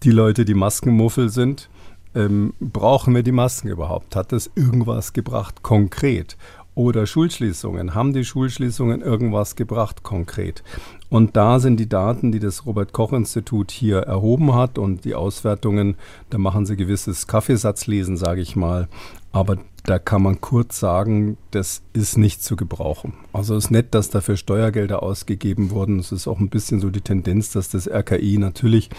die 0.02 0.12
Leute, 0.12 0.44
die 0.44 0.56
Maskenmuffel 0.56 1.30
sind 1.30 1.70
ähm, 2.16 2.54
brauchen 2.60 3.14
wir 3.16 3.24
die 3.24 3.32
Masken 3.32 3.70
überhaupt? 3.70 4.16
Hat 4.16 4.32
das 4.32 4.50
irgendwas 4.56 5.14
gebracht 5.14 5.64
konkret? 5.64 6.38
Oder 6.76 7.08
Schulschließungen. 7.08 7.96
Haben 7.96 8.14
die 8.14 8.24
Schulschließungen 8.24 9.02
irgendwas 9.02 9.56
gebracht 9.56 10.04
konkret? 10.04 10.64
Und 11.10 11.36
da 11.36 11.60
sind 11.60 11.80
die 11.80 11.90
Daten, 11.90 12.32
die 12.32 12.40
das 12.40 12.68
Robert 12.68 12.94
Koch 12.94 13.14
Institut 13.14 13.72
hier 13.72 14.00
erhoben 14.00 14.54
hat 14.54 14.78
und 14.78 15.04
die 15.04 15.16
Auswertungen, 15.16 15.96
da 16.30 16.38
machen 16.38 16.68
sie 16.68 16.76
gewisses 16.76 17.26
Kaffeesatzlesen, 17.26 18.16
sage 18.16 18.42
ich 18.42 18.56
mal. 18.56 18.88
Aber 19.32 19.58
da 19.88 20.00
kann 20.00 20.22
man 20.22 20.42
kurz 20.42 20.82
sagen, 20.82 21.38
das 21.52 21.82
ist 21.94 22.18
nicht 22.18 22.44
zu 22.44 22.58
gebrauchen. 22.58 23.14
Also 23.32 23.56
es 23.56 23.66
ist 23.66 23.72
nett, 23.72 23.96
dass 23.96 24.10
dafür 24.10 24.36
Steuergelder 24.36 25.02
ausgegeben 25.02 25.72
wurden. 25.72 25.98
Es 25.98 26.12
ist 26.12 26.28
auch 26.28 26.42
ein 26.42 26.50
bisschen 26.50 26.82
so 26.82 26.90
die 26.90 27.00
Tendenz, 27.00 27.54
dass 27.54 27.70
das 27.70 27.88
RKI 27.88 28.38
natürlich 28.38 28.90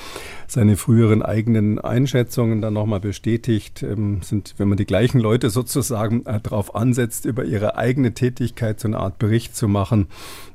seine 0.46 0.78
früheren 0.78 1.22
eigenen 1.22 1.78
Einschätzungen 1.78 2.62
dann 2.62 2.72
nochmal 2.72 3.00
bestätigt. 3.00 3.82
Ähm, 3.82 4.22
sind, 4.22 4.54
wenn 4.56 4.68
man 4.68 4.78
die 4.78 4.86
gleichen 4.86 5.20
Leute 5.20 5.50
sozusagen 5.50 6.24
äh, 6.24 6.40
darauf 6.40 6.74
ansetzt, 6.74 7.26
über 7.26 7.44
ihre 7.44 7.76
eigene 7.76 8.14
Tätigkeit 8.14 8.80
so 8.80 8.88
eine 8.88 8.98
Art 8.98 9.18
Bericht 9.18 9.54
zu 9.54 9.68
machen, 9.68 10.06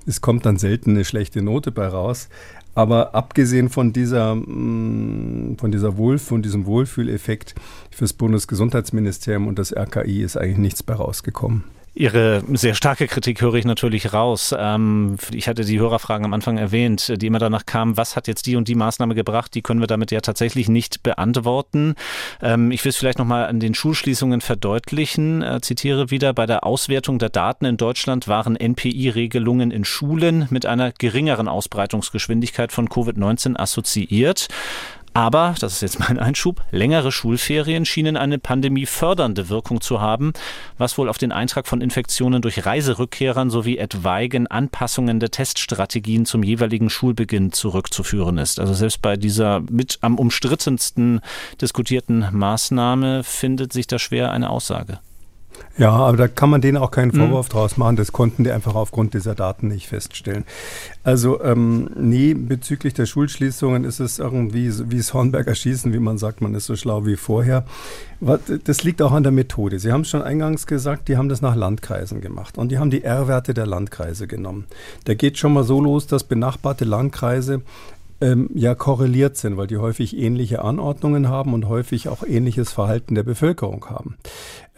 es 0.08 0.22
kommt 0.22 0.48
dann 0.48 0.58
selten 0.58 0.91
eine 0.91 1.06
schlechte 1.06 1.43
Note 1.43 1.72
bei 1.72 1.88
raus. 1.88 2.28
Aber 2.76 3.14
abgesehen 3.14 3.70
von 3.70 3.94
dieser, 3.94 4.36
mm, 4.36 5.58
von 5.60 5.72
dieser 5.72 5.98
Wohl, 5.98 6.18
von 6.18 6.42
diesem 6.42 6.66
Wohlfühleffekt 6.66 7.56
fürs 7.92 8.14
Bundesgesundheitsministerium 8.14 9.48
und 9.48 9.60
das 9.60 9.76
RKI 9.76 10.24
ist 10.24 10.38
eigentlich 10.38 10.58
nichts 10.58 10.84
bei 10.84 10.96
rausgekommen. 10.96 11.64
Ihre 11.95 12.43
sehr 12.53 12.73
starke 12.73 13.08
Kritik 13.08 13.41
höre 13.41 13.53
ich 13.53 13.65
natürlich 13.65 14.13
raus. 14.13 14.53
Ähm, 14.58 15.17
ich 15.32 15.47
hatte 15.47 15.63
die 15.63 15.79
Hörerfragen 15.79 16.25
am 16.25 16.34
Anfang 16.34 16.58
erwähnt, 16.58 17.13
die 17.21 17.27
immer 17.27 17.38
danach 17.38 17.67
kamen, 17.67 17.97
was 17.97 18.15
hat 18.15 18.27
jetzt 18.27 18.47
die 18.47 18.56
und 18.56 18.67
die 18.67 18.73
Maßnahme 18.73 19.13
gebracht? 19.13 19.53
Die 19.53 19.62
können 19.62 19.79
wir 19.79 19.86
damit 19.86 20.10
ja 20.10 20.21
tatsächlich 20.21 20.67
nicht 20.69 21.03
beantworten. 21.03 21.93
Ähm, 22.41 22.71
ich 22.71 22.84
will 22.84 22.89
es 22.89 22.97
vielleicht 22.97 23.19
nochmal 23.19 23.45
an 23.45 23.60
den 23.60 23.75
Schulschließungen 23.75 24.41
verdeutlichen. 24.41 25.43
Äh, 25.43 25.62
zitiere 25.62 26.10
wieder, 26.10 26.34
bei 26.34 26.47
der 26.47 26.63
Auswertung 26.65 27.19
der 27.19 27.29
Daten 27.29 27.65
in 27.65 27.77
Deutschland 27.77 28.27
waren 28.27 28.56
NPI-Regelungen 28.56 29.69
in 29.69 29.86
Schulen 29.86 30.47
mit 30.49 30.65
einer 30.65 30.93
geringeren 30.93 31.47
Ausbreitungsgeschwindigkeit 31.47 32.71
von 32.71 32.89
Covid-19 32.89 33.56
assoziiert. 33.56 34.47
Aber, 35.13 35.54
das 35.60 35.73
ist 35.73 35.82
jetzt 35.82 35.99
mein 35.99 36.17
Einschub, 36.17 36.63
längere 36.71 37.12
Schulferien 37.12 37.86
schienen 37.86 38.17
eine 38.17 38.39
pandemiefördernde 38.39 39.49
Wirkung 39.49 39.80
zu 39.80 40.02
haben, 40.02 40.34
was 40.78 40.97
wohl 40.97 41.08
auf 41.08 41.19
den 41.19 41.32
Eintrag 41.32 41.67
von 41.67 41.82
Infektionen 41.82 42.41
durch 42.41 42.65
Reiserückkehrern 42.65 43.52
sowie 43.52 43.78
etwaigen 43.78 44.47
Anpassungen 44.47 45.19
der 45.19 45.30
Teststrategien 45.30 46.26
zum 46.26 46.41
jeweiligen 46.41 46.89
Schulbeginn 46.89 47.52
zurückzuführen 47.52 48.39
ist. 48.39 48.60
Also 48.60 48.73
selbst 48.73 49.04
bei 49.04 49.15
dieser 49.15 49.62
mit 49.69 49.99
am 50.02 50.17
umstrittensten 50.17 51.21
diskutierten 51.62 52.28
Maßnahme 52.32 53.23
findet 53.23 53.71
sich 53.71 53.86
da 53.86 53.99
schwer 53.99 54.32
eine 54.32 54.49
Aussage. 54.49 54.99
Ja, 55.76 55.92
aber 55.92 56.18
da 56.18 56.28
kann 56.28 56.52
man 56.52 56.62
denen 56.62 56.78
auch 56.78 56.92
keinen 56.92 57.12
mhm. 57.12 57.20
Vorwurf 57.20 57.50
mhm. 57.50 57.54
draus 57.54 57.78
machen. 57.78 57.96
Das 57.96 58.12
konnten 58.12 58.44
die 58.44 58.52
einfach 58.52 58.76
aufgrund 58.76 59.13
dieser 59.16 59.34
Daten 59.34 59.68
nicht 59.70 59.88
feststellen. 59.88 60.46
Also, 61.04 61.42
ähm, 61.44 61.89
nee, 61.96 62.36
bezüglich 62.36 62.94
der 62.94 63.08
Schulschließungen 63.08 63.84
ist 63.84 64.00
es 64.00 64.20
irgendwie 64.20 64.72
wie 64.89 64.98
das 64.98 65.13
Hornberger 65.13 65.56
Schießen, 65.56 65.92
wie 65.92 66.00
man 66.00 66.18
sagt, 66.18 66.42
man 66.42 66.54
ist 66.54 66.66
so 66.66 66.76
schlau 66.76 67.06
wie 67.06 67.16
vorher. 67.16 67.66
Das 68.63 68.84
liegt 68.84 69.02
auch 69.02 69.12
an 69.12 69.24
der 69.24 69.32
Methode. 69.32 69.80
Sie 69.80 69.92
haben 69.92 70.02
es 70.02 70.10
schon 70.10 70.22
eingangs 70.22 70.68
gesagt, 70.68 71.08
die 71.08 71.18
haben 71.18 71.28
das 71.28 71.42
nach 71.42 71.56
Landkreisen 71.56 72.22
gemacht 72.22 72.58
und 72.58 72.70
die 72.72 72.78
haben 72.78 72.92
die 72.92 73.04
R-Werte 73.04 73.54
der 73.54 73.66
Landkreise 73.66 74.28
genommen. 74.28 74.66
Da 75.06 75.13
geht 75.16 75.38
schon 75.38 75.54
mal 75.54 75.63
so 75.63 75.82
los, 75.82 76.08
dass 76.08 76.24
benachbarte 76.24 76.86
Landkreise 76.86 77.62
ähm, 78.24 78.50
ja 78.54 78.74
korreliert 78.74 79.36
sind, 79.36 79.58
weil 79.58 79.68
die 79.68 79.78
häufig 79.78 80.18
ähnliche 80.18 80.62
Anordnungen 80.62 81.28
haben 81.28 81.54
und 81.54 81.68
häufig 81.68 82.08
auch 82.08 82.24
ähnliches 82.24 82.72
Verhalten 82.72 83.16
der 83.16 83.24
Bevölkerung 83.24 83.86
haben. 83.89 84.16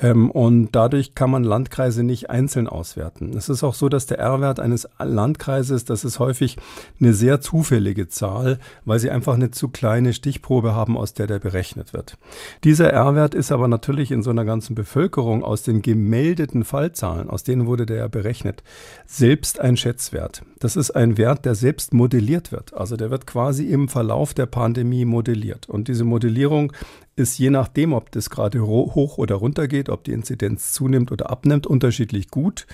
Ähm, 0.01 0.29
und 0.29 0.69
dadurch 0.73 1.15
kann 1.15 1.29
man 1.29 1.43
Landkreise 1.43 2.03
nicht 2.03 2.29
einzeln 2.29 2.67
auswerten. 2.67 3.35
Es 3.35 3.49
ist 3.49 3.63
auch 3.63 3.73
so, 3.73 3.87
dass 3.87 4.05
der 4.05 4.19
R-Wert 4.19 4.59
eines 4.59 4.87
Landkreises, 4.99 5.85
das 5.85 6.03
ist 6.03 6.19
häufig 6.19 6.57
eine 6.99 7.13
sehr 7.13 7.39
zufällige 7.39 8.09
Zahl, 8.09 8.59
weil 8.83 8.99
sie 8.99 9.09
einfach 9.09 9.35
eine 9.35 9.51
zu 9.51 9.69
kleine 9.69 10.13
Stichprobe 10.13 10.75
haben, 10.75 10.97
aus 10.97 11.13
der 11.13 11.27
der 11.27 11.39
berechnet 11.39 11.93
wird. 11.93 12.17
Dieser 12.63 12.91
R-Wert 12.91 13.33
ist 13.33 13.51
aber 13.51 13.67
natürlich 13.67 14.11
in 14.11 14.21
so 14.21 14.31
einer 14.31 14.45
ganzen 14.45 14.75
Bevölkerung 14.75 15.43
aus 15.43 15.63
den 15.63 15.81
gemeldeten 15.81 16.65
Fallzahlen, 16.65 17.29
aus 17.29 17.43
denen 17.43 17.65
wurde 17.65 17.85
der 17.85 17.97
ja 17.97 18.07
berechnet, 18.07 18.63
selbst 19.05 19.59
ein 19.59 19.77
Schätzwert. 19.77 20.43
Das 20.59 20.75
ist 20.75 20.91
ein 20.91 21.17
Wert, 21.17 21.45
der 21.45 21.55
selbst 21.55 21.93
modelliert 21.93 22.51
wird. 22.51 22.73
Also 22.73 22.97
der 22.97 23.11
wird 23.11 23.27
quasi 23.27 23.65
im 23.65 23.87
Verlauf 23.87 24.33
der 24.33 24.45
Pandemie 24.45 25.05
modelliert. 25.05 25.69
Und 25.69 25.87
diese 25.87 26.03
Modellierung 26.03 26.73
ist 27.15 27.37
je 27.37 27.49
nachdem, 27.49 27.93
ob 27.93 28.11
das 28.11 28.29
gerade 28.29 28.61
hoch 28.65 29.17
oder 29.17 29.35
runter 29.35 29.67
geht, 29.67 29.89
ob 29.89 30.03
die 30.03 30.11
Inzidenz 30.11 30.73
zunimmt 30.73 31.11
oder 31.11 31.29
abnimmt, 31.29 31.65
unterschiedlich 31.65 32.29
gut. 32.29 32.67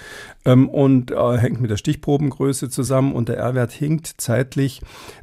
Ähm, 0.46 0.68
und 0.68 1.12
äh, 1.12 1.38
hängt 1.38 1.62
mit 1.62 1.70
der 1.70 1.78
Stichprobengröße 1.78 2.70
zusammen 2.70 3.14
und 3.14 3.30
der 3.30 3.38
R-Wert 3.38 3.72
hinkt 3.72 4.16
zeitlich 4.18 4.82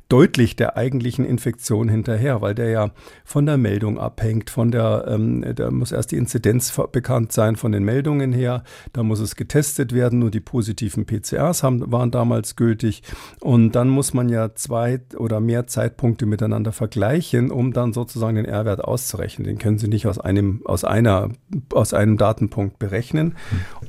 deutlich 0.08 0.56
der 0.56 0.76
eigentlichen 0.78 1.24
Infektion 1.24 1.88
hinterher, 1.88 2.40
weil 2.40 2.54
der 2.54 2.70
ja 2.70 2.90
von 3.24 3.44
der 3.44 3.58
Meldung 3.58 3.98
abhängt, 3.98 4.48
von 4.48 4.70
der, 4.70 5.04
ähm, 5.06 5.44
da 5.54 5.70
muss 5.70 5.92
erst 5.92 6.12
die 6.12 6.16
Inzidenz 6.16 6.74
bekannt 6.90 7.32
sein 7.32 7.56
von 7.56 7.72
den 7.72 7.84
Meldungen 7.84 8.32
her, 8.32 8.64
da 8.94 9.02
muss 9.02 9.20
es 9.20 9.36
getestet 9.36 9.92
werden, 9.92 10.18
nur 10.18 10.30
die 10.30 10.40
positiven 10.40 11.04
PCRs 11.04 11.62
haben, 11.62 11.92
waren 11.92 12.10
damals 12.10 12.56
gültig 12.56 13.02
und 13.40 13.72
dann 13.72 13.90
muss 13.90 14.14
man 14.14 14.30
ja 14.30 14.54
zwei 14.54 15.00
oder 15.16 15.40
mehr 15.40 15.66
Zeitpunkte 15.66 16.24
miteinander 16.24 16.72
vergleichen, 16.72 17.50
um 17.50 17.74
dann 17.74 17.92
sozusagen 17.92 18.36
den 18.36 18.46
R-Wert 18.46 18.82
auszurechnen. 18.82 19.46
Den 19.46 19.58
können 19.58 19.78
Sie 19.78 19.88
nicht 19.88 20.06
aus 20.06 20.18
einem, 20.18 20.62
aus 20.64 20.84
einer, 20.84 21.28
aus 21.74 21.92
einem 21.92 22.16
Datenpunkt 22.16 22.78
berechnen. 22.78 23.34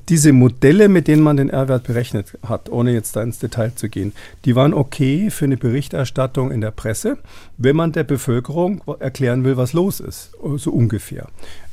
Diese 0.10 0.34
Modelle, 0.34 0.90
mit 0.90 1.08
denen 1.08 1.24
man 1.24 1.38
den 1.38 1.50
R-Wert 1.50 1.84
berechnet 1.84 2.38
hat, 2.46 2.70
ohne 2.70 2.92
jetzt 2.92 3.16
da 3.16 3.24
ins 3.24 3.40
Detail 3.40 3.74
zu 3.76 3.88
gehen, 3.88 4.12
die 4.44 4.58
waren 4.58 4.74
okay 4.74 5.30
für 5.30 5.46
eine 5.46 5.56
Berichterstattung 5.56 6.09
Berichterstattung 6.10 6.52
in 6.52 6.62
der 6.62 6.72
Presse, 6.72 7.18
wenn 7.58 7.76
man 7.76 7.92
der 7.92 8.04
Bevölkerung 8.04 8.82
erklären 9.00 9.44
will, 9.44 9.58
was 9.58 9.74
los 9.74 10.00
ist, 10.00 10.32
so 10.58 10.72
ungefähr. 10.72 11.28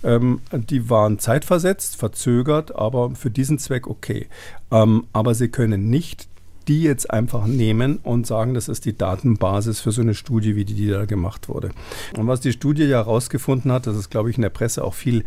Ähm, 0.05 0.41
die 0.53 0.91
waren 0.91 1.19
zeitversetzt, 1.19 1.97
verzögert, 1.97 2.75
aber 2.75 3.11
für 3.15 3.31
diesen 3.31 3.59
Zweck 3.59 3.87
okay. 3.87 4.27
Ähm, 4.71 5.05
aber 5.13 5.35
sie 5.35 5.49
können 5.49 5.91
nicht 5.91 6.29
die 6.69 6.83
jetzt 6.83 7.11
einfach 7.11 7.47
nehmen 7.47 7.99
und 8.03 8.27
sagen, 8.27 8.55
das 8.55 8.69
ist 8.69 8.85
die 8.85 8.97
Datenbasis 8.97 9.81
für 9.81 9.93
so 9.93 10.03
eine 10.03 10.15
Studie, 10.15 10.57
wie 10.57 10.65
die, 10.65 10.75
die 10.75 10.89
da 10.89 11.05
gemacht 11.05 11.49
wurde. 11.49 11.71
Und 12.17 12.27
was 12.27 12.41
die 12.41 12.53
Studie 12.53 12.85
ja 12.85 12.99
herausgefunden 12.99 13.71
hat, 13.71 13.87
das 13.87 13.97
ist, 13.97 14.11
glaube 14.11 14.31
ich, 14.31 14.37
in 14.37 14.43
der 14.43 14.51
Presse 14.51 14.83
auch 14.83 14.95
viel 14.95 15.25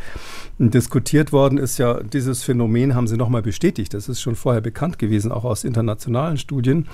diskutiert 0.57 1.31
worden, 1.31 1.57
ist 1.57 1.77
ja, 1.77 2.01
dieses 2.03 2.43
Phänomen 2.43 2.93
haben 2.93 3.07
sie 3.07 3.15
nochmal 3.15 3.41
bestätigt. 3.41 3.93
Das 3.93 4.09
ist 4.09 4.21
schon 4.21 4.35
vorher 4.35 4.61
bekannt 4.61 4.99
gewesen, 4.99 5.31
auch 5.31 5.45
aus 5.45 5.63
internationalen 5.63 6.37
Studien, 6.37 6.87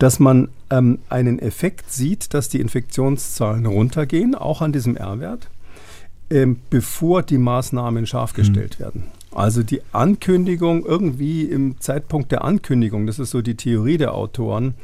dass 0.00 0.18
man 0.18 0.48
ähm, 0.70 0.98
einen 1.10 1.38
Effekt 1.38 1.92
sieht, 1.92 2.32
dass 2.32 2.48
die 2.48 2.60
Infektionszahlen 2.60 3.66
runtergehen, 3.66 4.34
auch 4.34 4.62
an 4.62 4.72
diesem 4.72 4.96
R-Wert, 4.96 5.50
ähm, 6.30 6.60
bevor 6.70 7.22
die 7.22 7.36
Maßnahmen 7.36 8.06
scharf 8.06 8.32
gestellt 8.32 8.76
mhm. 8.78 8.82
werden. 8.82 9.02
Also 9.32 9.62
die 9.62 9.82
Ankündigung 9.92 10.84
irgendwie 10.86 11.44
im 11.44 11.78
Zeitpunkt 11.80 12.32
der 12.32 12.44
Ankündigung, 12.44 13.06
das 13.06 13.18
ist 13.18 13.30
so 13.30 13.42
die 13.42 13.56
Theorie 13.56 13.98
der 13.98 14.14
Autoren, 14.14 14.74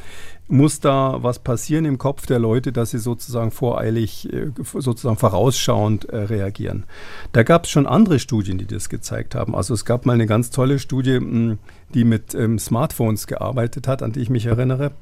muss 0.49 0.81
da 0.81 1.17
was 1.23 1.39
passieren 1.39 1.87
im 1.87 1.97
Kopf 1.97 2.27
der 2.27 2.39
Leute, 2.39 2.71
dass 2.71 2.91
sie 2.91 2.99
sozusagen 2.99 3.51
voreilig, 3.51 4.31
äh, 4.31 4.51
sozusagen 4.63 5.17
vorausschauend 5.17 6.11
äh, 6.11 6.19
reagieren. 6.19 6.85
Da 7.33 7.43
gab 7.43 7.65
es 7.65 7.71
schon 7.71 7.87
andere 7.87 8.19
Studien, 8.19 8.59
die 8.59 8.67
das 8.67 8.91
gezeigt 8.91 9.35
haben. 9.35 9.57
Also 9.57 9.73
es 9.73 9.87
gab 9.87 10.05
mal 10.05 10.13
eine 10.13 10.27
ganz 10.27 10.51
tolle 10.51 10.79
Studie, 10.79 11.57
die 11.95 12.05
mit 12.05 12.35
ähm, 12.35 12.59
Smartphones 12.59 13.27
gearbeitet 13.27 13.89
hat, 13.89 14.03
an 14.03 14.13
die 14.13 14.21
ich 14.21 14.31
mich 14.31 14.45
erinnere. 14.45 14.93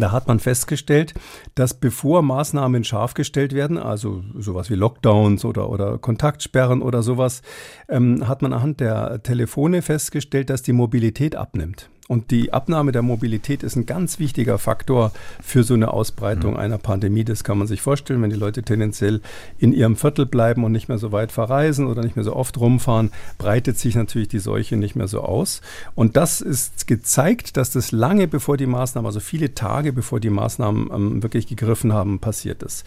Da 0.00 0.12
hat 0.12 0.28
man 0.28 0.38
festgestellt, 0.38 1.14
dass 1.54 1.74
bevor 1.74 2.22
Maßnahmen 2.22 2.84
scharf 2.84 3.14
gestellt 3.14 3.54
werden, 3.54 3.78
also 3.78 4.22
sowas 4.36 4.70
wie 4.70 4.74
Lockdowns 4.74 5.44
oder, 5.44 5.70
oder 5.70 5.98
Kontaktsperren 5.98 6.82
oder 6.82 7.02
sowas, 7.02 7.42
ähm, 7.88 8.26
hat 8.28 8.42
man 8.42 8.52
anhand 8.52 8.80
der 8.80 9.22
Telefone 9.22 9.82
festgestellt, 9.82 10.50
dass 10.50 10.62
die 10.62 10.72
Mobilität 10.72 11.36
abnimmt. 11.36 11.90
Und 12.08 12.30
die 12.30 12.54
Abnahme 12.54 12.90
der 12.90 13.02
Mobilität 13.02 13.62
ist 13.62 13.76
ein 13.76 13.84
ganz 13.84 14.18
wichtiger 14.18 14.56
Faktor 14.58 15.12
für 15.42 15.62
so 15.62 15.74
eine 15.74 15.92
Ausbreitung 15.92 16.54
mhm. 16.54 16.58
einer 16.58 16.78
Pandemie. 16.78 17.22
Das 17.22 17.44
kann 17.44 17.58
man 17.58 17.66
sich 17.66 17.82
vorstellen, 17.82 18.22
wenn 18.22 18.30
die 18.30 18.36
Leute 18.36 18.62
tendenziell 18.62 19.20
in 19.58 19.74
ihrem 19.74 19.94
Viertel 19.94 20.24
bleiben 20.24 20.64
und 20.64 20.72
nicht 20.72 20.88
mehr 20.88 20.96
so 20.96 21.12
weit 21.12 21.32
verreisen 21.32 21.86
oder 21.86 22.02
nicht 22.02 22.16
mehr 22.16 22.24
so 22.24 22.34
oft 22.34 22.58
rumfahren, 22.58 23.12
breitet 23.36 23.78
sich 23.78 23.94
natürlich 23.94 24.28
die 24.28 24.38
Seuche 24.38 24.78
nicht 24.78 24.96
mehr 24.96 25.06
so 25.06 25.20
aus. 25.20 25.60
Und 25.94 26.16
das 26.16 26.40
ist 26.40 26.86
gezeigt, 26.86 27.58
dass 27.58 27.72
das 27.72 27.92
lange 27.92 28.26
bevor 28.26 28.56
die 28.56 28.66
Maßnahmen, 28.66 29.06
also 29.06 29.20
viele 29.20 29.54
Tage 29.54 29.92
bevor 29.92 30.18
die 30.18 30.30
Maßnahmen 30.30 30.88
ähm, 30.90 31.22
wirklich 31.22 31.46
gegriffen 31.46 31.92
haben, 31.92 32.20
passiert 32.20 32.62
ist. 32.62 32.86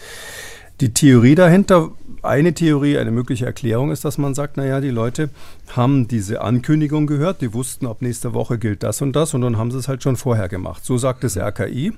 Die 0.82 0.96
Theorie 0.96 1.36
dahinter, 1.36 1.92
eine 2.24 2.54
Theorie, 2.54 2.98
eine 2.98 3.12
mögliche 3.12 3.46
Erklärung 3.46 3.92
ist, 3.92 4.06
dass 4.06 4.18
man 4.18 4.34
sagt, 4.34 4.58
naja, 4.58 4.82
die 4.82 4.90
Leute 4.90 5.30
haben 5.76 6.08
diese 6.08 6.42
Ankündigung 6.42 7.08
gehört, 7.08 7.42
die 7.42 7.54
wussten, 7.54 7.88
ab 7.88 8.02
nächster 8.02 8.34
Woche 8.34 8.58
gilt 8.58 8.84
das 8.84 9.02
und 9.02 9.16
das 9.16 9.34
und 9.34 9.42
dann 9.42 9.58
haben 9.58 9.72
sie 9.72 9.78
es 9.78 9.88
halt 9.88 10.04
schon 10.04 10.18
vorher 10.18 10.50
gemacht. 10.50 10.86
So 10.86 10.98
sagt 10.98 11.24
das 11.24 11.38
RKI. 11.38 11.94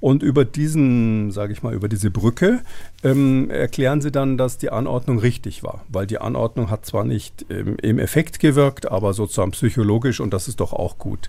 Und 0.00 0.22
über 0.22 0.44
diesen, 0.44 1.32
sage 1.32 1.52
ich 1.52 1.64
mal, 1.64 1.74
über 1.74 1.88
diese 1.88 2.10
Brücke 2.10 2.60
ähm, 3.02 3.50
erklären 3.50 4.00
sie 4.00 4.12
dann, 4.12 4.38
dass 4.38 4.56
die 4.56 4.70
Anordnung 4.70 5.18
richtig 5.18 5.64
war, 5.64 5.84
weil 5.88 6.06
die 6.06 6.18
Anordnung 6.18 6.70
hat 6.70 6.86
zwar 6.86 7.04
nicht 7.04 7.46
ähm, 7.50 7.76
im 7.82 7.98
Effekt 7.98 8.38
gewirkt, 8.38 8.88
aber 8.90 9.12
sozusagen 9.12 9.50
psychologisch 9.50 10.20
und 10.20 10.32
das 10.32 10.46
ist 10.46 10.60
doch 10.60 10.72
auch 10.72 10.98
gut. 10.98 11.28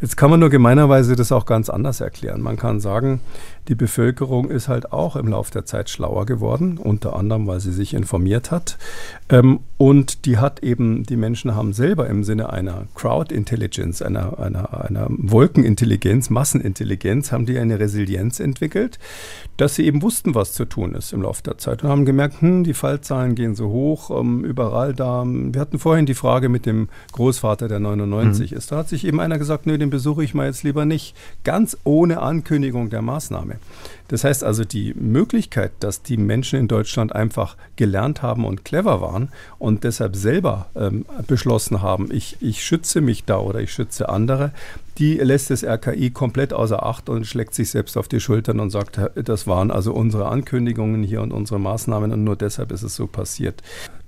Jetzt 0.00 0.18
kann 0.18 0.28
man 0.30 0.40
nur 0.40 0.50
gemeinerweise 0.50 1.16
das 1.16 1.32
auch 1.32 1.46
ganz 1.46 1.70
anders 1.70 2.00
erklären. 2.00 2.42
Man 2.42 2.56
kann 2.58 2.78
sagen, 2.78 3.20
die 3.68 3.74
Bevölkerung 3.74 4.50
ist 4.50 4.68
halt 4.68 4.92
auch 4.92 5.16
im 5.16 5.28
Laufe 5.28 5.50
der 5.50 5.64
Zeit 5.64 5.88
schlauer 5.88 6.26
geworden, 6.26 6.78
unter 6.78 7.16
anderem, 7.16 7.46
weil 7.46 7.60
sie 7.60 7.72
sich 7.72 7.94
informiert 7.94 8.50
hat. 8.50 8.78
Ähm, 9.28 9.60
und 9.78 10.26
die 10.26 10.38
hat 10.38 10.62
eben, 10.62 11.04
die 11.04 11.16
Menschen 11.16 11.54
haben 11.54 11.72
selber 11.72 12.08
im 12.08 12.24
Sinne 12.24 12.50
einer 12.50 12.86
Crowd 12.94 13.34
Intelligence, 13.34 14.02
einer, 14.02 14.38
einer, 14.38 14.84
einer 14.84 15.06
Wolkenintelligenz, 15.08 16.30
Massenintelligenz, 16.30 17.32
haben 17.32 17.46
die 17.46 17.58
eine 17.58 17.80
Resilienz 17.80 18.38
entwickelt, 18.38 18.98
dass 19.56 19.74
sie 19.74 19.86
eben 19.86 20.02
wussten, 20.02 20.34
was 20.34 20.52
zu 20.52 20.64
tun 20.64 20.94
ist 20.94 21.12
im 21.12 21.22
Laufe 21.22 21.42
der 21.42 21.58
Zeit 21.58 21.82
und 21.82 21.88
haben 21.88 22.04
gemerkt, 22.04 22.40
hm, 22.40 22.64
die 22.64 22.74
Fallzahlen 22.74 23.34
gehen 23.34 23.54
so 23.54 23.68
hoch, 23.68 24.10
ähm, 24.10 24.44
überall 24.44 24.94
da. 24.94 25.24
Wir 25.26 25.60
hatten 25.60 25.78
vorhin 25.78 26.06
die 26.06 26.14
Frage 26.14 26.48
mit 26.48 26.66
dem 26.66 26.88
Großvater, 27.12 27.68
der 27.68 27.80
99 27.80 28.50
mhm. 28.50 28.56
ist. 28.56 28.72
Da 28.72 28.78
hat 28.78 28.88
sich 28.88 29.06
eben 29.06 29.20
einer 29.20 29.38
gesagt, 29.38 29.66
nö, 29.66 29.78
den 29.78 29.90
besuche 29.90 30.22
ich 30.22 30.34
mal 30.34 30.46
jetzt 30.46 30.62
lieber 30.64 30.84
nicht. 30.84 31.16
Ganz 31.44 31.76
ohne 31.84 32.20
Ankündigung 32.20 32.90
der 32.90 33.02
Maßnahme. 33.02 33.53
Probleme. 33.54 33.84
Das 34.08 34.22
heißt 34.22 34.44
also, 34.44 34.64
die 34.64 34.92
Möglichkeit, 34.94 35.72
dass 35.80 36.02
die 36.02 36.18
Menschen 36.18 36.58
in 36.58 36.68
Deutschland 36.68 37.14
einfach 37.14 37.56
gelernt 37.76 38.22
haben 38.22 38.44
und 38.44 38.64
clever 38.64 39.00
waren 39.00 39.30
und 39.58 39.82
deshalb 39.84 40.14
selber 40.14 40.66
ähm, 40.76 41.06
beschlossen 41.26 41.80
haben, 41.80 42.10
ich, 42.12 42.36
ich 42.40 42.62
schütze 42.62 43.00
mich 43.00 43.24
da 43.24 43.38
oder 43.38 43.60
ich 43.60 43.72
schütze 43.72 44.10
andere, 44.10 44.52
die 44.98 45.14
lässt 45.14 45.50
das 45.50 45.64
RKI 45.64 46.10
komplett 46.10 46.52
außer 46.52 46.84
Acht 46.84 47.08
und 47.08 47.26
schlägt 47.26 47.54
sich 47.54 47.70
selbst 47.70 47.96
auf 47.96 48.06
die 48.06 48.20
Schultern 48.20 48.60
und 48.60 48.70
sagt, 48.70 49.00
das 49.16 49.46
waren 49.46 49.70
also 49.70 49.92
unsere 49.92 50.28
Ankündigungen 50.28 51.02
hier 51.02 51.22
und 51.22 51.32
unsere 51.32 51.58
Maßnahmen 51.58 52.12
und 52.12 52.24
nur 52.24 52.36
deshalb 52.36 52.72
ist 52.72 52.82
es 52.82 52.94
so 52.94 53.06
passiert. 53.06 53.62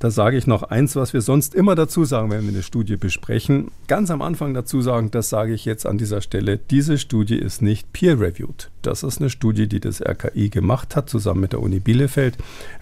Da 0.07 0.13
sage 0.13 0.37
ich 0.37 0.47
noch 0.47 0.63
eins, 0.63 0.95
was 0.95 1.13
wir 1.15 1.21
sonst 1.21 1.53
immer 1.53 1.75
dazu 1.75 2.05
sagen, 2.05 2.31
wenn 2.31 2.43
wir 2.43 2.51
eine 2.51 2.63
Studie 2.63 2.97
besprechen. 2.97 3.73
Ganz 3.89 4.09
am 4.13 4.23
Anfang 4.23 4.55
dazu 4.55 4.81
sagen, 4.81 5.11
das 5.11 5.31
sage 5.31 5.53
ich 5.53 5.65
jetzt 5.65 5.85
an 5.85 5.99
dieser 5.99 6.21
Stelle, 6.21 6.59
diese 6.59 6.97
Studie 6.97 7.37
ist 7.37 7.61
nicht 7.61 7.93
peer-reviewed. 7.93 8.71
Das 8.83 9.03
ist 9.03 9.21
eine 9.21 9.31
Studie, 9.31 9.67
die 9.67 9.81
das 9.81 10.01
RKI 10.01 10.49
gemacht 10.49 10.95
hat, 10.95 11.11
zusammen 11.11 11.41
mit 11.41 11.55
der 11.55 11.61
Uni 11.61 11.81
Bielefeld, 11.81 12.39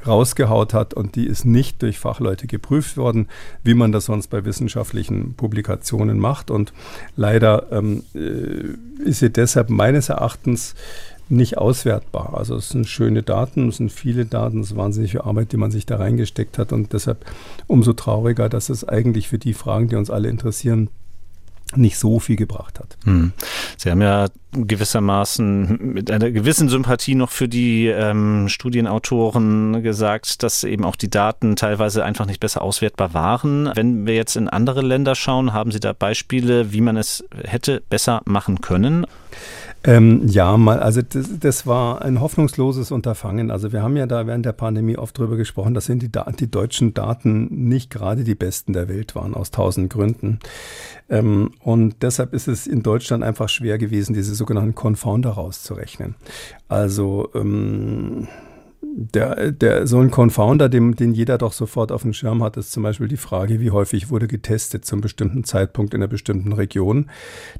rausgehaut 0.06 0.74
hat 0.74 0.92
und 0.92 1.16
die 1.16 1.26
ist 1.26 1.46
nicht 1.46 1.80
durch 1.80 1.98
Fachleute 1.98 2.46
geprüft 2.46 2.98
worden, 2.98 3.28
wie 3.62 3.72
man 3.72 3.90
das 3.90 4.04
sonst 4.04 4.26
bei 4.26 4.44
wissenschaftlichen 4.44 5.32
Publikationen 5.32 6.18
macht. 6.18 6.50
Und 6.50 6.74
leider 7.16 7.72
ähm, 7.72 8.02
äh, 8.14 9.08
ist 9.08 9.20
sie 9.20 9.30
deshalb 9.30 9.70
meines 9.70 10.10
Erachtens 10.10 10.74
nicht 11.28 11.58
auswertbar. 11.58 12.34
Also 12.34 12.56
es 12.56 12.68
sind 12.68 12.87
schöne 12.87 13.22
Daten, 13.22 13.68
es 13.68 13.78
sind 13.78 13.90
viele 13.90 14.26
Daten, 14.26 14.60
es 14.60 14.72
ist 14.72 14.76
wahnsinnig 14.76 15.12
viel 15.12 15.22
Arbeit, 15.22 15.52
die 15.52 15.56
man 15.56 15.70
sich 15.70 15.87
da 15.87 15.96
reingesteckt 15.96 16.58
hat 16.58 16.72
und 16.72 16.92
deshalb 16.92 17.24
umso 17.66 17.92
trauriger, 17.92 18.48
dass 18.48 18.68
es 18.68 18.87
eigentlich 18.87 19.28
für 19.28 19.38
die 19.38 19.54
Fragen, 19.54 19.88
die 19.88 19.96
uns 19.96 20.10
alle 20.10 20.28
interessieren, 20.28 20.90
nicht 21.76 21.98
so 21.98 22.20
viel 22.20 22.37
gebracht 22.37 22.78
hat. 22.78 22.96
Hm. 23.04 23.32
Sie 23.76 23.90
haben 23.90 24.02
ja 24.02 24.26
gewissermaßen 24.52 25.92
mit 25.94 26.10
einer 26.10 26.30
gewissen 26.30 26.68
Sympathie 26.68 27.14
noch 27.14 27.30
für 27.30 27.48
die 27.48 27.87
ähm, 27.87 28.48
Studienautoren 28.48 29.82
gesagt, 29.82 30.42
dass 30.42 30.62
eben 30.62 30.84
auch 30.84 30.94
die 30.94 31.10
Daten 31.10 31.56
teilweise 31.56 32.04
einfach 32.04 32.26
nicht 32.26 32.38
besser 32.38 32.62
auswertbar 32.62 33.14
waren. 33.14 33.70
Wenn 33.74 34.06
wir 34.06 34.14
jetzt 34.14 34.37
in 34.37 34.48
andere 34.48 34.82
Länder 34.82 35.14
schauen, 35.14 35.52
haben 35.52 35.72
Sie 35.72 35.80
da 35.80 35.92
Beispiele, 35.92 36.72
wie 36.72 36.82
man 36.82 36.96
es 36.96 37.24
hätte 37.42 37.82
besser 37.88 38.22
machen 38.26 38.60
können? 38.60 39.06
Ähm, 39.86 40.26
ja, 40.28 40.56
mal, 40.56 40.80
also 40.80 41.02
das, 41.02 41.38
das, 41.38 41.66
war 41.66 42.02
ein 42.02 42.20
hoffnungsloses 42.20 42.90
Unterfangen. 42.90 43.50
Also 43.50 43.70
wir 43.72 43.82
haben 43.82 43.96
ja 43.98 44.06
da 44.06 44.26
während 44.26 44.46
der 44.46 44.52
Pandemie 44.52 44.96
oft 44.96 45.18
drüber 45.18 45.36
gesprochen, 45.36 45.74
dass 45.74 45.86
die, 45.86 45.98
die 45.98 46.50
deutschen 46.50 46.94
Daten 46.94 47.48
nicht 47.68 47.90
gerade 47.90 48.24
die 48.24 48.34
besten 48.34 48.72
der 48.72 48.88
Welt 48.88 49.14
waren, 49.14 49.34
aus 49.34 49.50
tausend 49.50 49.92
Gründen. 49.92 50.38
Ähm, 51.10 51.50
und 51.60 51.96
deshalb 52.02 52.32
ist 52.32 52.48
es 52.48 52.66
in 52.66 52.82
Deutschland 52.82 53.22
einfach 53.22 53.50
schwer 53.50 53.76
gewesen, 53.76 54.14
diese 54.14 54.34
sogenannten 54.34 54.74
Confounder 54.74 55.30
rauszurechnen. 55.30 56.14
Also 56.66 57.28
ähm, 57.34 58.26
der, 58.96 59.52
der, 59.52 59.86
so 59.86 59.98
ein 59.98 60.10
Confounder, 60.10 60.68
den, 60.68 60.94
den 60.94 61.12
jeder 61.12 61.38
doch 61.38 61.52
sofort 61.52 61.90
auf 61.90 62.02
dem 62.02 62.12
Schirm 62.12 62.42
hat, 62.42 62.56
ist 62.56 62.72
zum 62.72 62.82
Beispiel 62.82 63.08
die 63.08 63.16
Frage, 63.16 63.60
wie 63.60 63.70
häufig 63.70 64.10
wurde 64.10 64.28
getestet 64.28 64.84
zum 64.84 65.00
bestimmten 65.00 65.44
Zeitpunkt 65.44 65.94
in 65.94 66.00
einer 66.00 66.08
bestimmten 66.08 66.52
Region. 66.52 67.10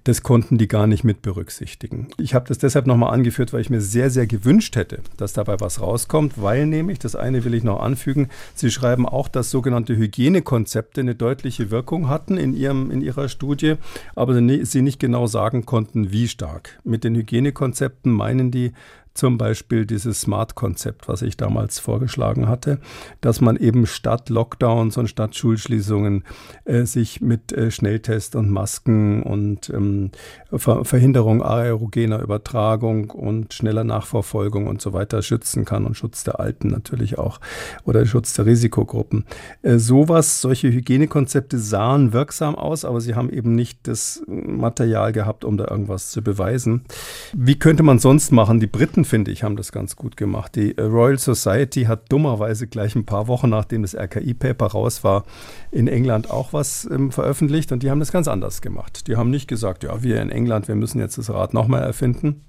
Das 0.05 0.23
konnten 0.23 0.59
die 0.59 0.69
gar 0.69 0.87
nicht 0.87 1.05
mit 1.05 1.23
berücksichtigen. 1.23 2.09
Ich 2.19 2.35
habe 2.35 2.47
das 2.49 2.59
deshalb 2.59 2.87
nochmal 2.87 3.13
angeführt, 3.13 3.53
weil 3.53 3.61
ich 3.61 3.71
mir 3.71 3.81
sehr, 3.81 4.11
sehr 4.11 4.27
gewünscht 4.27 4.77
hätte, 4.77 5.01
dass 5.17 5.33
dabei 5.33 5.61
was 5.61 5.81
rauskommt, 5.81 6.41
weil 6.41 6.67
nämlich, 6.67 6.99
das 6.99 7.17
eine 7.17 7.45
will 7.45 7.55
ich 7.55 7.65
noch 7.65 7.81
anfügen, 7.81 8.29
Sie 8.55 8.71
schreiben 8.71 9.07
auch, 9.07 9.29
dass 9.29 9.51
sogenannte 9.51 9.97
Hygienekonzepte 9.97 11.01
eine 11.01 11.15
deutliche 11.15 11.71
Wirkung 11.71 12.09
hatten 12.09 12.37
in, 12.37 12.55
ihrem, 12.55 12.91
in 12.91 13.01
Ihrer 13.01 13.29
Studie, 13.29 13.75
aber 14.15 14.35
Sie 14.35 14.83
nicht 14.83 15.01
genau 15.01 15.27
sagen 15.27 15.67
konnten, 15.67 16.13
wie 16.13 16.29
stark. 16.29 16.79
Mit 16.85 17.05
den 17.05 17.15
Hygienekonzepten 17.15 18.13
meinen 18.13 18.51
die, 18.51 18.73
zum 19.15 19.39
Beispiel 19.39 19.87
dieses 19.87 20.23
Smart-Konzept, 20.23 21.09
was 21.09 21.23
ich 21.23 21.37
damals 21.37 21.79
vorgeschlagen 21.79 22.49
hatte, 22.49 22.81
dass 23.21 23.41
man 23.41 23.57
eben 23.57 23.87
statt 23.87 24.29
Lockdowns 24.29 24.97
und 24.97 25.09
statt 25.09 25.37
Schulschließungen 25.37 26.25
äh, 26.65 26.85
sich 26.85 27.21
mit 27.21 27.53
äh, 27.53 27.71
Schnelltest 27.71 28.35
und 28.35 28.51
Masken 28.51 29.23
und 29.23 29.71
ähm, 29.71 30.11
Ver 30.53 30.85
Verhinderung 30.85 31.43
aerogener 31.43 32.21
Übertragung 32.21 33.11
und 33.11 33.55
schneller 33.55 33.85
Nachverfolgung 33.85 34.67
und 34.67 34.81
so 34.81 34.93
weiter 34.93 35.23
schützen 35.23 35.65
kann 35.65 35.87
und 35.87 35.97
Schutz 35.97 36.25
der 36.25 36.41
Alten 36.41 36.69
natürlich 36.69 37.17
auch 37.19 37.41
oder 37.85 38.05
Schutz 38.07 38.35
der 38.35 38.47
Risikogruppen. 38.47 39.25
Äh, 39.63 39.79
sowas, 39.79 40.41
solche 40.41 40.73
Hygienekonzepte 40.73 41.59
sahen 41.59 42.13
wirksam 42.13 42.57
aus, 42.57 42.85
aber 42.85 43.01
sie 43.01 43.15
haben 43.15 43.31
eben 43.31 43.55
nicht 43.55 43.79
das 43.85 44.23
Material 44.27 45.13
gehabt, 45.13 45.45
um 45.45 45.57
da 45.57 45.69
irgendwas 45.69 46.11
zu 46.11 46.21
beweisen. 46.21 46.85
Wie 47.33 47.59
könnte 47.59 47.85
man 47.85 48.01
sonst 48.01 48.33
machen? 48.33 48.59
Die 48.59 48.67
Briten 48.67 49.04
finde 49.05 49.31
ich, 49.31 49.43
haben 49.43 49.57
das 49.57 49.73
ganz 49.73 49.97
gut 49.97 50.17
gemacht. 50.17 50.57
Die 50.57 50.77
äh, 50.77 50.83
Royal 50.83 51.19
Society 51.19 51.85
hat 51.85 52.11
dummerweise 52.11 52.67
gleich 52.67 52.95
ein 52.95 53.07
paar 53.07 53.29
Wochen 53.29 53.51
nachdem 53.51 53.83
das 53.83 53.95
RKI-Paper 53.95 54.67
raus 54.67 55.05
war, 55.05 55.25
in 55.71 55.89
England 55.89 56.31
auch 56.31 56.53
was 56.53 56.89
ähm, 56.91 57.13
veröffentlicht 57.13 57.73
und 57.73 57.83
die 57.83 57.91
haben 57.91 58.01
das 58.01 58.13
ganz 58.13 58.29
anders 58.29 58.63
gemacht. 58.63 59.07
Die 59.07 59.17
haben 59.17 59.31
nicht 59.31 59.49
gesagt, 59.49 59.85
ja, 59.85 60.03
wir 60.03 60.21
in 60.21 60.31
England, 60.31 60.69
wir 60.69 60.75
müssen 60.75 60.99
jetzt 60.99 61.19
das 61.19 61.31
Rad 61.31 61.55
nochmal 61.55 61.83
erfinden 61.83 62.43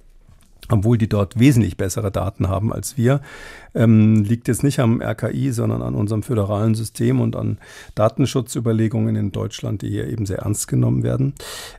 obwohl 0.70 0.98
die 0.98 1.10
dort 1.10 1.40
wesentlich 1.40 1.78
bessere 1.78 2.12
Daten 2.12 2.48
haben 2.48 2.74
als 2.74 2.98
wir, 2.98 3.22
ähm, 3.76 4.24
liegt 4.24 4.48
jetzt 4.48 4.64
nicht 4.64 4.80
am 4.80 5.02
RKI, 5.02 5.52
sondern 5.52 5.82
an 5.82 5.94
unserem 5.96 6.24
föderalen 6.24 6.74
System 6.74 7.22
und 7.22 7.36
an 7.36 7.60
Datenschutzüberlegungen 7.94 9.16
in 9.16 9.32
Deutschland, 9.32 9.82
die 9.82 9.90
hier 9.90 10.08
eben 10.08 10.26
sehr 10.26 10.40
ernst 10.40 10.68
genommen 10.68 11.04
werden, 11.04 11.34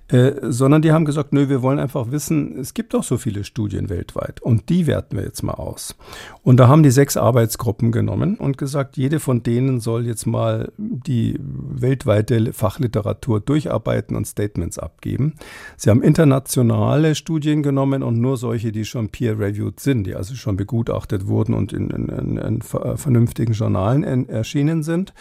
äh, 0.09 0.33
sondern 0.43 0.83
die 0.83 0.93
haben 0.93 1.05
gesagt, 1.05 1.33
nö, 1.33 1.49
wir 1.49 1.63
wollen 1.63 1.79
einfach 1.79 2.11
wissen, 2.11 2.59
es 2.59 2.75
gibt 2.75 2.95
doch 2.95 3.03
so 3.03 3.17
viele 3.17 3.45
Studien 3.45 3.89
weltweit 3.89 4.41
und 4.41 4.69
die 4.69 4.87
werten 4.87 5.17
wir 5.17 5.25
jetzt 5.25 5.43
mal 5.43 5.55
aus. 5.55 5.97
Und 6.43 6.59
da 6.59 6.69
haben 6.69 6.83
die 6.83 6.91
sechs 6.91 7.17
Arbeitsgruppen 7.17 7.91
genommen 7.91 8.37
und 8.37 8.59
gesagt, 8.59 8.97
jede 8.97 9.19
von 9.19 9.43
denen 9.43 9.81
soll 9.81 10.07
jetzt 10.07 10.27
mal 10.27 10.71
die 10.77 11.39
weltweite 11.41 12.53
Fachliteratur 12.53 13.41
durcharbeiten 13.41 14.17
und 14.17 14.27
Statements 14.27 14.79
abgeben. 14.79 15.35
Sie 15.77 15.91
haben 15.91 16.03
internationale 16.03 17.15
Studien 17.15 17.63
genommen 17.63 18.03
und 18.03 18.21
nur 18.21 18.37
solche, 18.37 18.73
die 18.73 18.85
schon 18.85 19.09
peer-reviewed 19.09 19.81
sind, 19.81 20.05
die 20.05 20.15
also 20.15 20.35
schon 20.35 20.57
begutachtet 20.57 21.27
wurden 21.27 21.55
und 21.55 21.73
in, 21.73 21.86
in, 21.91 22.09
in, 22.09 22.37
in 22.39 22.63
vernünftigen 22.63 23.53
Journalen 23.53 24.29
erschienen 24.29 24.83
sind. 24.83 25.13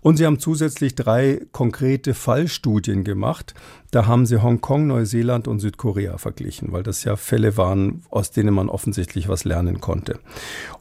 Und 0.00 0.16
sie 0.16 0.26
haben 0.26 0.38
zusätzlich 0.38 0.94
drei 0.94 1.40
konkrete 1.52 2.14
Fallstudien 2.14 3.04
gemacht, 3.04 3.54
Da 3.94 4.06
haben 4.06 4.26
sie 4.26 4.42
Hongkong, 4.42 4.88
Neuseeland 4.88 5.46
und 5.46 5.60
Südkorea 5.60 6.18
verglichen, 6.18 6.72
weil 6.72 6.82
das 6.82 7.04
ja 7.04 7.14
Fälle 7.14 7.56
waren, 7.56 8.02
aus 8.10 8.32
denen 8.32 8.52
man 8.52 8.68
offensichtlich 8.68 9.28
was 9.28 9.44
lernen 9.44 9.80
konnte. 9.80 10.18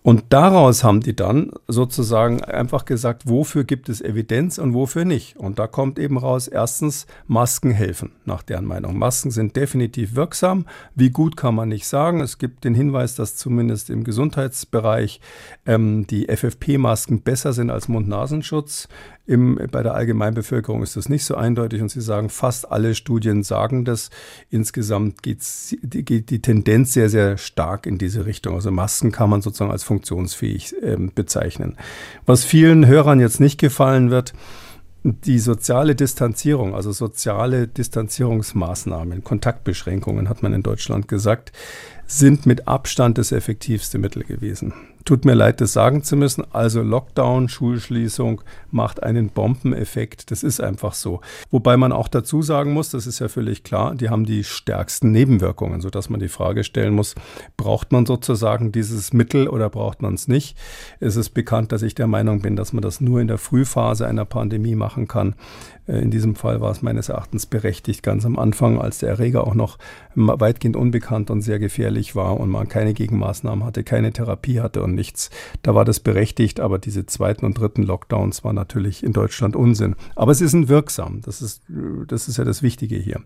Und 0.01 0.23
daraus 0.29 0.83
haben 0.83 1.01
die 1.01 1.15
dann 1.15 1.51
sozusagen 1.67 2.43
einfach 2.43 2.85
gesagt, 2.85 3.27
wofür 3.27 3.65
gibt 3.65 3.87
es 3.87 4.01
Evidenz 4.01 4.57
und 4.57 4.73
wofür 4.73 5.05
nicht. 5.05 5.37
Und 5.37 5.59
da 5.59 5.67
kommt 5.67 5.99
eben 5.99 6.17
raus, 6.17 6.47
erstens, 6.47 7.05
Masken 7.27 7.69
helfen, 7.69 8.13
nach 8.25 8.41
deren 8.41 8.65
Meinung. 8.65 8.97
Masken 8.97 9.29
sind 9.29 9.55
definitiv 9.55 10.15
wirksam. 10.15 10.65
Wie 10.95 11.11
gut 11.11 11.37
kann 11.37 11.53
man 11.53 11.69
nicht 11.69 11.85
sagen. 11.85 12.19
Es 12.19 12.39
gibt 12.39 12.63
den 12.63 12.73
Hinweis, 12.73 13.13
dass 13.13 13.35
zumindest 13.35 13.91
im 13.91 14.03
Gesundheitsbereich 14.03 15.21
ähm, 15.67 16.07
die 16.07 16.35
FFP-Masken 16.35 17.21
besser 17.21 17.53
sind 17.53 17.69
als 17.69 17.87
Mund-Nasenschutz. 17.87 18.87
Im, 19.25 19.57
bei 19.71 19.83
der 19.83 19.93
Allgemeinbevölkerung 19.93 20.83
ist 20.83 20.97
das 20.97 21.07
nicht 21.07 21.23
so 21.23 21.35
eindeutig 21.35 21.81
und 21.81 21.89
Sie 21.89 22.01
sagen, 22.01 22.29
fast 22.29 22.69
alle 22.69 22.93
Studien 22.93 23.43
sagen 23.43 23.85
das. 23.85 24.09
Insgesamt 24.49 25.23
geht's, 25.23 25.75
die, 25.81 26.03
geht 26.03 26.29
die 26.29 26.41
Tendenz 26.41 26.91
sehr, 26.91 27.09
sehr 27.09 27.37
stark 27.37 27.85
in 27.85 27.97
diese 27.97 28.25
Richtung. 28.25 28.55
Also 28.55 28.69
Masken 28.69 29.13
kann 29.13 29.29
man 29.29 29.41
sozusagen 29.41 29.71
als 29.71 29.83
funktionsfähig 29.83 30.75
äh, 30.81 30.97
bezeichnen. 30.97 31.77
Was 32.25 32.43
vielen 32.43 32.85
Hörern 32.85 33.21
jetzt 33.21 33.39
nicht 33.39 33.59
gefallen 33.59 34.11
wird, 34.11 34.33
die 35.03 35.39
soziale 35.39 35.95
Distanzierung, 35.95 36.75
also 36.75 36.91
soziale 36.91 37.67
Distanzierungsmaßnahmen, 37.67 39.23
Kontaktbeschränkungen, 39.23 40.29
hat 40.29 40.43
man 40.43 40.53
in 40.53 40.63
Deutschland 40.63 41.07
gesagt, 41.07 41.51
sind 42.05 42.45
mit 42.45 42.67
Abstand 42.67 43.17
das 43.17 43.31
effektivste 43.31 43.97
Mittel 43.97 44.23
gewesen. 44.23 44.73
Tut 45.05 45.25
mir 45.25 45.33
leid, 45.33 45.59
das 45.59 45.73
sagen 45.73 46.01
zu 46.03 46.15
müssen. 46.15 46.45
Also 46.53 46.81
Lockdown, 46.81 47.49
Schulschließung 47.49 48.41
macht 48.71 49.03
einen 49.03 49.29
Bombeneffekt. 49.29 50.31
Das 50.31 50.43
ist 50.43 50.61
einfach 50.61 50.93
so. 50.93 51.19
Wobei 51.51 51.75
man 51.75 51.91
auch 51.91 52.07
dazu 52.07 52.41
sagen 52.41 52.71
muss, 52.71 52.89
das 52.89 53.05
ist 53.05 53.19
ja 53.19 53.27
völlig 53.27 53.63
klar, 53.63 53.95
die 53.95 54.09
haben 54.09 54.25
die 54.25 54.45
stärksten 54.45 55.11
Nebenwirkungen, 55.11 55.81
sodass 55.81 56.09
man 56.09 56.21
die 56.21 56.29
Frage 56.29 56.63
stellen 56.63 56.93
muss, 56.93 57.15
braucht 57.57 57.91
man 57.91 58.05
sozusagen 58.05 58.71
dieses 58.71 59.11
Mittel 59.11 59.49
oder 59.49 59.69
braucht 59.69 60.01
man 60.01 60.13
es 60.13 60.29
nicht? 60.29 60.57
Es 61.01 61.17
ist 61.17 61.31
bekannt, 61.31 61.73
dass 61.73 61.81
ich 61.81 61.95
der 61.95 62.07
Meinung 62.07 62.41
bin, 62.41 62.55
dass 62.55 62.71
man 62.71 62.81
das 62.81 63.01
nur 63.01 63.19
in 63.19 63.27
der 63.27 63.37
Frühphase 63.37 64.07
einer 64.07 64.25
Pandemie 64.25 64.75
machen 64.75 65.09
kann. 65.09 65.35
Äh, 65.87 65.99
in 65.99 66.11
diesem 66.11 66.35
Fall 66.35 66.61
war 66.61 66.71
es 66.71 66.81
meines 66.81 67.09
Erachtens 67.09 67.45
berechtigt, 67.45 68.03
ganz 68.03 68.25
am 68.25 68.37
Anfang, 68.37 68.79
als 68.79 68.99
der 68.99 69.09
Erreger 69.09 69.45
auch 69.47 69.55
noch 69.55 69.77
weitgehend 70.15 70.75
unbekannt 70.75 71.29
und 71.29 71.41
sehr 71.41 71.59
gefährlich 71.59 72.15
war 72.15 72.39
und 72.39 72.49
man 72.49 72.67
keine 72.67 72.93
Gegenmaßnahmen 72.93 73.65
hatte, 73.65 73.83
keine 73.83 74.13
Therapie 74.13 74.59
hatte 74.59 74.83
und 74.83 74.93
nichts. 74.95 75.29
Da 75.63 75.75
war 75.75 75.85
das 75.85 75.99
berechtigt, 75.99 76.59
aber 76.59 76.79
diese 76.79 77.05
zweiten 77.05 77.45
und 77.45 77.57
dritten 77.57 77.83
Lockdowns 77.83 78.43
waren 78.43 78.55
natürlich 78.55 79.03
in 79.03 79.13
Deutschland 79.13 79.55
Unsinn. 79.55 79.95
Aber 80.15 80.33
sie 80.33 80.47
sind 80.47 80.69
wirksam. 80.69 81.21
Das 81.21 81.41
ist, 81.41 81.63
das 82.07 82.27
ist 82.27 82.37
ja 82.37 82.43
das 82.43 82.61
Wichtige 82.61 82.95
hier. 82.95 83.21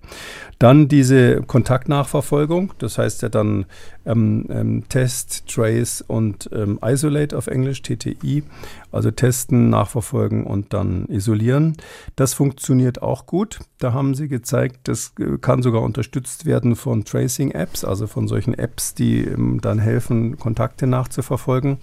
Dann 0.60 0.88
diese 0.88 1.41
Kontaktnachverfolgung, 1.41 2.74
das 2.78 2.98
heißt 2.98 3.22
ja 3.22 3.30
dann 3.30 3.65
ähm, 4.08 4.46
ähm, 4.50 4.84
Test, 4.89 5.48
Trace 5.48 6.02
und 6.02 6.50
ähm, 6.54 6.80
Isolate 6.84 7.38
auf 7.38 7.48
Englisch, 7.48 7.82
TTI, 7.82 8.43
also 8.91 9.12
testen, 9.12 9.70
nachverfolgen 9.70 10.46
und 10.46 10.74
dann 10.74 11.06
isolieren. 11.08 11.78
Das 12.15 12.34
funktioniert 12.34 13.02
auch 13.02 13.26
gut. 13.26 13.60
Da 13.80 13.93
haben 13.93 14.15
sie 14.15 14.28
gezeigt, 14.28 14.88
das 14.88 15.13
äh, 15.20 15.38
kann 15.38 15.62
sogar 15.62 15.82
unterstützt 15.82 16.46
werden 16.46 16.76
von 16.76 17.06
Tracing-Apps, 17.06 17.84
also 17.84 18.08
von 18.08 18.28
solchen 18.28 18.54
Apps, 18.54 18.93
die 18.96 19.24
ähm, 19.24 19.60
dann 19.62 19.80
helfen, 19.80 20.38
Kontakte 20.38 20.88
nachzuverfolgen. 20.88 21.78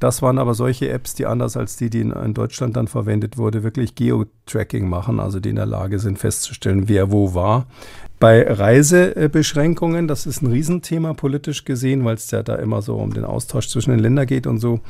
Das 0.00 0.22
waren 0.22 0.38
aber 0.38 0.54
solche 0.54 0.88
Apps, 0.88 1.14
die 1.14 1.26
anders 1.26 1.58
als 1.58 1.76
die, 1.76 1.90
die 1.90 2.00
in, 2.00 2.32
Deutschland 2.32 2.74
dann 2.74 2.88
verwendet 2.88 3.36
wurde, 3.36 3.62
wirklich 3.62 3.94
Geo-Tracking 3.94 4.88
machen, 4.88 5.20
also 5.20 5.40
die 5.40 5.50
in 5.50 5.56
der 5.56 5.66
Lage 5.66 5.98
sind 5.98 6.18
festzustellen, 6.18 6.88
wer 6.88 7.12
wo 7.12 7.34
war. 7.34 7.66
Bei 8.20 8.46
Reisebeschränkungen, 8.46 10.06
das 10.06 10.26
ist 10.26 10.42
ein 10.42 10.48
Riesenthema 10.48 11.14
politisch 11.14 11.64
gesehen, 11.64 12.04
weil 12.04 12.16
es 12.16 12.30
ja 12.30 12.42
da 12.42 12.56
immer 12.56 12.82
so 12.82 12.96
um 12.96 13.14
den 13.14 13.24
Austausch 13.24 13.68
zwischen 13.68 13.92
den 13.92 13.98
Ländern 13.98 14.26
geht 14.26 14.46
und 14.46 14.58
so, 14.58 14.80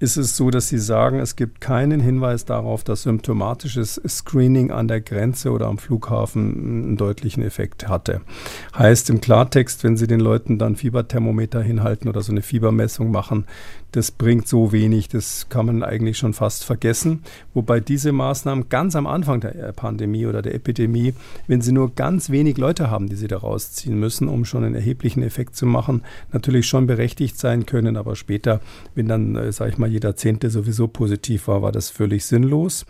ist 0.00 0.16
es 0.16 0.36
so, 0.36 0.50
dass 0.50 0.68
Sie 0.68 0.78
sagen, 0.78 1.18
es 1.18 1.34
gibt 1.34 1.60
keinen 1.60 2.00
Hinweis 2.00 2.44
darauf, 2.44 2.84
dass 2.84 3.02
symptomatisches 3.02 4.00
Screening 4.06 4.70
an 4.70 4.88
der 4.88 5.00
Grenze 5.00 5.50
oder 5.50 5.66
am 5.66 5.78
Flughafen 5.78 6.84
einen 6.84 6.96
deutlichen 6.96 7.42
Effekt 7.42 7.88
hatte. 7.88 8.20
Heißt 8.76 9.10
im 9.10 9.20
Klartext, 9.20 9.82
wenn 9.84 9.96
Sie 9.96 10.06
den 10.06 10.20
Leuten 10.20 10.58
dann 10.58 10.76
Fieberthermometer 10.76 11.62
hinhalten 11.62 12.08
oder 12.08 12.22
so 12.22 12.32
eine 12.32 12.42
Fiebermessung 12.42 13.10
machen, 13.10 13.46
das 13.92 14.10
bringt 14.10 14.46
so 14.46 14.70
wenig, 14.70 15.08
das 15.08 15.46
kann 15.48 15.66
man 15.66 15.82
eigentlich 15.82 16.18
schon 16.18 16.34
fast 16.34 16.64
vergessen. 16.64 17.22
Wobei 17.54 17.80
diese 17.80 18.12
Maßnahmen 18.12 18.68
ganz 18.68 18.94
am 18.94 19.06
Anfang 19.06 19.40
der 19.40 19.72
Pandemie 19.72 20.26
oder 20.26 20.42
der 20.42 20.54
Epidemie, 20.54 21.14
wenn 21.46 21.62
Sie 21.62 21.72
nur 21.72 21.94
ganz 21.94 22.28
wenig 22.28 22.58
Leute 22.58 22.90
haben, 22.90 23.08
die 23.08 23.16
Sie 23.16 23.28
da 23.28 23.38
rausziehen 23.38 23.98
müssen, 23.98 24.28
um 24.28 24.44
schon 24.44 24.64
einen 24.64 24.74
erheblichen 24.74 25.22
Effekt 25.22 25.56
zu 25.56 25.64
machen, 25.64 26.02
natürlich 26.32 26.66
schon 26.66 26.86
berechtigt 26.86 27.38
sein 27.38 27.64
können. 27.64 27.96
Aber 27.96 28.14
später, 28.14 28.60
wenn 28.94 29.08
dann, 29.08 29.36
äh, 29.36 29.52
sage 29.52 29.70
ich 29.70 29.78
mal, 29.78 29.87
jeder 29.88 30.14
Zehnte 30.16 30.50
sowieso 30.50 30.88
positiv 30.88 31.48
war, 31.48 31.62
war 31.62 31.72
das 31.72 31.90
völlig 31.90 32.24
sinnlos. 32.26 32.86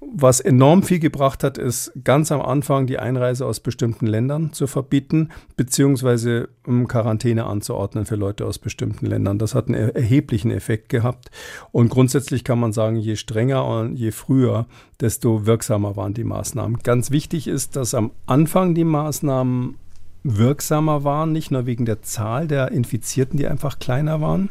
Was 0.00 0.40
enorm 0.40 0.82
viel 0.82 0.98
gebracht 0.98 1.44
hat, 1.44 1.58
ist 1.58 1.92
ganz 2.02 2.32
am 2.32 2.40
Anfang 2.40 2.86
die 2.86 2.98
Einreise 2.98 3.44
aus 3.46 3.60
bestimmten 3.60 4.06
Ländern 4.06 4.52
zu 4.52 4.66
verbieten, 4.66 5.28
beziehungsweise 5.56 6.48
Quarantäne 6.86 7.44
anzuordnen 7.44 8.06
für 8.06 8.16
Leute 8.16 8.46
aus 8.46 8.58
bestimmten 8.58 9.06
Ländern. 9.06 9.38
Das 9.38 9.54
hat 9.54 9.68
einen 9.68 9.90
erheblichen 9.90 10.50
Effekt 10.50 10.88
gehabt. 10.88 11.30
Und 11.72 11.90
grundsätzlich 11.90 12.44
kann 12.44 12.58
man 12.58 12.72
sagen, 12.72 12.96
je 12.96 13.16
strenger 13.16 13.66
und 13.66 13.96
je 13.96 14.10
früher, 14.10 14.66
desto 15.00 15.46
wirksamer 15.46 15.96
waren 15.96 16.14
die 16.14 16.24
Maßnahmen. 16.24 16.78
Ganz 16.82 17.10
wichtig 17.10 17.46
ist, 17.46 17.76
dass 17.76 17.94
am 17.94 18.10
Anfang 18.26 18.74
die 18.74 18.84
Maßnahmen 18.84 19.76
wirksamer 20.24 21.04
waren, 21.04 21.32
nicht 21.32 21.50
nur 21.50 21.66
wegen 21.66 21.84
der 21.84 22.02
Zahl 22.02 22.48
der 22.48 22.72
Infizierten, 22.72 23.38
die 23.38 23.46
einfach 23.46 23.78
kleiner 23.78 24.20
waren, 24.20 24.48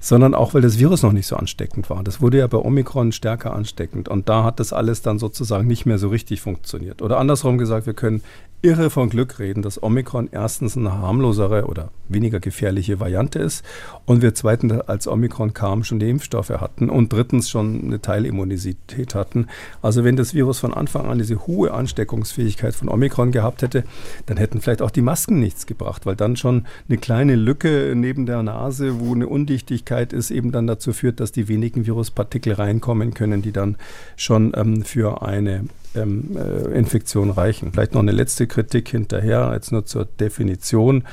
sondern 0.00 0.34
auch, 0.34 0.54
weil 0.54 0.62
das 0.62 0.78
Virus 0.78 1.02
noch 1.02 1.12
nicht 1.12 1.26
so 1.26 1.36
ansteckend 1.36 1.88
war. 1.88 2.02
Das 2.02 2.20
wurde 2.20 2.38
ja 2.38 2.46
bei 2.46 2.58
Omikron 2.58 3.12
stärker 3.12 3.54
ansteckend 3.54 4.08
und 4.08 4.28
da 4.28 4.44
hat 4.44 4.60
das 4.60 4.72
alles 4.72 5.02
dann 5.02 5.18
sozusagen 5.18 5.66
nicht 5.66 5.86
mehr 5.86 5.98
so 5.98 6.08
richtig 6.08 6.40
funktioniert. 6.40 7.00
Oder 7.00 7.18
andersrum 7.18 7.58
gesagt, 7.58 7.86
wir 7.86 7.94
können 7.94 8.22
irre 8.64 8.88
von 8.88 9.10
Glück 9.10 9.38
reden, 9.38 9.62
dass 9.62 9.82
Omikron 9.82 10.30
erstens 10.32 10.74
eine 10.76 10.96
harmlosere 10.96 11.66
oder 11.66 11.90
weniger 12.08 12.40
gefährliche 12.40 12.98
Variante 12.98 13.38
ist 13.38 13.62
und 14.06 14.22
wir 14.22 14.34
zweitens, 14.34 14.72
als 14.80 15.06
Omikron 15.06 15.52
kam, 15.52 15.84
schon 15.84 15.98
die 15.98 16.08
Impfstoffe 16.08 16.48
hatten 16.48 16.88
und 16.88 17.12
drittens 17.12 17.50
schon 17.50 17.82
eine 17.84 18.00
Teilimmunität 18.00 19.14
hatten. 19.14 19.48
Also 19.82 20.02
wenn 20.02 20.16
das 20.16 20.32
Virus 20.32 20.60
von 20.60 20.72
Anfang 20.72 21.10
an 21.10 21.18
diese 21.18 21.46
hohe 21.46 21.74
Ansteckungsfähigkeit 21.74 22.74
von 22.74 22.88
Omikron 22.88 23.32
gehabt 23.32 23.60
hätte, 23.60 23.84
dann 24.26 24.38
hätten 24.38 24.62
vielleicht 24.62 24.80
auch 24.80 24.90
die 24.90 25.02
Masken 25.04 25.38
nichts 25.40 25.66
gebracht, 25.66 26.06
weil 26.06 26.16
dann 26.16 26.36
schon 26.36 26.66
eine 26.88 26.98
kleine 26.98 27.36
Lücke 27.36 27.92
neben 27.94 28.26
der 28.26 28.42
Nase, 28.42 29.00
wo 29.00 29.14
eine 29.14 29.28
Undichtigkeit 29.28 30.12
ist, 30.12 30.30
eben 30.30 30.50
dann 30.52 30.66
dazu 30.66 30.92
führt, 30.92 31.20
dass 31.20 31.32
die 31.32 31.48
wenigen 31.48 31.86
Viruspartikel 31.86 32.54
reinkommen 32.54 33.14
können, 33.14 33.42
die 33.42 33.52
dann 33.52 33.76
schon 34.16 34.52
ähm, 34.56 34.82
für 34.82 35.22
eine 35.22 35.64
ähm, 35.94 36.36
äh, 36.36 36.76
Infektion 36.76 37.30
reichen. 37.30 37.72
Vielleicht 37.72 37.94
noch 37.94 38.02
eine 38.02 38.12
letzte 38.12 38.46
Kritik 38.46 38.88
hinterher, 38.88 39.50
jetzt 39.54 39.72
nur 39.72 39.86
zur 39.86 40.06
Definition. 40.06 41.04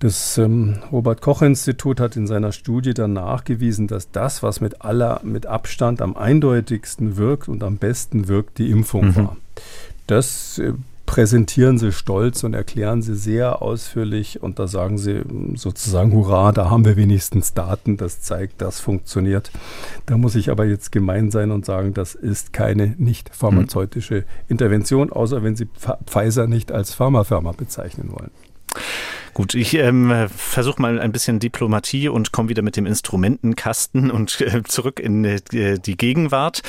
Das 0.00 0.36
ähm, 0.38 0.80
Robert 0.92 1.22
Koch 1.22 1.40
Institut 1.40 1.98
hat 1.98 2.16
in 2.16 2.26
seiner 2.26 2.52
Studie 2.52 2.92
dann 2.92 3.14
nachgewiesen, 3.14 3.86
dass 3.86 4.10
das, 4.10 4.42
was 4.42 4.60
mit 4.60 4.82
aller, 4.82 5.20
mit 5.24 5.46
Abstand 5.46 6.02
am 6.02 6.16
eindeutigsten 6.16 7.16
wirkt 7.16 7.48
und 7.48 7.62
am 7.62 7.78
besten 7.78 8.28
wirkt, 8.28 8.58
die 8.58 8.70
Impfung 8.70 9.06
mhm. 9.06 9.16
war. 9.16 9.36
Das 10.06 10.58
äh, 10.58 10.74
präsentieren 11.14 11.78
sie 11.78 11.92
stolz 11.92 12.42
und 12.42 12.54
erklären 12.54 13.00
sie 13.00 13.14
sehr 13.14 13.62
ausführlich 13.62 14.42
und 14.42 14.58
da 14.58 14.66
sagen 14.66 14.98
sie 14.98 15.22
sozusagen, 15.54 16.12
hurra, 16.12 16.50
da 16.50 16.70
haben 16.70 16.84
wir 16.84 16.96
wenigstens 16.96 17.54
Daten, 17.54 17.96
das 17.96 18.20
zeigt, 18.20 18.60
das 18.60 18.80
funktioniert. 18.80 19.52
Da 20.06 20.18
muss 20.18 20.34
ich 20.34 20.50
aber 20.50 20.64
jetzt 20.64 20.90
gemein 20.90 21.30
sein 21.30 21.52
und 21.52 21.64
sagen, 21.64 21.94
das 21.94 22.16
ist 22.16 22.52
keine 22.52 22.96
nicht 22.98 23.32
pharmazeutische 23.32 24.24
Intervention, 24.48 25.12
außer 25.12 25.44
wenn 25.44 25.54
Sie 25.54 25.68
Pfizer 26.04 26.48
nicht 26.48 26.72
als 26.72 26.94
Pharmafirma 26.94 27.52
bezeichnen 27.52 28.10
wollen. 28.10 28.32
Gut, 29.34 29.56
ich 29.56 29.74
ähm, 29.74 30.28
versuche 30.28 30.80
mal 30.80 31.00
ein 31.00 31.10
bisschen 31.10 31.40
Diplomatie 31.40 32.08
und 32.08 32.30
komme 32.30 32.50
wieder 32.50 32.62
mit 32.62 32.76
dem 32.76 32.86
Instrumentenkasten 32.86 34.12
und 34.12 34.40
äh, 34.40 34.62
zurück 34.62 35.00
in 35.00 35.24
äh, 35.24 35.40
die 35.80 35.96
Gegenwart. 35.96 36.62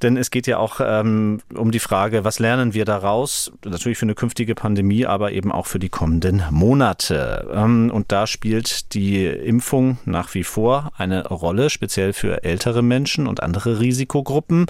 Denn 0.00 0.16
es 0.16 0.30
geht 0.30 0.46
ja 0.46 0.58
auch 0.58 0.80
ähm, 0.80 1.40
um 1.56 1.72
die 1.72 1.80
Frage, 1.80 2.22
was 2.22 2.38
lernen 2.38 2.72
wir 2.72 2.84
daraus? 2.84 3.50
Natürlich 3.64 3.98
für 3.98 4.06
eine 4.06 4.14
künftige 4.14 4.54
Pandemie, 4.54 5.06
aber 5.06 5.32
eben 5.32 5.50
auch 5.50 5.66
für 5.66 5.80
die 5.80 5.88
kommenden 5.88 6.44
Monate. 6.52 7.48
Ähm, 7.52 7.90
und 7.92 8.12
da 8.12 8.28
spielt 8.28 8.94
die 8.94 9.26
Impfung 9.26 9.98
nach 10.04 10.34
wie 10.34 10.44
vor 10.44 10.92
eine 10.96 11.26
Rolle, 11.26 11.68
speziell 11.68 12.12
für 12.12 12.44
ältere 12.44 12.82
Menschen 12.82 13.26
und 13.26 13.42
andere 13.42 13.80
Risikogruppen. 13.80 14.66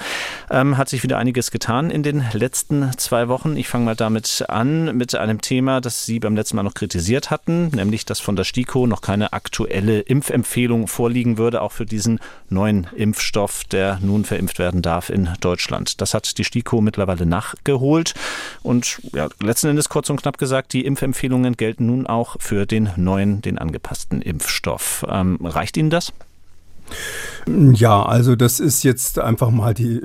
Ähm, 0.50 0.78
hat 0.78 0.88
sich 0.88 1.02
wieder 1.02 1.18
einiges 1.18 1.50
getan 1.50 1.90
in 1.90 2.02
den 2.02 2.24
letzten 2.32 2.90
zwei 2.96 3.28
Wochen. 3.28 3.54
Ich 3.58 3.68
fange 3.68 3.84
mal 3.84 3.96
damit 3.96 4.46
an, 4.48 4.96
mit 4.96 5.14
einem 5.14 5.42
Thema, 5.42 5.82
das 5.82 6.06
Sie 6.06 6.20
beim 6.20 6.36
letzten 6.36 6.56
Mal 6.56 6.62
noch 6.62 6.72
kritisiert 6.72 7.30
haben 7.30 7.33
hatten, 7.34 7.66
nämlich 7.74 8.04
dass 8.04 8.20
von 8.20 8.36
der 8.36 8.44
STIKO 8.44 8.86
noch 8.86 9.00
keine 9.00 9.32
aktuelle 9.32 10.00
Impfempfehlung 10.00 10.86
vorliegen 10.86 11.36
würde, 11.36 11.62
auch 11.62 11.72
für 11.72 11.84
diesen 11.84 12.20
neuen 12.48 12.86
Impfstoff, 12.94 13.64
der 13.64 13.98
nun 14.00 14.24
verimpft 14.24 14.60
werden 14.60 14.82
darf 14.82 15.10
in 15.10 15.28
Deutschland. 15.40 16.00
Das 16.00 16.14
hat 16.14 16.38
die 16.38 16.44
STIKO 16.44 16.80
mittlerweile 16.80 17.26
nachgeholt 17.26 18.14
und 18.62 19.00
ja, 19.12 19.28
letzten 19.42 19.66
Endes 19.66 19.88
kurz 19.88 20.08
und 20.10 20.22
knapp 20.22 20.38
gesagt, 20.38 20.72
die 20.72 20.84
Impfempfehlungen 20.84 21.56
gelten 21.56 21.86
nun 21.86 22.06
auch 22.06 22.36
für 22.38 22.66
den 22.66 22.90
neuen, 22.96 23.42
den 23.42 23.58
angepassten 23.58 24.22
Impfstoff. 24.22 25.04
Ähm, 25.08 25.38
reicht 25.42 25.76
Ihnen 25.76 25.90
das? 25.90 26.12
Ja, 27.46 28.02
also 28.02 28.36
das 28.36 28.58
ist 28.58 28.84
jetzt 28.84 29.18
einfach 29.18 29.50
mal 29.50 29.74
die, 29.74 30.00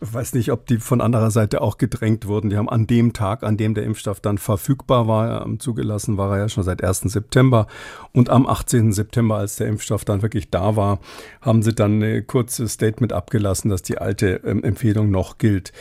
weiß 0.00 0.34
nicht, 0.34 0.52
ob 0.52 0.66
die 0.66 0.76
von 0.76 1.00
anderer 1.00 1.30
Seite 1.30 1.62
auch 1.62 1.78
gedrängt 1.78 2.26
wurden. 2.26 2.50
Die 2.50 2.56
haben 2.56 2.68
an 2.68 2.86
dem 2.86 3.14
Tag, 3.14 3.42
an 3.44 3.56
dem 3.56 3.72
der 3.74 3.84
Impfstoff 3.84 4.20
dann 4.20 4.36
verfügbar 4.36 5.08
war, 5.08 5.46
ähm, 5.46 5.58
zugelassen 5.58 6.18
war 6.18 6.32
er 6.32 6.40
ja 6.40 6.48
schon 6.50 6.64
seit 6.64 6.84
1. 6.84 7.00
September. 7.04 7.66
Und 8.12 8.28
am 8.28 8.46
18. 8.46 8.92
September, 8.92 9.36
als 9.36 9.56
der 9.56 9.68
Impfstoff 9.68 10.04
dann 10.04 10.20
wirklich 10.20 10.50
da 10.50 10.76
war, 10.76 10.98
haben 11.40 11.62
sie 11.62 11.72
dann 11.72 12.02
ein 12.02 12.26
kurzes 12.26 12.74
Statement 12.74 13.14
abgelassen, 13.14 13.70
dass 13.70 13.82
die 13.82 13.96
alte 13.96 14.42
ähm, 14.44 14.62
Empfehlung 14.62 15.10
noch 15.10 15.38
gilt. 15.38 15.72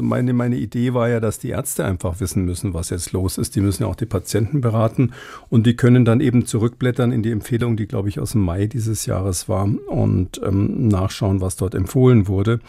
Meine, 0.00 0.32
meine 0.32 0.56
Idee 0.56 0.94
war 0.94 1.10
ja, 1.10 1.20
dass 1.20 1.38
die 1.38 1.50
Ärzte 1.50 1.84
einfach 1.84 2.20
wissen 2.20 2.44
müssen, 2.46 2.72
was 2.72 2.88
jetzt 2.88 3.12
los 3.12 3.36
ist. 3.36 3.54
Die 3.54 3.60
müssen 3.60 3.82
ja 3.82 3.88
auch 3.88 3.96
die 3.96 4.06
Patienten 4.06 4.62
beraten 4.62 5.12
und 5.50 5.66
die 5.66 5.76
können 5.76 6.06
dann 6.06 6.20
eben 6.20 6.46
zurückblättern 6.46 7.12
in 7.12 7.22
die 7.22 7.30
Empfehlung, 7.32 7.76
die, 7.76 7.86
glaube 7.86 8.08
ich, 8.08 8.18
aus 8.18 8.32
dem 8.32 8.40
Mai 8.40 8.66
dieses 8.66 9.04
Jahres 9.04 9.48
war 9.48 9.68
und 9.88 10.40
ähm, 10.42 10.53
nachschauen, 10.54 11.40
was 11.40 11.56
dort 11.56 11.74
empfohlen 11.74 12.28
wurde. 12.28 12.60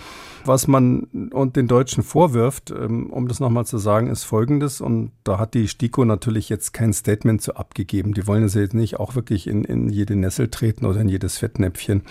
Was 0.46 0.68
man 0.68 1.08
und 1.32 1.56
den 1.56 1.68
Deutschen 1.68 2.04
vorwirft, 2.04 2.70
ähm, 2.72 3.10
um 3.10 3.28
das 3.28 3.40
nochmal 3.40 3.66
zu 3.66 3.78
sagen, 3.78 4.08
ist 4.08 4.24
Folgendes. 4.24 4.80
Und 4.80 5.12
da 5.24 5.40
hat 5.40 5.56
die 5.56 5.68
STIKO 5.68 6.06
natürlich 6.06 6.50
jetzt 6.50 6.74
kein 6.74 6.94
Statement 6.94 7.42
zu 7.42 7.56
abgegeben. 7.56 8.14
Die 8.14 8.28
wollen 8.28 8.44
es 8.44 8.54
jetzt 8.54 8.76
nicht 8.76 9.00
auch 9.00 9.16
wirklich 9.16 9.48
in, 9.48 9.64
in 9.64 9.90
jede 9.90 10.16
Nessel 10.16 10.50
treten 10.50 10.86
oder 10.86 11.02
in 11.02 11.10
jedes 11.10 11.38
Fettnäpfchen. 11.38 12.04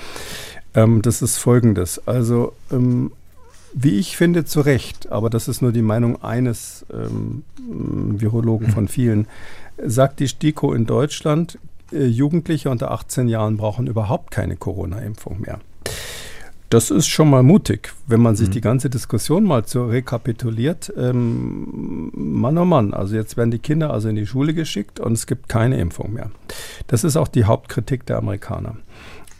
Ähm, 0.74 1.02
das 1.02 1.22
ist 1.22 1.36
Folgendes. 1.36 2.06
Also, 2.08 2.54
ähm, 2.72 3.12
wie 3.72 3.98
ich 3.98 4.16
finde, 4.16 4.44
zu 4.44 4.60
Recht, 4.60 5.10
aber 5.10 5.30
das 5.30 5.48
ist 5.48 5.60
nur 5.60 5.72
die 5.72 5.82
Meinung 5.82 6.22
eines 6.22 6.86
ähm, 6.92 7.42
Virologen 7.58 8.68
von 8.68 8.86
vielen, 8.88 9.26
sagt 9.84 10.20
die 10.20 10.28
STIKO 10.28 10.72
in 10.72 10.86
Deutschland, 10.86 11.58
Jugendliche 11.90 12.70
unter 12.70 12.90
18 12.90 13.28
Jahren 13.28 13.56
brauchen 13.56 13.86
überhaupt 13.86 14.30
keine 14.30 14.56
Corona-Impfung 14.56 15.40
mehr. 15.40 15.60
Das 16.70 16.90
ist 16.90 17.06
schon 17.06 17.30
mal 17.30 17.44
mutig, 17.44 17.92
wenn 18.08 18.20
man 18.20 18.34
sich 18.34 18.48
mhm. 18.48 18.52
die 18.52 18.60
ganze 18.60 18.90
Diskussion 18.90 19.44
mal 19.44 19.62
so 19.64 19.86
rekapituliert. 19.86 20.92
Ähm, 20.96 22.10
Mann 22.14 22.58
oh 22.58 22.64
Mann, 22.64 22.94
also 22.94 23.14
jetzt 23.14 23.36
werden 23.36 23.52
die 23.52 23.60
Kinder 23.60 23.92
also 23.92 24.08
in 24.08 24.16
die 24.16 24.26
Schule 24.26 24.54
geschickt 24.54 24.98
und 24.98 25.12
es 25.12 25.26
gibt 25.26 25.48
keine 25.48 25.78
Impfung 25.78 26.12
mehr. 26.12 26.30
Das 26.88 27.04
ist 27.04 27.16
auch 27.16 27.28
die 27.28 27.44
Hauptkritik 27.44 28.06
der 28.06 28.18
Amerikaner. 28.18 28.76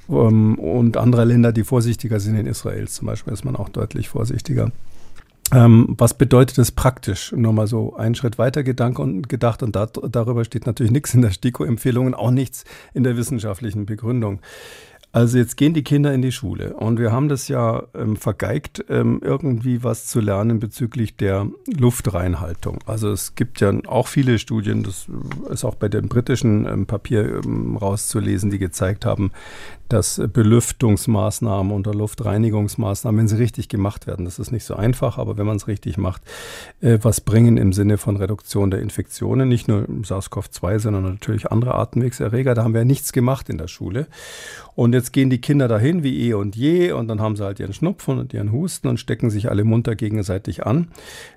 Ähm, 0.08 0.58
und 0.58 0.96
andere 0.96 1.24
Länder, 1.24 1.52
die 1.52 1.64
vorsichtiger 1.64 2.20
sind, 2.20 2.36
in 2.36 2.46
Israel 2.46 2.86
zum 2.88 3.06
Beispiel, 3.06 3.32
ist 3.32 3.44
man 3.44 3.56
auch 3.56 3.68
deutlich 3.68 4.08
vorsichtiger. 4.08 4.70
Ähm, 5.52 5.94
was 5.98 6.14
bedeutet 6.14 6.58
das 6.58 6.72
praktisch? 6.72 7.32
Nur 7.32 7.52
mal 7.52 7.66
so 7.66 7.96
einen 7.96 8.14
Schritt 8.14 8.38
weiter 8.38 8.62
gedacht 8.62 8.98
und, 8.98 9.28
gedacht 9.28 9.62
und 9.62 9.76
da, 9.76 9.86
darüber 9.86 10.44
steht 10.44 10.66
natürlich 10.66 10.92
nichts 10.92 11.14
in 11.14 11.22
der 11.22 11.30
STIKO-Empfehlung, 11.30 12.14
auch 12.14 12.30
nichts 12.30 12.64
in 12.94 13.04
der 13.04 13.16
wissenschaftlichen 13.16 13.86
Begründung. 13.86 14.40
Also 15.14 15.38
jetzt 15.38 15.56
gehen 15.56 15.74
die 15.74 15.84
Kinder 15.84 16.12
in 16.12 16.22
die 16.22 16.32
Schule 16.32 16.74
und 16.74 16.98
wir 16.98 17.12
haben 17.12 17.28
das 17.28 17.46
ja 17.46 17.84
ähm, 17.94 18.16
vergeigt, 18.16 18.84
ähm, 18.88 19.20
irgendwie 19.22 19.84
was 19.84 20.08
zu 20.08 20.18
lernen 20.18 20.58
bezüglich 20.58 21.16
der 21.16 21.46
Luftreinhaltung. 21.68 22.80
Also 22.86 23.12
es 23.12 23.36
gibt 23.36 23.60
ja 23.60 23.72
auch 23.86 24.08
viele 24.08 24.40
Studien, 24.40 24.82
das 24.82 25.06
ist 25.48 25.64
auch 25.64 25.76
bei 25.76 25.88
dem 25.88 26.08
britischen 26.08 26.66
ähm, 26.66 26.86
Papier 26.86 27.42
ähm, 27.44 27.76
rauszulesen, 27.76 28.50
die 28.50 28.58
gezeigt 28.58 29.06
haben, 29.06 29.30
dass 29.88 30.20
Belüftungsmaßnahmen 30.32 31.72
oder 31.72 31.94
Luftreinigungsmaßnahmen, 31.94 33.20
wenn 33.20 33.28
sie 33.28 33.36
richtig 33.36 33.68
gemacht 33.68 34.08
werden, 34.08 34.24
das 34.24 34.40
ist 34.40 34.50
nicht 34.50 34.64
so 34.64 34.74
einfach, 34.74 35.18
aber 35.18 35.36
wenn 35.36 35.46
man 35.46 35.58
es 35.58 35.68
richtig 35.68 35.96
macht, 35.96 36.22
äh, 36.80 36.98
was 37.02 37.20
bringen 37.20 37.56
im 37.56 37.72
Sinne 37.72 37.98
von 37.98 38.16
Reduktion 38.16 38.72
der 38.72 38.80
Infektionen, 38.80 39.48
nicht 39.48 39.68
nur 39.68 39.82
SARS-CoV-2, 39.82 40.80
sondern 40.80 41.04
natürlich 41.04 41.52
andere 41.52 41.76
Atemwegserreger. 41.76 42.54
Da 42.54 42.64
haben 42.64 42.74
wir 42.74 42.80
ja 42.80 42.84
nichts 42.84 43.12
gemacht 43.12 43.48
in 43.48 43.58
der 43.58 43.68
Schule. 43.68 44.08
Und 44.74 44.92
jetzt 44.92 45.03
gehen 45.12 45.30
die 45.30 45.40
Kinder 45.40 45.68
dahin 45.68 46.02
wie 46.02 46.28
eh 46.28 46.34
und 46.34 46.56
je 46.56 46.92
und 46.92 47.08
dann 47.08 47.20
haben 47.20 47.36
sie 47.36 47.44
halt 47.44 47.60
ihren 47.60 47.72
Schnupfen 47.72 48.18
und 48.18 48.32
ihren 48.32 48.52
Husten 48.52 48.88
und 48.88 48.98
stecken 48.98 49.30
sich 49.30 49.50
alle 49.50 49.64
munter 49.64 49.96
gegenseitig 49.96 50.66
an. 50.66 50.88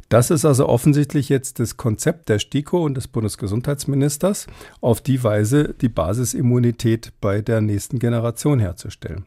Das 0.09 0.31
ist 0.31 0.45
also 0.45 0.69
offensichtlich 0.69 1.29
jetzt 1.29 1.59
das 1.59 1.77
Konzept 1.77 2.29
der 2.29 2.39
STIKO 2.39 2.83
und 2.83 2.95
des 2.95 3.07
Bundesgesundheitsministers, 3.07 4.47
auf 4.79 5.01
die 5.01 5.23
Weise 5.23 5.75
die 5.81 5.89
Basisimmunität 5.89 7.11
bei 7.19 7.41
der 7.41 7.61
nächsten 7.61 7.99
Generation 7.99 8.59
herzustellen. 8.59 9.25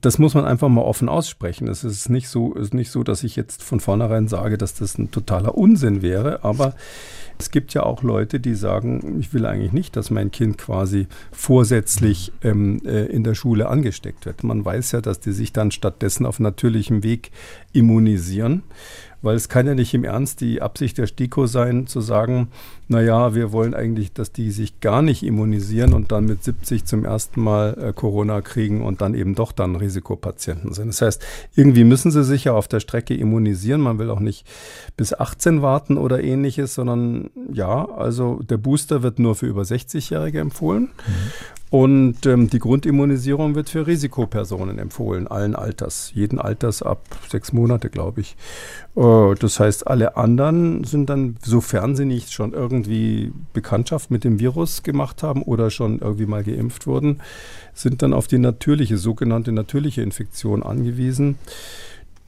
Das 0.00 0.18
muss 0.18 0.34
man 0.34 0.44
einfach 0.44 0.68
mal 0.68 0.82
offen 0.82 1.08
aussprechen. 1.08 1.68
Es 1.68 1.84
ist 1.84 2.10
nicht 2.10 2.28
so, 2.28 2.52
ist 2.54 2.74
nicht 2.74 2.90
so, 2.90 3.02
dass 3.02 3.24
ich 3.24 3.36
jetzt 3.36 3.62
von 3.62 3.80
vornherein 3.80 4.28
sage, 4.28 4.58
dass 4.58 4.74
das 4.74 4.98
ein 4.98 5.10
totaler 5.10 5.56
Unsinn 5.56 6.02
wäre, 6.02 6.44
aber 6.44 6.74
es 7.38 7.50
gibt 7.50 7.74
ja 7.74 7.82
auch 7.82 8.02
Leute, 8.02 8.40
die 8.40 8.54
sagen, 8.54 9.18
ich 9.18 9.32
will 9.34 9.46
eigentlich 9.46 9.72
nicht, 9.72 9.96
dass 9.96 10.10
mein 10.10 10.30
Kind 10.30 10.58
quasi 10.58 11.06
vorsätzlich 11.32 12.32
ähm, 12.42 12.80
äh, 12.84 13.06
in 13.06 13.24
der 13.24 13.34
Schule 13.34 13.68
angesteckt 13.68 14.26
wird. 14.26 14.44
Man 14.44 14.64
weiß 14.64 14.92
ja, 14.92 15.00
dass 15.00 15.20
die 15.20 15.32
sich 15.32 15.52
dann 15.52 15.70
stattdessen 15.70 16.26
auf 16.26 16.40
natürlichem 16.40 17.02
Weg 17.02 17.30
immunisieren 17.72 18.62
weil 19.24 19.36
es 19.36 19.48
kann 19.48 19.66
ja 19.66 19.74
nicht 19.74 19.94
im 19.94 20.04
Ernst 20.04 20.40
die 20.40 20.60
Absicht 20.60 20.98
der 20.98 21.06
STIKO 21.06 21.46
sein, 21.46 21.86
zu 21.86 22.00
sagen, 22.00 22.48
naja, 22.88 23.34
wir 23.34 23.52
wollen 23.52 23.72
eigentlich, 23.72 24.12
dass 24.12 24.32
die 24.32 24.50
sich 24.50 24.80
gar 24.80 25.00
nicht 25.00 25.22
immunisieren 25.22 25.94
und 25.94 26.12
dann 26.12 26.26
mit 26.26 26.44
70 26.44 26.84
zum 26.84 27.04
ersten 27.06 27.40
Mal 27.40 27.76
äh, 27.80 27.92
Corona 27.94 28.42
kriegen 28.42 28.84
und 28.84 29.00
dann 29.00 29.14
eben 29.14 29.34
doch 29.34 29.52
dann 29.52 29.76
Risikopatienten 29.76 30.74
sind. 30.74 30.88
Das 30.88 31.00
heißt, 31.00 31.24
irgendwie 31.56 31.84
müssen 31.84 32.10
sie 32.10 32.22
sich 32.22 32.44
ja 32.44 32.52
auf 32.52 32.68
der 32.68 32.80
Strecke 32.80 33.14
immunisieren. 33.14 33.80
Man 33.80 33.98
will 33.98 34.10
auch 34.10 34.20
nicht 34.20 34.46
bis 34.98 35.14
18 35.14 35.62
warten 35.62 35.96
oder 35.96 36.22
ähnliches, 36.22 36.74
sondern 36.74 37.30
ja, 37.50 37.88
also 37.88 38.40
der 38.42 38.58
Booster 38.58 39.02
wird 39.02 39.18
nur 39.18 39.34
für 39.34 39.46
über 39.46 39.62
60-Jährige 39.62 40.40
empfohlen. 40.40 40.82
Mhm. 40.82 41.12
Und 41.70 42.24
ähm, 42.26 42.48
die 42.48 42.60
Grundimmunisierung 42.60 43.56
wird 43.56 43.68
für 43.68 43.86
Risikopersonen 43.86 44.78
empfohlen, 44.78 45.26
allen 45.26 45.56
Alters, 45.56 46.12
jeden 46.14 46.38
Alters 46.38 46.82
ab 46.82 47.02
sechs 47.28 47.52
Monate, 47.52 47.90
glaube 47.90 48.20
ich. 48.20 48.36
Äh, 48.94 49.34
das 49.34 49.58
heißt, 49.58 49.88
alle 49.88 50.16
anderen 50.16 50.84
sind 50.84 51.10
dann, 51.10 51.36
sofern 51.42 51.96
sie 51.96 52.04
nicht 52.04 52.32
schon 52.32 52.52
irgendwie 52.52 53.32
Bekanntschaft 53.52 54.10
mit 54.10 54.22
dem 54.22 54.38
Virus 54.38 54.84
gemacht 54.84 55.22
haben 55.24 55.42
oder 55.42 55.70
schon 55.70 55.98
irgendwie 55.98 56.26
mal 56.26 56.44
geimpft 56.44 56.86
wurden, 56.86 57.20
sind 57.72 58.02
dann 58.02 58.12
auf 58.12 58.28
die 58.28 58.38
natürliche, 58.38 58.96
sogenannte 58.96 59.50
natürliche 59.50 60.02
Infektion 60.02 60.62
angewiesen 60.62 61.38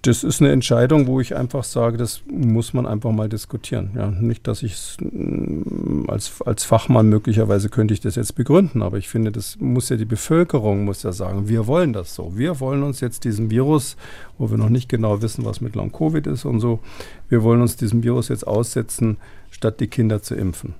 das 0.07 0.24
ist 0.24 0.40
eine 0.40 0.52
Entscheidung, 0.52 1.07
wo 1.07 1.20
ich 1.20 1.34
einfach 1.34 1.64
sage, 1.64 1.96
das 1.96 2.22
muss 2.30 2.72
man 2.72 2.86
einfach 2.86 3.12
mal 3.12 3.28
diskutieren. 3.28 3.90
Ja, 3.96 4.11
nicht, 4.11 4.46
dass 4.46 4.62
ich 4.62 4.74
es 4.74 4.96
mm, 5.00 6.09
als, 6.09 6.40
als 6.42 6.64
Fachmann 6.64 7.09
möglicherweise 7.09 7.68
könnte 7.68 7.94
ich 7.94 8.00
das 8.00 8.14
jetzt 8.14 8.34
begründen, 8.34 8.82
aber 8.82 8.98
ich 8.98 9.09
finde, 9.09 9.32
das 9.32 9.57
muss 9.59 9.88
ja 9.88 9.96
die 9.96 10.04
Bevölkerung 10.04 10.84
muss 10.84 11.02
ja 11.02 11.12
sagen, 11.12 11.48
wir 11.48 11.66
wollen 11.66 11.92
das 11.92 12.14
so. 12.14 12.36
Wir 12.36 12.61
wollen 12.61 12.82
uns 12.82 13.00
jetzt 13.00 13.24
diesem 13.24 13.50
Virus, 13.50 13.96
wo 14.38 14.50
wir 14.50 14.59
noch 14.59 14.68
nicht 14.68 14.88
genau 14.88 15.22
wissen, 15.22 15.44
was 15.44 15.61
mit 15.61 15.74
Long 15.74 15.90
Covid 15.90 16.26
ist 16.26 16.44
und 16.44 16.61
so, 16.61 16.80
wir 17.28 17.42
wollen 17.42 17.61
uns 17.61 17.76
diesem 17.76 18.02
Virus 18.02 18.28
jetzt 18.28 18.46
aussetzen, 18.46 19.16
statt 19.50 19.80
die 19.80 19.88
Kinder 19.88 20.22
zu 20.22 20.34
impfen. 20.34 20.74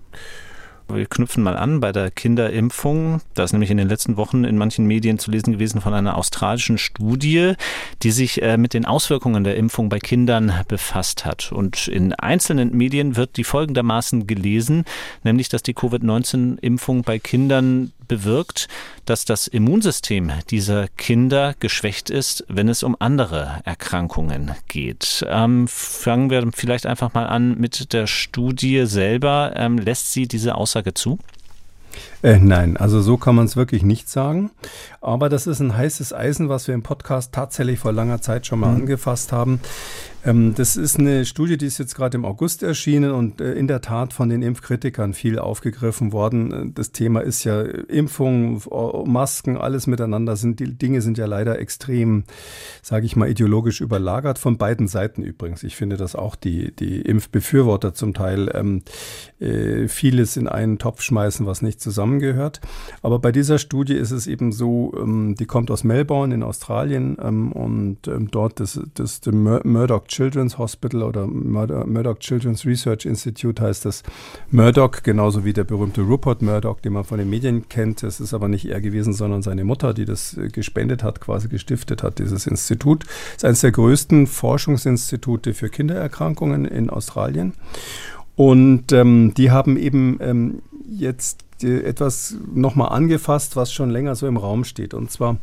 Wir 0.89 1.07
knüpfen 1.07 1.43
mal 1.43 1.57
an 1.57 1.80
bei 1.80 1.91
der 1.91 2.12
Kinderimpfung. 2.12 3.20
Da 3.34 3.43
ist 3.43 3.53
nämlich 3.53 3.72
in 3.72 3.76
den 3.76 3.89
letzten 3.89 4.16
Wochen 4.16 4.45
in 4.45 4.57
manchen 4.57 4.87
Medien 4.87 5.18
zu 5.18 5.32
lesen 5.32 5.53
gewesen 5.53 5.80
von 5.80 5.93
einer 5.93 6.16
australischen 6.16 6.78
Studie, 6.78 7.55
die 8.03 8.12
sich 8.12 8.41
äh, 8.43 8.57
mit 8.57 8.72
den 8.72 8.84
Auswirkungen 8.84 9.43
der 9.43 9.57
Impfung 9.57 9.89
bei 9.89 9.99
Kindern 9.99 10.53
befasst 10.68 11.24
hat. 11.24 11.51
Und 11.51 11.89
in 11.89 12.12
einzelnen 12.12 12.76
Medien 12.76 13.16
wird 13.16 13.37
die 13.37 13.43
folgendermaßen 13.45 14.28
gelesen, 14.28 14.84
nämlich 15.24 15.49
dass 15.49 15.64
die 15.64 15.74
Covid-19-Impfung 15.74 17.03
bei 17.03 17.18
Kindern 17.18 17.93
bewirkt, 18.07 18.69
dass 19.05 19.25
das 19.25 19.47
Immunsystem 19.47 20.33
dieser 20.51 20.89
Kinder 20.89 21.55
geschwächt 21.61 22.11
ist, 22.11 22.45
wenn 22.49 22.69
es 22.69 22.83
um 22.83 22.97
andere 22.99 23.61
Erkrankungen 23.65 24.53
geht. 24.69 25.25
Ähm, 25.29 25.69
fangen 25.69 26.31
wir 26.31 26.49
vielleicht 26.55 26.87
einfach 26.87 27.15
mal 27.15 27.27
an 27.27 27.59
mit 27.59 27.93
der 27.93 28.07
Studie 28.07 28.87
selber. 28.87 29.53
Ähm, 29.57 29.79
lässt 29.79 30.13
sie 30.13 30.27
diese 30.27 30.55
Aussage 30.55 30.95
zu? 30.95 31.19
Äh, 32.23 32.39
nein, 32.39 32.77
also 32.77 33.01
so 33.01 33.17
kann 33.17 33.35
man 33.35 33.47
es 33.47 33.57
wirklich 33.57 33.83
nicht 33.83 34.09
sagen. 34.09 34.51
Aber 35.01 35.29
das 35.29 35.47
ist 35.47 35.61
ein 35.61 35.77
heißes 35.77 36.12
Eisen, 36.12 36.49
was 36.49 36.67
wir 36.67 36.75
im 36.75 36.83
Podcast 36.83 37.33
tatsächlich 37.33 37.79
vor 37.79 37.93
langer 37.93 38.21
Zeit 38.21 38.47
schon 38.47 38.61
mal 38.61 38.71
mhm. 38.71 38.83
angefasst 38.83 39.33
haben. 39.33 39.61
Ähm, 40.27 40.55
das 40.57 40.77
ist 40.77 40.99
eine 40.99 41.25
Studie, 41.25 41.57
die 41.57 41.67
ist 41.67 41.79
jetzt 41.79 41.95
gerade 41.95 42.17
im 42.17 42.25
August 42.25 42.62
erschienen 42.62 43.12
und 43.12 43.41
äh, 43.41 43.53
in 43.53 43.69
der 43.69 43.81
Tat 43.81 44.12
von 44.12 44.29
den 44.29 44.43
Impfkritikern 44.43 45.14
viel 45.14 45.39
aufgegriffen 45.39 46.12
worden. 46.12 46.73
Das 46.75 46.91
Thema 46.91 47.21
ist 47.21 47.45
ja 47.45 47.62
Impfung, 47.62 48.61
Masken, 49.07 49.57
alles 49.57 49.87
miteinander 49.87 50.37
sind, 50.37 50.59
die 50.59 50.77
Dinge 50.77 51.01
sind 51.03 51.19
ja 51.19 51.27
leider 51.27 51.61
extrem, 51.61 52.25
sage 52.83 53.07
ich 53.07 53.14
mal, 53.14 53.31
ideologisch 53.31 53.81
überlagert 53.81 54.39
von 54.39 54.59
beiden 54.59 54.89
Seiten 54.89 55.23
übrigens. 55.23 55.62
Ich 55.62 55.77
finde, 55.77 55.97
dass 55.97 56.17
auch 56.17 56.35
die, 56.35 56.75
die 56.75 57.01
Impfbefürworter 57.01 57.95
zum 57.95 58.12
Teil 58.12 58.51
ähm, 58.53 58.83
äh, 59.39 59.87
vieles 59.87 60.37
in 60.37 60.49
einen 60.49 60.79
Topf 60.79 61.03
schmeißen, 61.03 61.47
was 61.47 61.62
nicht 61.62 61.81
zusammengehört. 62.07 62.61
Aber 63.03 63.19
bei 63.19 63.33
dieser 63.33 63.59
Studie 63.59 63.95
ist 63.95 64.11
es 64.11 64.27
eben 64.27 64.53
so, 64.53 64.93
ähm, 64.97 65.35
die 65.39 65.47
kommt 65.47 65.71
aus 65.71 65.85
Melbourne 65.85 66.35
in 66.35 66.43
Australien 66.43 67.17
ähm, 67.23 67.53
und 67.53 68.09
ähm, 68.09 68.31
dort 68.31 68.61
das, 68.61 68.81
das, 68.95 69.21
das 69.21 69.35
Murdoch 69.35 70.07
Children's 70.07 70.59
Hospital 70.59 71.03
oder 71.03 71.27
Murdoch 71.27 72.19
Children's 72.19 72.65
Research 72.65 73.07
Institute 73.07 73.63
heißt 73.63 73.85
das 73.85 74.03
Murdoch, 74.51 75.03
genauso 75.03 75.45
wie 75.45 75.53
der 75.53 75.65
berühmte 75.65 76.03
Rupert 76.03 76.43
Murdoch, 76.43 76.81
den 76.81 76.93
man 76.93 77.05
von 77.05 77.19
den 77.19 77.31
Medien 77.31 77.69
kennt. 77.69 78.03
Es 78.03 78.21
ist 78.21 78.35
aber 78.35 78.49
nicht 78.49 78.67
er 78.67 78.81
gewesen, 78.81 79.13
sondern 79.13 79.43
seine 79.43 79.65
Mutter, 79.65 79.95
die 79.95 80.05
das 80.05 80.37
äh, 80.37 80.49
gespendet 80.49 81.03
hat, 81.03 81.21
quasi 81.21 81.49
gestiftet 81.49 82.03
hat, 82.03 82.19
dieses 82.19 82.47
Institut. 82.47 83.05
Es 83.05 83.37
ist 83.39 83.45
eines 83.45 83.61
der 83.61 83.73
größten 83.73 84.27
Forschungsinstitute 84.27 85.55
für 85.55 85.69
Kindererkrankungen 85.69 86.65
in 86.65 86.91
Australien. 86.91 87.55
Und 88.37 88.93
ähm, 88.93 89.33
die 89.35 89.51
haben 89.51 89.79
eben 89.79 90.19
ähm, 90.21 90.63
jetzt 90.89 91.45
etwas 91.65 92.37
nochmal 92.53 92.91
angefasst, 92.91 93.57
was 93.57 93.73
schon 93.73 93.91
länger 93.91 94.15
so 94.15 94.27
im 94.27 94.37
Raum 94.37 94.65
steht. 94.65 94.95
Und 94.95 95.11
zwar 95.11 95.39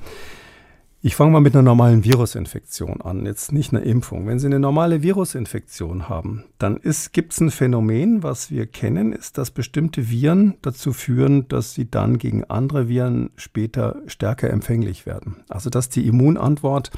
ich 1.06 1.18
fange 1.18 1.32
mal 1.32 1.42
mit 1.42 1.54
einer 1.54 1.64
normalen 1.64 2.06
Virusinfektion 2.06 3.02
an, 3.02 3.26
jetzt 3.26 3.52
nicht 3.52 3.74
eine 3.74 3.84
Impfung. 3.84 4.26
Wenn 4.26 4.40
Sie 4.40 4.48
eine 4.48 4.62
normale 4.62 5.04
Virusinfektion 5.04 6.08
haben, 6.08 6.46
dann 6.60 6.80
gibt 7.12 7.34
es 7.34 7.42
ein 7.42 7.52
Phänomen, 7.52 8.24
was 8.24 8.52
wir 8.52 8.68
kennen, 8.68 9.12
ist, 9.12 9.38
dass 9.38 9.52
bestimmte 9.52 10.10
Viren 10.10 10.54
dazu 10.62 10.94
führen, 10.94 11.46
dass 11.50 11.74
sie 11.74 11.92
dann 11.92 12.20
gegen 12.20 12.46
andere 12.46 12.88
Viren 12.88 13.32
später 13.36 13.98
stärker 14.08 14.50
empfänglich 14.50 15.06
werden. 15.06 15.44
Also 15.50 15.70
dass 15.70 15.90
die 15.90 16.08
Immunantwort 16.08 16.92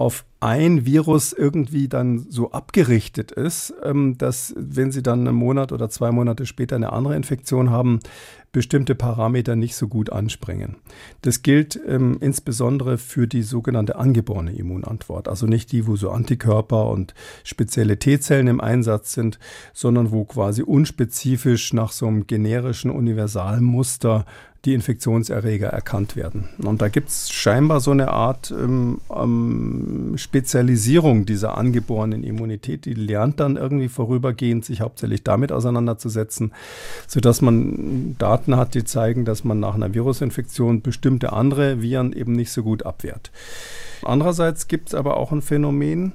auf 0.00 0.24
ein 0.40 0.86
Virus 0.86 1.34
irgendwie 1.34 1.86
dann 1.86 2.26
so 2.30 2.52
abgerichtet 2.52 3.32
ist, 3.32 3.74
ähm, 3.84 4.16
dass 4.16 4.54
wenn 4.56 4.92
Sie 4.92 5.02
dann 5.02 5.28
einen 5.28 5.36
Monat 5.36 5.72
oder 5.72 5.90
zwei 5.90 6.10
Monate 6.10 6.46
später 6.46 6.76
eine 6.76 6.94
andere 6.94 7.16
Infektion 7.16 7.68
haben, 7.68 8.00
bestimmte 8.52 8.94
Parameter 8.94 9.54
nicht 9.54 9.76
so 9.76 9.86
gut 9.86 10.10
anspringen. 10.10 10.76
Das 11.22 11.42
gilt 11.42 11.80
ähm, 11.86 12.18
insbesondere 12.20 12.98
für 12.98 13.28
die 13.28 13.42
sogenannte 13.42 13.96
angeborene 13.96 14.52
Immunantwort, 14.52 15.28
also 15.28 15.46
nicht 15.46 15.70
die, 15.72 15.86
wo 15.86 15.96
so 15.96 16.10
Antikörper 16.10 16.88
und 16.88 17.14
spezielle 17.44 17.98
T-Zellen 17.98 18.48
im 18.48 18.60
Einsatz 18.60 19.12
sind, 19.12 19.38
sondern 19.72 20.10
wo 20.10 20.24
quasi 20.24 20.62
unspezifisch 20.62 21.72
nach 21.72 21.92
so 21.92 22.06
einem 22.06 22.26
generischen 22.26 22.90
Universalmuster 22.90 24.24
die 24.66 24.74
Infektionserreger 24.74 25.68
erkannt 25.68 26.16
werden. 26.16 26.50
Und 26.62 26.82
da 26.82 26.88
gibt 26.88 27.08
es 27.08 27.30
scheinbar 27.30 27.80
so 27.80 27.92
eine 27.92 28.08
Art 28.08 28.50
ähm, 28.50 29.00
ähm, 29.14 30.14
Spezialisierung 30.16 31.24
dieser 31.24 31.56
angeborenen 31.56 32.24
Immunität. 32.24 32.84
Die 32.84 32.92
lernt 32.92 33.40
dann 33.40 33.56
irgendwie 33.56 33.88
vorübergehend, 33.88 34.66
sich 34.66 34.82
hauptsächlich 34.82 35.24
damit 35.24 35.50
auseinanderzusetzen, 35.50 36.52
sodass 37.06 37.40
man 37.40 38.16
Daten 38.18 38.56
hat, 38.56 38.74
die 38.74 38.84
zeigen, 38.84 39.24
dass 39.24 39.44
man 39.44 39.60
nach 39.60 39.74
einer 39.74 39.94
Virusinfektion 39.94 40.82
bestimmte 40.82 41.32
andere 41.32 41.80
Viren 41.80 42.12
eben 42.12 42.32
nicht 42.32 42.52
so 42.52 42.62
gut 42.62 42.84
abwehrt. 42.84 43.30
Andererseits 44.02 44.68
gibt 44.68 44.88
es 44.88 44.94
aber 44.94 45.16
auch 45.16 45.32
ein 45.32 45.42
Phänomen, 45.42 46.12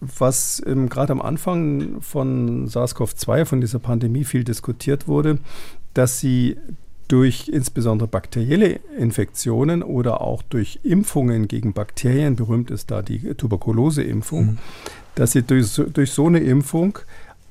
was 0.00 0.62
ähm, 0.64 0.88
gerade 0.88 1.12
am 1.12 1.20
Anfang 1.20 2.00
von 2.00 2.68
SARS-CoV-2, 2.68 3.46
von 3.46 3.60
dieser 3.60 3.80
Pandemie 3.80 4.24
viel 4.24 4.44
diskutiert 4.44 5.08
wurde, 5.08 5.38
dass 5.94 6.20
sie 6.20 6.56
durch 7.08 7.48
insbesondere 7.48 8.08
bakterielle 8.08 8.80
Infektionen 8.98 9.82
oder 9.82 10.20
auch 10.20 10.42
durch 10.42 10.80
Impfungen 10.82 11.48
gegen 11.48 11.72
Bakterien, 11.72 12.36
berühmt 12.36 12.70
ist 12.70 12.90
da 12.90 13.02
die 13.02 13.34
Tuberkuloseimpfung, 13.34 14.44
mhm. 14.44 14.58
dass 15.14 15.32
sie 15.32 15.42
durch, 15.42 15.74
durch 15.92 16.12
so 16.12 16.26
eine 16.26 16.40
Impfung 16.40 16.98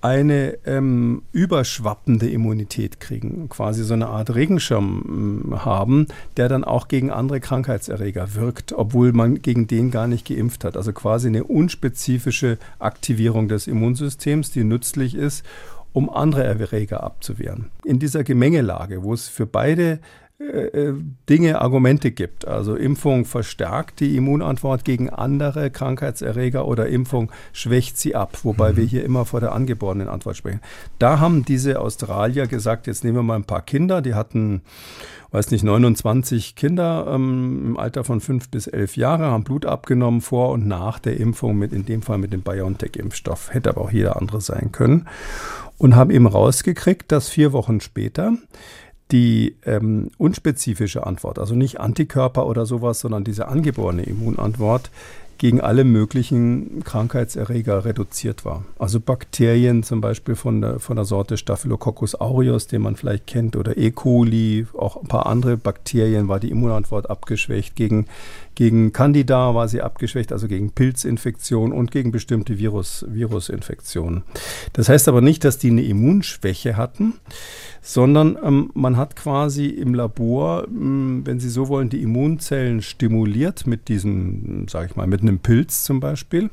eine 0.03 0.57
ähm, 0.65 1.21
überschwappende 1.31 2.29
Immunität 2.29 2.99
kriegen, 2.99 3.47
quasi 3.47 3.85
so 3.85 3.93
eine 3.93 4.07
Art 4.07 4.35
Regenschirm 4.35 5.53
äh, 5.53 5.55
haben, 5.59 6.07
der 6.35 6.49
dann 6.49 6.65
auch 6.65 6.89
gegen 6.89 7.09
andere 7.09 7.39
Krankheitserreger 7.39 8.35
wirkt, 8.35 8.73
obwohl 8.73 9.13
man 9.13 9.41
gegen 9.41 9.65
den 9.65 9.91
gar 9.91 10.07
nicht 10.07 10.27
geimpft 10.27 10.65
hat. 10.65 10.75
Also 10.75 10.91
quasi 10.91 11.29
eine 11.29 11.45
unspezifische 11.45 12.57
Aktivierung 12.79 13.47
des 13.47 13.67
Immunsystems, 13.67 14.51
die 14.51 14.65
nützlich 14.65 15.15
ist, 15.15 15.45
um 15.93 16.09
andere 16.09 16.43
Erreger 16.43 17.03
abzuwehren. 17.03 17.69
In 17.85 17.99
dieser 17.99 18.23
Gemengelage, 18.23 19.03
wo 19.03 19.13
es 19.13 19.29
für 19.29 19.45
beide 19.45 19.99
äh, 20.51 20.89
äh, 20.89 20.93
Dinge, 21.29 21.61
Argumente 21.61 22.11
gibt. 22.11 22.47
Also 22.47 22.75
Impfung 22.75 23.25
verstärkt 23.25 23.99
die 23.99 24.17
Immunantwort 24.17 24.83
gegen 24.83 25.09
andere 25.09 25.69
Krankheitserreger 25.69 26.67
oder 26.67 26.87
Impfung 26.87 27.31
schwächt 27.53 27.97
sie 27.97 28.15
ab, 28.15 28.39
wobei 28.43 28.73
mhm. 28.73 28.77
wir 28.77 28.83
hier 28.83 29.05
immer 29.05 29.25
vor 29.25 29.39
der 29.39 29.53
angeborenen 29.53 30.09
Antwort 30.09 30.35
sprechen. 30.35 30.59
Da 30.99 31.19
haben 31.19 31.45
diese 31.45 31.79
Australier 31.79 32.47
gesagt, 32.47 32.87
jetzt 32.87 33.03
nehmen 33.03 33.17
wir 33.17 33.23
mal 33.23 33.35
ein 33.35 33.45
paar 33.45 33.61
Kinder, 33.61 34.01
die 34.01 34.15
hatten, 34.15 34.63
weiß 35.31 35.51
nicht, 35.51 35.63
29 35.63 36.55
Kinder 36.55 37.05
ähm, 37.09 37.63
im 37.67 37.77
Alter 37.77 38.03
von 38.03 38.19
fünf 38.19 38.49
bis 38.49 38.67
elf 38.67 38.97
Jahre, 38.97 39.25
haben 39.25 39.43
Blut 39.43 39.65
abgenommen 39.65 40.21
vor 40.21 40.49
und 40.49 40.67
nach 40.67 40.99
der 40.99 41.17
Impfung, 41.17 41.57
mit 41.57 41.71
in 41.71 41.85
dem 41.85 42.01
Fall 42.01 42.17
mit 42.17 42.33
dem 42.33 42.41
BioNTech-Impfstoff, 42.41 43.53
hätte 43.53 43.69
aber 43.69 43.81
auch 43.81 43.91
jeder 43.91 44.17
andere 44.17 44.41
sein 44.41 44.71
können 44.71 45.07
und 45.83 45.97
haben 45.97 46.11
eben 46.11 46.27
rausgekriegt, 46.27 47.11
dass 47.11 47.27
vier 47.27 47.51
Wochen 47.51 47.81
später 47.81 48.37
die 49.11 49.57
ähm, 49.65 50.11
unspezifische 50.17 51.05
Antwort, 51.05 51.39
also 51.39 51.55
nicht 51.55 51.81
Antikörper 51.81 52.47
oder 52.47 52.65
sowas, 52.65 53.01
sondern 53.01 53.25
diese 53.25 53.49
angeborene 53.49 54.03
Immunantwort 54.03 54.89
gegen 55.39 55.59
alle 55.59 55.83
möglichen 55.83 56.83
Krankheitserreger 56.85 57.83
reduziert 57.83 58.45
war. 58.45 58.63
Also 58.79 59.01
Bakterien 59.01 59.83
zum 59.83 59.99
Beispiel 59.99 60.35
von 60.35 60.61
der, 60.61 60.79
von 60.79 60.95
der 60.95 61.03
Sorte 61.03 61.35
Staphylococcus 61.35 62.15
aureus, 62.15 62.67
den 62.67 62.81
man 62.81 62.95
vielleicht 62.95 63.27
kennt, 63.27 63.57
oder 63.57 63.77
E. 63.77 63.91
coli, 63.91 64.67
auch 64.77 64.95
ein 64.95 65.09
paar 65.09 65.25
andere 65.25 65.57
Bakterien 65.57 66.29
war 66.29 66.39
die 66.39 66.49
Immunantwort 66.49 67.09
abgeschwächt. 67.09 67.75
Gegen, 67.75 68.05
gegen 68.55 68.93
Candida 68.93 69.55
war 69.55 69.67
sie 69.67 69.81
abgeschwächt, 69.81 70.31
also 70.31 70.47
gegen 70.47 70.71
Pilzinfektionen 70.71 71.75
und 71.75 71.91
gegen 71.91 72.11
bestimmte 72.11 72.57
Virus, 72.57 73.05
Virusinfektionen. 73.09 74.23
Das 74.73 74.89
heißt 74.89 75.07
aber 75.07 75.21
nicht, 75.21 75.43
dass 75.43 75.57
die 75.57 75.69
eine 75.69 75.83
Immunschwäche 75.83 76.77
hatten, 76.77 77.15
sondern 77.81 78.37
ähm, 78.41 78.71
man 78.73 78.95
hat 78.95 79.17
quasi 79.17 79.65
im 79.65 79.93
Labor, 79.93 80.65
ähm, 80.67 81.21
wenn 81.25 81.41
Sie 81.41 81.49
so 81.49 81.67
wollen, 81.67 81.89
die 81.89 82.01
Immunzellen 82.01 82.81
stimuliert 82.81 83.67
mit 83.67 83.89
diesem, 83.89 84.67
sage 84.69 84.87
ich 84.89 84.95
mal, 84.95 85.05
mit 85.05 85.21
einem 85.21 85.39
Pilz 85.39 85.83
zum 85.83 85.99
Beispiel 85.99 86.49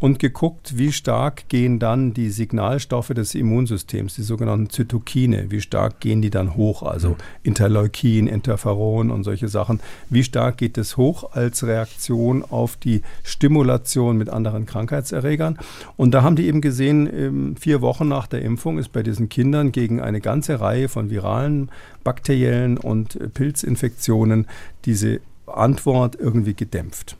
und 0.00 0.18
geguckt, 0.18 0.76
wie 0.76 0.90
stark 0.90 1.48
gehen 1.48 1.78
dann 1.78 2.12
die 2.12 2.30
Signalstoffe 2.30 3.10
des 3.10 3.36
Immunsystems, 3.36 4.16
die 4.16 4.22
sogenannten 4.22 4.70
Zytokine, 4.70 5.52
wie 5.52 5.60
stark 5.60 6.00
gehen 6.00 6.20
die 6.20 6.30
dann 6.30 6.56
hoch, 6.56 6.82
also 6.82 7.10
mhm. 7.10 7.16
Interleukin, 7.44 8.26
Interferon 8.26 9.12
und 9.12 9.22
solche 9.22 9.46
Sachen, 9.46 9.78
wie 10.10 10.24
stark 10.24 10.56
geht 10.56 10.76
es 10.78 10.96
hoch 10.96 11.36
als 11.42 11.66
Reaktion 11.66 12.44
auf 12.44 12.76
die 12.76 13.02
Stimulation 13.22 14.16
mit 14.16 14.30
anderen 14.30 14.66
Krankheitserregern. 14.66 15.58
Und 15.96 16.12
da 16.12 16.22
haben 16.22 16.36
die 16.36 16.46
eben 16.46 16.60
gesehen, 16.60 17.08
ähm, 17.12 17.56
vier 17.56 17.80
Wochen 17.80 18.08
nach 18.08 18.26
der 18.26 18.42
Impfung 18.42 18.78
ist 18.78 18.92
bei 18.92 19.02
diesen 19.02 19.28
Kindern 19.28 19.72
gegen 19.72 20.00
eine 20.00 20.20
ganze 20.20 20.60
Reihe 20.60 20.88
von 20.88 21.10
viralen, 21.10 21.70
bakteriellen 22.04 22.78
und 22.78 23.34
Pilzinfektionen 23.34 24.46
diese 24.84 25.20
Antwort 25.46 26.16
irgendwie 26.18 26.54
gedämpft. 26.54 27.16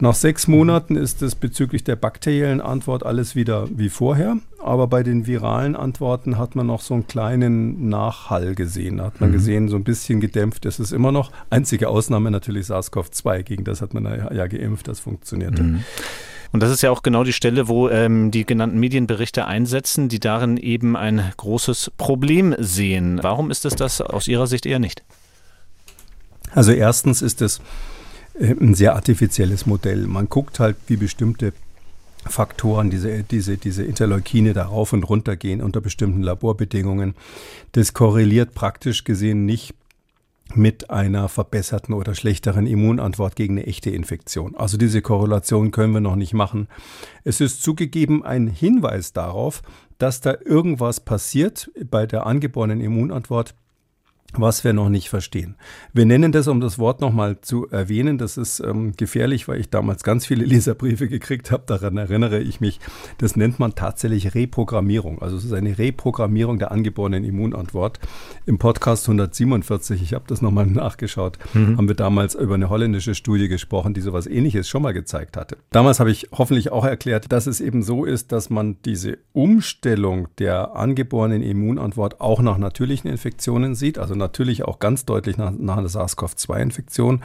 Nach 0.00 0.14
sechs 0.14 0.46
Monaten 0.46 0.94
ist 0.94 1.22
es 1.22 1.34
bezüglich 1.34 1.82
der 1.82 1.96
bakteriellen 1.96 2.60
Antwort 2.60 3.04
alles 3.04 3.34
wieder 3.34 3.66
wie 3.70 3.88
vorher. 3.88 4.36
Aber 4.62 4.86
bei 4.86 5.02
den 5.02 5.26
viralen 5.26 5.74
Antworten 5.74 6.38
hat 6.38 6.54
man 6.54 6.68
noch 6.68 6.82
so 6.82 6.94
einen 6.94 7.08
kleinen 7.08 7.88
Nachhall 7.88 8.54
gesehen. 8.54 8.98
Da 8.98 9.06
hat 9.06 9.20
man 9.20 9.30
mhm. 9.30 9.34
gesehen, 9.34 9.68
so 9.68 9.74
ein 9.74 9.82
bisschen 9.82 10.20
gedämpft 10.20 10.66
ist 10.66 10.78
es 10.78 10.92
immer 10.92 11.10
noch. 11.10 11.32
Einzige 11.50 11.88
Ausnahme 11.88 12.30
natürlich 12.30 12.66
SARS-CoV-2. 12.66 13.42
Gegen 13.42 13.64
das 13.64 13.82
hat 13.82 13.92
man 13.92 14.04
ja, 14.04 14.32
ja 14.32 14.46
geimpft, 14.46 14.86
das 14.86 15.00
funktionierte. 15.00 15.64
Mhm. 15.64 15.84
Und 16.52 16.62
das 16.62 16.70
ist 16.70 16.82
ja 16.82 16.92
auch 16.92 17.02
genau 17.02 17.24
die 17.24 17.32
Stelle, 17.32 17.66
wo 17.66 17.88
ähm, 17.88 18.30
die 18.30 18.46
genannten 18.46 18.78
Medienberichte 18.78 19.46
einsetzen, 19.46 20.08
die 20.08 20.20
darin 20.20 20.56
eben 20.56 20.96
ein 20.96 21.32
großes 21.36 21.92
Problem 21.98 22.54
sehen. 22.58 23.18
Warum 23.22 23.50
ist 23.50 23.64
es 23.64 23.74
das 23.74 24.00
aus 24.00 24.28
Ihrer 24.28 24.46
Sicht 24.46 24.64
eher 24.64 24.78
nicht? 24.78 25.02
Also 26.54 26.72
erstens 26.72 27.20
ist 27.20 27.42
es 27.42 27.60
ein 28.40 28.74
sehr 28.74 28.94
artifizielles 28.94 29.66
Modell. 29.66 30.06
Man 30.06 30.28
guckt 30.28 30.60
halt, 30.60 30.76
wie 30.86 30.96
bestimmte 30.96 31.52
Faktoren, 32.26 32.90
diese, 32.90 33.22
diese, 33.22 33.56
diese 33.56 33.84
Interleukine 33.84 34.52
da 34.52 34.66
rauf 34.66 34.92
und 34.92 35.04
runter 35.04 35.36
gehen 35.36 35.62
unter 35.62 35.80
bestimmten 35.80 36.22
Laborbedingungen. 36.22 37.14
Das 37.72 37.94
korreliert 37.94 38.54
praktisch 38.54 39.04
gesehen 39.04 39.46
nicht 39.46 39.74
mit 40.54 40.88
einer 40.90 41.28
verbesserten 41.28 41.94
oder 41.94 42.14
schlechteren 42.14 42.66
Immunantwort 42.66 43.36
gegen 43.36 43.58
eine 43.58 43.66
echte 43.66 43.90
Infektion. 43.90 44.56
Also 44.56 44.78
diese 44.78 45.02
Korrelation 45.02 45.70
können 45.70 45.92
wir 45.92 46.00
noch 46.00 46.16
nicht 46.16 46.32
machen. 46.32 46.68
Es 47.24 47.40
ist 47.40 47.62
zugegeben 47.62 48.24
ein 48.24 48.46
Hinweis 48.46 49.12
darauf, 49.12 49.62
dass 49.98 50.20
da 50.20 50.36
irgendwas 50.44 51.00
passiert 51.00 51.70
bei 51.90 52.06
der 52.06 52.26
angeborenen 52.26 52.80
Immunantwort, 52.80 53.54
was 54.34 54.62
wir 54.62 54.74
noch 54.74 54.90
nicht 54.90 55.08
verstehen. 55.08 55.56
Wir 55.94 56.04
nennen 56.04 56.32
das, 56.32 56.48
um 56.48 56.60
das 56.60 56.78
Wort 56.78 57.00
nochmal 57.00 57.40
zu 57.40 57.66
erwähnen, 57.70 58.18
das 58.18 58.36
ist 58.36 58.60
ähm, 58.60 58.92
gefährlich, 58.94 59.48
weil 59.48 59.58
ich 59.58 59.70
damals 59.70 60.02
ganz 60.02 60.26
viele 60.26 60.44
Leserbriefe 60.44 61.08
gekriegt 61.08 61.50
habe, 61.50 61.62
daran 61.66 61.96
erinnere 61.96 62.38
ich 62.40 62.60
mich, 62.60 62.78
das 63.16 63.36
nennt 63.36 63.58
man 63.58 63.74
tatsächlich 63.74 64.34
Reprogrammierung. 64.34 65.22
Also 65.22 65.36
es 65.36 65.44
ist 65.44 65.52
eine 65.54 65.78
Reprogrammierung 65.78 66.58
der 66.58 66.72
angeborenen 66.72 67.24
Immunantwort. 67.24 68.00
Im 68.44 68.58
Podcast 68.58 69.06
147, 69.06 70.02
ich 70.02 70.12
habe 70.12 70.24
das 70.28 70.42
nochmal 70.42 70.66
nachgeschaut, 70.66 71.38
mhm. 71.54 71.78
haben 71.78 71.88
wir 71.88 71.96
damals 71.96 72.34
über 72.34 72.54
eine 72.54 72.68
holländische 72.68 73.14
Studie 73.14 73.48
gesprochen, 73.48 73.94
die 73.94 74.02
sowas 74.02 74.26
ähnliches 74.26 74.68
schon 74.68 74.82
mal 74.82 74.92
gezeigt 74.92 75.38
hatte. 75.38 75.56
Damals 75.70 76.00
habe 76.00 76.10
ich 76.10 76.28
hoffentlich 76.32 76.70
auch 76.70 76.84
erklärt, 76.84 77.32
dass 77.32 77.46
es 77.46 77.62
eben 77.62 77.82
so 77.82 78.04
ist, 78.04 78.30
dass 78.30 78.50
man 78.50 78.76
diese 78.84 79.18
Umstellung 79.32 80.28
der 80.38 80.76
angeborenen 80.76 81.42
Immunantwort 81.42 82.20
auch 82.20 82.42
nach 82.42 82.58
natürlichen 82.58 83.10
Infektionen 83.10 83.74
sieht, 83.74 83.98
also 83.98 84.17
natürlich 84.18 84.64
auch 84.64 84.78
ganz 84.78 85.04
deutlich 85.04 85.36
nach, 85.36 85.50
nach 85.50 85.78
einer 85.78 85.88
SARS-CoV-2-Infektion 85.88 87.22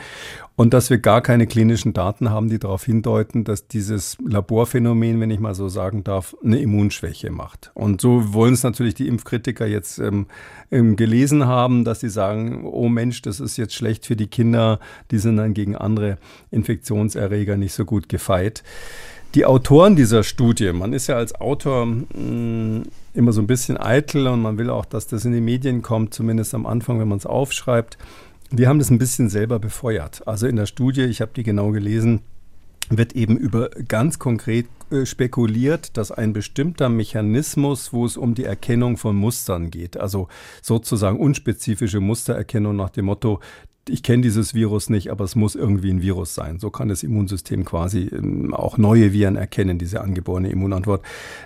und 0.55 0.73
dass 0.73 0.89
wir 0.89 0.99
gar 0.99 1.21
keine 1.21 1.47
klinischen 1.47 1.93
Daten 1.93 2.29
haben, 2.29 2.49
die 2.49 2.59
darauf 2.59 2.83
hindeuten, 2.83 3.43
dass 3.43 3.67
dieses 3.67 4.17
Laborphänomen, 4.25 5.19
wenn 5.19 5.31
ich 5.31 5.39
mal 5.39 5.55
so 5.55 5.67
sagen 5.67 6.03
darf, 6.03 6.35
eine 6.43 6.59
Immunschwäche 6.59 7.31
macht. 7.31 7.71
Und 7.73 8.01
so 8.01 8.33
wollen 8.33 8.53
es 8.53 8.63
natürlich 8.63 8.93
die 8.93 9.07
Impfkritiker 9.07 9.65
jetzt 9.65 9.97
ähm, 9.99 10.27
ähm, 10.71 10.95
gelesen 10.95 11.47
haben, 11.47 11.83
dass 11.83 12.01
sie 12.01 12.09
sagen, 12.09 12.65
oh 12.65 12.87
Mensch, 12.87 13.21
das 13.23 13.39
ist 13.39 13.57
jetzt 13.57 13.73
schlecht 13.73 14.05
für 14.05 14.15
die 14.15 14.27
Kinder, 14.27 14.79
die 15.11 15.17
sind 15.17 15.37
dann 15.37 15.53
gegen 15.53 15.75
andere 15.75 16.17
Infektionserreger 16.51 17.57
nicht 17.57 17.73
so 17.73 17.83
gut 17.85 18.07
gefeit. 18.07 18.63
Die 19.35 19.45
Autoren 19.45 19.95
dieser 19.95 20.21
Studie, 20.21 20.73
man 20.73 20.93
ist 20.93 21.07
ja 21.07 21.15
als 21.15 21.33
Autor 21.33 21.87
mh, 21.87 22.03
mm, 22.13 22.83
immer 23.15 23.33
so 23.33 23.41
ein 23.41 23.47
bisschen 23.47 23.77
eitel 23.77 24.27
und 24.27 24.41
man 24.43 24.59
will 24.59 24.69
auch, 24.69 24.85
dass 24.85 25.07
das 25.07 25.25
in 25.25 25.33
die 25.33 25.41
Medien 25.41 25.81
kommt, 25.81 26.13
zumindest 26.13 26.53
am 26.53 26.67
Anfang, 26.67 26.99
wenn 26.99 27.07
man 27.07 27.17
es 27.17 27.25
aufschreibt. 27.25 27.97
Die 28.51 28.67
haben 28.67 28.77
das 28.77 28.91
ein 28.91 28.99
bisschen 28.99 29.29
selber 29.29 29.57
befeuert. 29.57 30.27
Also 30.27 30.45
in 30.45 30.55
der 30.55 30.67
Studie, 30.67 31.03
ich 31.03 31.21
habe 31.21 31.31
die 31.35 31.41
genau 31.41 31.71
gelesen, 31.71 32.21
wird 32.89 33.13
eben 33.13 33.37
über 33.37 33.69
ganz 33.87 34.19
konkret 34.19 34.67
äh, 34.91 35.05
spekuliert, 35.07 35.97
dass 35.97 36.11
ein 36.11 36.33
bestimmter 36.33 36.89
Mechanismus, 36.89 37.91
wo 37.91 38.05
es 38.05 38.17
um 38.17 38.35
die 38.35 38.43
Erkennung 38.43 38.97
von 38.97 39.15
Mustern 39.15 39.71
geht, 39.71 39.97
also 39.97 40.27
sozusagen 40.61 41.19
unspezifische 41.19 42.01
Mustererkennung 42.01 42.75
nach 42.75 42.91
dem 42.91 43.05
Motto, 43.05 43.39
ich 43.89 44.01
kenne 44.01 44.21
dieses 44.21 44.53
Virus 44.53 44.89
nicht, 44.89 45.11
aber 45.11 45.25
es 45.25 45.35
muss 45.35 45.55
irgendwie 45.55 45.91
ein 45.91 46.01
Virus 46.01 46.33
sein. 46.33 46.57
So 46.57 46.69
kann 46.69 46.87
das 46.87 47.03
Immunsystem 47.03 47.65
quasi 47.65 48.09
ähm, 48.13 48.53
auch 48.53 48.77
neue 48.77 49.11
Viren 49.11 49.35
erkennen, 49.35 49.77
diese 49.77 49.99
angeborene 49.99 50.49
Immunantwort. 50.49 51.03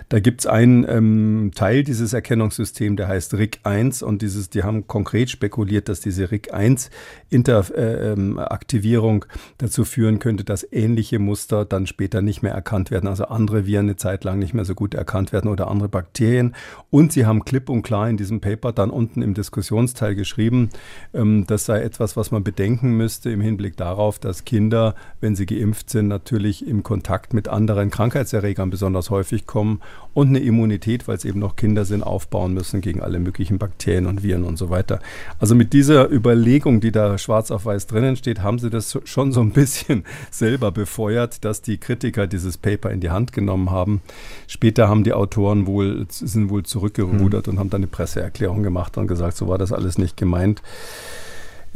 Da 0.08 0.20
gibt 0.20 0.42
es 0.42 0.46
einen 0.46 0.86
ähm, 0.88 1.50
Teil 1.54 1.82
dieses 1.82 2.12
Erkennungssystems, 2.12 2.96
der 2.96 3.08
heißt 3.08 3.34
RIC1 3.34 4.04
und 4.04 4.22
dieses, 4.22 4.50
die 4.50 4.62
haben 4.62 4.86
konkret 4.86 5.30
spekuliert, 5.30 5.88
dass 5.88 5.98
diese 6.00 6.26
RIC1-Aktivierung 6.26 9.22
äh, 9.22 9.26
ähm, 9.26 9.30
dazu 9.58 9.84
führen 9.84 10.20
könnte, 10.20 10.44
dass 10.44 10.64
ähnliche 10.70 11.18
Muster 11.18 11.64
dann 11.64 11.88
später 11.88 12.22
nicht 12.22 12.42
mehr 12.42 12.52
erkannt 12.52 12.92
werden, 12.92 13.08
also 13.08 13.24
andere 13.24 13.66
Viren 13.66 13.86
eine 13.86 13.96
Zeit 13.96 14.22
lang 14.22 14.38
nicht 14.38 14.54
mehr 14.54 14.64
so 14.64 14.76
gut 14.76 14.94
erkannt 14.94 15.32
werden 15.32 15.50
oder 15.50 15.66
andere 15.68 15.88
Bakterien. 15.88 16.54
Und 16.90 17.12
sie 17.12 17.26
haben 17.26 17.44
klipp 17.44 17.68
und 17.68 17.82
klar 17.82 18.08
in 18.08 18.16
diesem 18.16 18.40
Paper 18.40 18.72
dann 18.72 18.90
unten 18.90 19.22
im 19.22 19.34
Diskussionsteil 19.34 20.14
geschrieben, 20.14 20.70
ähm, 21.12 21.44
das 21.48 21.64
sei 21.64 21.82
etwas, 21.82 22.16
was 22.16 22.27
was 22.28 22.32
man 22.32 22.44
bedenken 22.44 22.94
müsste 22.98 23.30
im 23.30 23.40
Hinblick 23.40 23.78
darauf, 23.78 24.18
dass 24.18 24.44
Kinder, 24.44 24.94
wenn 25.22 25.34
sie 25.34 25.46
geimpft 25.46 25.88
sind, 25.88 26.08
natürlich 26.08 26.66
im 26.66 26.82
Kontakt 26.82 27.32
mit 27.32 27.48
anderen 27.48 27.88
Krankheitserregern 27.88 28.68
besonders 28.68 29.08
häufig 29.08 29.46
kommen 29.46 29.80
und 30.12 30.28
eine 30.28 30.40
Immunität, 30.40 31.08
weil 31.08 31.16
es 31.16 31.24
eben 31.24 31.38
noch 31.38 31.56
Kinder 31.56 31.86
sind, 31.86 32.02
aufbauen 32.02 32.52
müssen 32.52 32.82
gegen 32.82 33.00
alle 33.00 33.18
möglichen 33.18 33.56
Bakterien 33.56 34.04
und 34.04 34.22
Viren 34.22 34.44
und 34.44 34.58
so 34.58 34.68
weiter. 34.68 34.98
Also 35.38 35.54
mit 35.54 35.72
dieser 35.72 36.10
Überlegung, 36.10 36.80
die 36.80 36.92
da 36.92 37.16
schwarz 37.16 37.50
auf 37.50 37.64
weiß 37.64 37.86
drinnen 37.86 38.16
steht, 38.16 38.42
haben 38.42 38.58
sie 38.58 38.68
das 38.68 38.98
schon 39.04 39.32
so 39.32 39.40
ein 39.40 39.52
bisschen 39.52 40.04
selber 40.30 40.70
befeuert, 40.70 41.46
dass 41.46 41.62
die 41.62 41.78
Kritiker 41.78 42.26
dieses 42.26 42.58
Paper 42.58 42.90
in 42.90 43.00
die 43.00 43.08
Hand 43.08 43.32
genommen 43.32 43.70
haben. 43.70 44.02
Später 44.48 44.86
haben 44.86 45.02
die 45.02 45.14
Autoren 45.14 45.66
wohl, 45.66 46.06
sind 46.10 46.50
wohl 46.50 46.64
zurückgerudert 46.64 47.46
mhm. 47.46 47.52
und 47.54 47.58
haben 47.58 47.70
dann 47.70 47.80
eine 47.80 47.86
Presseerklärung 47.86 48.62
gemacht 48.62 48.98
und 48.98 49.06
gesagt, 49.06 49.38
so 49.38 49.48
war 49.48 49.56
das 49.56 49.72
alles 49.72 49.96
nicht 49.96 50.18
gemeint. 50.18 50.60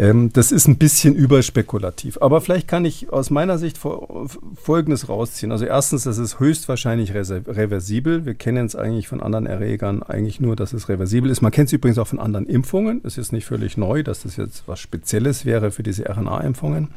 Ähm, 0.03 0.32
das 0.32 0.50
ist 0.50 0.66
ein 0.66 0.78
bisschen 0.78 1.14
überspekulativ. 1.14 2.18
Aber 2.20 2.40
vielleicht 2.40 2.66
kann 2.66 2.84
ich 2.84 3.12
aus 3.12 3.30
meiner 3.30 3.57
Sicht 3.57 3.78
Folgendes 3.78 5.09
rausziehen. 5.09 5.53
Also 5.53 5.64
erstens, 5.64 6.03
das 6.03 6.18
ist 6.18 6.40
höchstwahrscheinlich 6.40 7.14
reversibel. 7.14 8.26
Wir 8.26 8.34
kennen 8.34 8.66
es 8.66 8.74
eigentlich 8.74 9.07
von 9.07 9.22
anderen 9.22 9.46
Erregern 9.46 10.03
eigentlich 10.03 10.40
nur, 10.40 10.57
dass 10.57 10.72
es 10.72 10.88
reversibel 10.88 11.30
ist. 11.30 11.40
Man 11.40 11.53
kennt 11.53 11.68
es 11.68 11.72
übrigens 11.72 11.98
auch 11.98 12.09
von 12.09 12.18
anderen 12.18 12.46
Impfungen. 12.46 13.00
Es 13.05 13.16
ist 13.16 13.32
nicht 13.32 13.44
völlig 13.44 13.76
neu, 13.76 14.03
dass 14.03 14.22
das 14.22 14.36
jetzt 14.36 14.64
was 14.66 14.80
Spezielles 14.80 15.46
wäre 15.46 15.70
für 15.70 15.84
diese 15.84 16.09
RNA-Impfungen. 16.09 16.88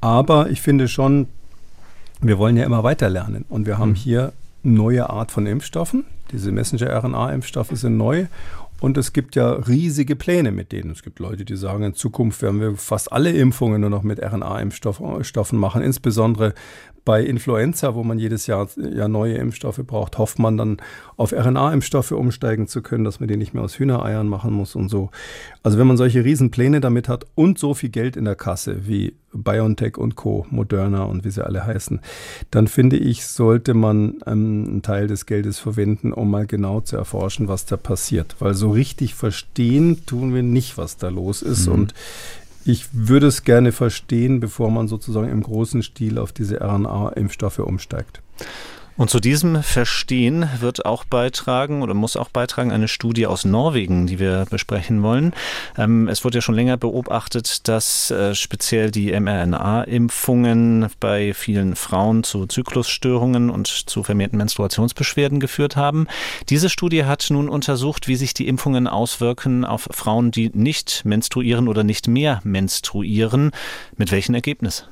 Aber 0.00 0.50
ich 0.50 0.60
finde 0.60 0.88
schon, 0.88 1.28
wir 2.20 2.38
wollen 2.38 2.56
ja 2.56 2.64
immer 2.64 2.82
weiter 2.82 3.08
lernen. 3.08 3.44
Und 3.50 3.66
wir 3.66 3.78
haben 3.78 3.90
mhm. 3.90 3.96
hier 3.96 4.32
neue 4.64 5.08
Art 5.10 5.30
von 5.30 5.46
Impfstoffen. 5.46 6.06
Diese 6.32 6.50
Messenger-RNA-Impfstoffe 6.50 7.70
sind 7.74 7.96
neu 7.96 8.26
und 8.82 8.98
es 8.98 9.12
gibt 9.12 9.36
ja 9.36 9.52
riesige 9.52 10.16
Pläne 10.16 10.50
mit 10.50 10.72
denen. 10.72 10.90
Es 10.90 11.04
gibt 11.04 11.20
Leute, 11.20 11.44
die 11.44 11.54
sagen, 11.54 11.84
in 11.84 11.94
Zukunft 11.94 12.42
werden 12.42 12.60
wir 12.60 12.74
fast 12.74 13.12
alle 13.12 13.30
Impfungen 13.30 13.80
nur 13.80 13.90
noch 13.90 14.02
mit 14.02 14.20
RNA-Impfstoffen 14.20 15.56
machen, 15.56 15.82
insbesondere 15.82 16.52
bei 17.04 17.22
Influenza, 17.22 17.94
wo 17.94 18.02
man 18.02 18.18
jedes 18.18 18.48
Jahr 18.48 18.68
ja 18.76 19.06
neue 19.06 19.34
Impfstoffe 19.34 19.80
braucht, 19.86 20.18
hofft 20.18 20.40
man 20.40 20.56
dann 20.56 20.78
auf 21.16 21.32
RNA-Impfstoffe 21.32 22.10
umsteigen 22.10 22.66
zu 22.66 22.82
können, 22.82 23.04
dass 23.04 23.20
man 23.20 23.28
die 23.28 23.36
nicht 23.36 23.54
mehr 23.54 23.62
aus 23.62 23.78
Hühnereiern 23.78 24.26
machen 24.26 24.52
muss 24.52 24.74
und 24.74 24.88
so. 24.88 25.10
Also 25.62 25.78
wenn 25.78 25.86
man 25.86 25.96
solche 25.96 26.24
Riesenpläne 26.24 26.80
damit 26.80 27.08
hat 27.08 27.24
und 27.36 27.60
so 27.60 27.74
viel 27.74 27.90
Geld 27.90 28.16
in 28.16 28.24
der 28.24 28.34
Kasse 28.34 28.88
wie 28.88 29.14
BioNTech 29.32 29.96
und 29.96 30.16
Co., 30.16 30.46
Moderna 30.50 31.04
und 31.04 31.24
wie 31.24 31.30
sie 31.30 31.44
alle 31.44 31.64
heißen, 31.64 32.00
dann 32.50 32.68
finde 32.68 32.96
ich, 32.96 33.26
sollte 33.26 33.74
man 33.74 34.20
ähm, 34.26 34.64
einen 34.66 34.82
Teil 34.82 35.06
des 35.06 35.26
Geldes 35.26 35.58
verwenden, 35.58 36.12
um 36.12 36.30
mal 36.30 36.46
genau 36.46 36.80
zu 36.80 36.96
erforschen, 36.96 37.48
was 37.48 37.66
da 37.66 37.76
passiert. 37.76 38.36
Weil 38.38 38.54
so 38.54 38.70
richtig 38.70 39.14
verstehen 39.14 40.04
tun 40.06 40.34
wir 40.34 40.42
nicht, 40.42 40.78
was 40.78 40.96
da 40.96 41.08
los 41.08 41.42
ist. 41.42 41.66
Mhm. 41.66 41.72
Und 41.72 41.94
ich 42.64 42.86
würde 42.92 43.26
es 43.26 43.44
gerne 43.44 43.72
verstehen, 43.72 44.40
bevor 44.40 44.70
man 44.70 44.88
sozusagen 44.88 45.28
im 45.28 45.42
großen 45.42 45.82
Stil 45.82 46.18
auf 46.18 46.32
diese 46.32 46.60
RNA-Impfstoffe 46.60 47.58
umsteigt. 47.58 48.20
Und 48.96 49.08
zu 49.08 49.20
diesem 49.20 49.62
Verstehen 49.62 50.48
wird 50.60 50.84
auch 50.84 51.04
beitragen 51.04 51.82
oder 51.82 51.94
muss 51.94 52.16
auch 52.16 52.28
beitragen 52.28 52.72
eine 52.72 52.88
Studie 52.88 53.26
aus 53.26 53.44
Norwegen, 53.44 54.06
die 54.06 54.18
wir 54.18 54.46
besprechen 54.50 55.02
wollen. 55.02 55.32
Ähm, 55.78 56.08
es 56.08 56.24
wurde 56.24 56.38
ja 56.38 56.42
schon 56.42 56.54
länger 56.54 56.76
beobachtet, 56.76 57.68
dass 57.68 58.10
äh, 58.10 58.34
speziell 58.34 58.90
die 58.90 59.18
mRNA-Impfungen 59.18 60.88
bei 61.00 61.32
vielen 61.32 61.74
Frauen 61.74 62.22
zu 62.22 62.46
Zyklusstörungen 62.46 63.48
und 63.48 63.66
zu 63.66 64.02
vermehrten 64.02 64.36
Menstruationsbeschwerden 64.36 65.40
geführt 65.40 65.76
haben. 65.76 66.06
Diese 66.50 66.68
Studie 66.68 67.04
hat 67.04 67.26
nun 67.30 67.48
untersucht, 67.48 68.08
wie 68.08 68.16
sich 68.16 68.34
die 68.34 68.46
Impfungen 68.46 68.86
auswirken 68.86 69.64
auf 69.64 69.88
Frauen, 69.90 70.30
die 70.30 70.50
nicht 70.52 71.04
menstruieren 71.06 71.68
oder 71.68 71.82
nicht 71.82 72.08
mehr 72.08 72.40
menstruieren. 72.44 73.52
Mit 73.96 74.12
welchem 74.12 74.34
Ergebnis? 74.34 74.86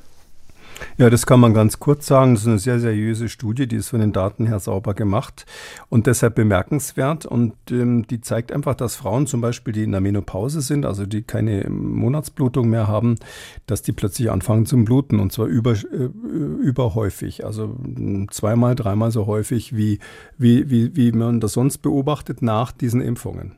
Ja, 0.97 1.09
das 1.09 1.25
kann 1.25 1.39
man 1.39 1.53
ganz 1.53 1.79
kurz 1.79 2.05
sagen. 2.05 2.33
Das 2.33 2.43
ist 2.43 2.47
eine 2.47 2.59
sehr 2.59 2.79
seriöse 2.79 3.29
Studie, 3.29 3.67
die 3.67 3.77
ist 3.77 3.89
von 3.89 3.99
den 3.99 4.13
Daten 4.13 4.45
her 4.45 4.59
sauber 4.59 4.93
gemacht 4.93 5.45
und 5.89 6.07
deshalb 6.07 6.35
bemerkenswert. 6.35 7.25
Und 7.25 7.53
ähm, 7.71 8.05
die 8.07 8.21
zeigt 8.21 8.51
einfach, 8.51 8.75
dass 8.75 8.95
Frauen 8.95 9.27
zum 9.27 9.41
Beispiel, 9.41 9.73
die 9.73 9.83
in 9.83 9.91
der 9.91 10.01
Menopause 10.01 10.61
sind, 10.61 10.85
also 10.85 11.05
die 11.05 11.23
keine 11.23 11.69
Monatsblutung 11.69 12.69
mehr 12.69 12.87
haben, 12.87 13.15
dass 13.67 13.81
die 13.81 13.91
plötzlich 13.91 14.31
anfangen 14.31 14.65
zum 14.65 14.85
Bluten 14.85 15.19
und 15.19 15.31
zwar 15.31 15.47
über, 15.47 15.73
äh, 15.73 16.09
überhäufig. 16.61 17.45
Also 17.45 17.75
zweimal, 18.29 18.75
dreimal 18.75 19.11
so 19.11 19.25
häufig, 19.27 19.75
wie, 19.75 19.99
wie, 20.37 20.69
wie, 20.69 20.95
wie 20.95 21.11
man 21.11 21.39
das 21.39 21.53
sonst 21.53 21.79
beobachtet 21.79 22.41
nach 22.41 22.71
diesen 22.71 23.01
Impfungen. 23.01 23.55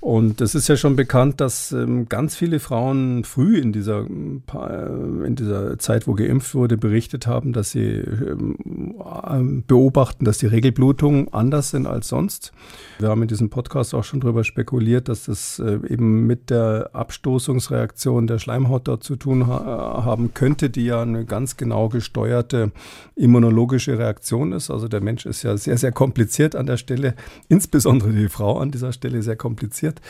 Und 0.00 0.40
es 0.40 0.54
ist 0.54 0.68
ja 0.68 0.76
schon 0.76 0.94
bekannt, 0.94 1.40
dass 1.40 1.72
ähm, 1.72 2.08
ganz 2.08 2.36
viele 2.36 2.60
Frauen 2.60 3.24
früh 3.24 3.58
in 3.58 3.72
dieser, 3.72 4.06
äh, 4.06 5.26
in 5.26 5.34
dieser 5.34 5.76
Zeit, 5.78 6.06
wo 6.06 6.14
geimpft 6.14 6.54
wurde, 6.54 6.76
berichtet 6.76 7.26
haben, 7.26 7.52
dass 7.52 7.72
sie 7.72 7.82
ähm, 7.82 8.94
äh, 9.00 9.62
beobachten, 9.66 10.24
dass 10.24 10.38
die 10.38 10.46
Regelblutungen 10.46 11.32
anders 11.32 11.70
sind 11.70 11.88
als 11.88 12.08
sonst. 12.08 12.52
Wir 13.00 13.08
haben 13.08 13.22
in 13.22 13.28
diesem 13.28 13.50
Podcast 13.50 13.92
auch 13.92 14.04
schon 14.04 14.20
darüber 14.20 14.44
spekuliert, 14.44 15.08
dass 15.08 15.24
das 15.24 15.58
äh, 15.58 15.80
eben 15.88 16.28
mit 16.28 16.50
der 16.50 16.90
Abstoßungsreaktion 16.92 18.28
der 18.28 18.38
Schleimhaut 18.38 18.86
dort 18.86 19.02
zu 19.02 19.16
tun 19.16 19.48
ha 19.48 20.04
haben 20.04 20.32
könnte, 20.32 20.70
die 20.70 20.84
ja 20.84 21.02
eine 21.02 21.24
ganz 21.24 21.56
genau 21.56 21.88
gesteuerte 21.88 22.70
immunologische 23.16 23.98
Reaktion 23.98 24.52
ist. 24.52 24.70
Also 24.70 24.86
der 24.86 25.00
Mensch 25.00 25.26
ist 25.26 25.42
ja 25.42 25.56
sehr, 25.56 25.76
sehr 25.76 25.90
kompliziert 25.90 26.54
an 26.54 26.66
der 26.66 26.76
Stelle, 26.76 27.14
insbesondere 27.48 28.12
die 28.12 28.28
Frau 28.28 28.58
an 28.58 28.70
dieser 28.70 28.92
Stelle 28.92 29.22
sehr 29.22 29.36
kompliziert 29.36 29.87
passiert. 29.88 30.00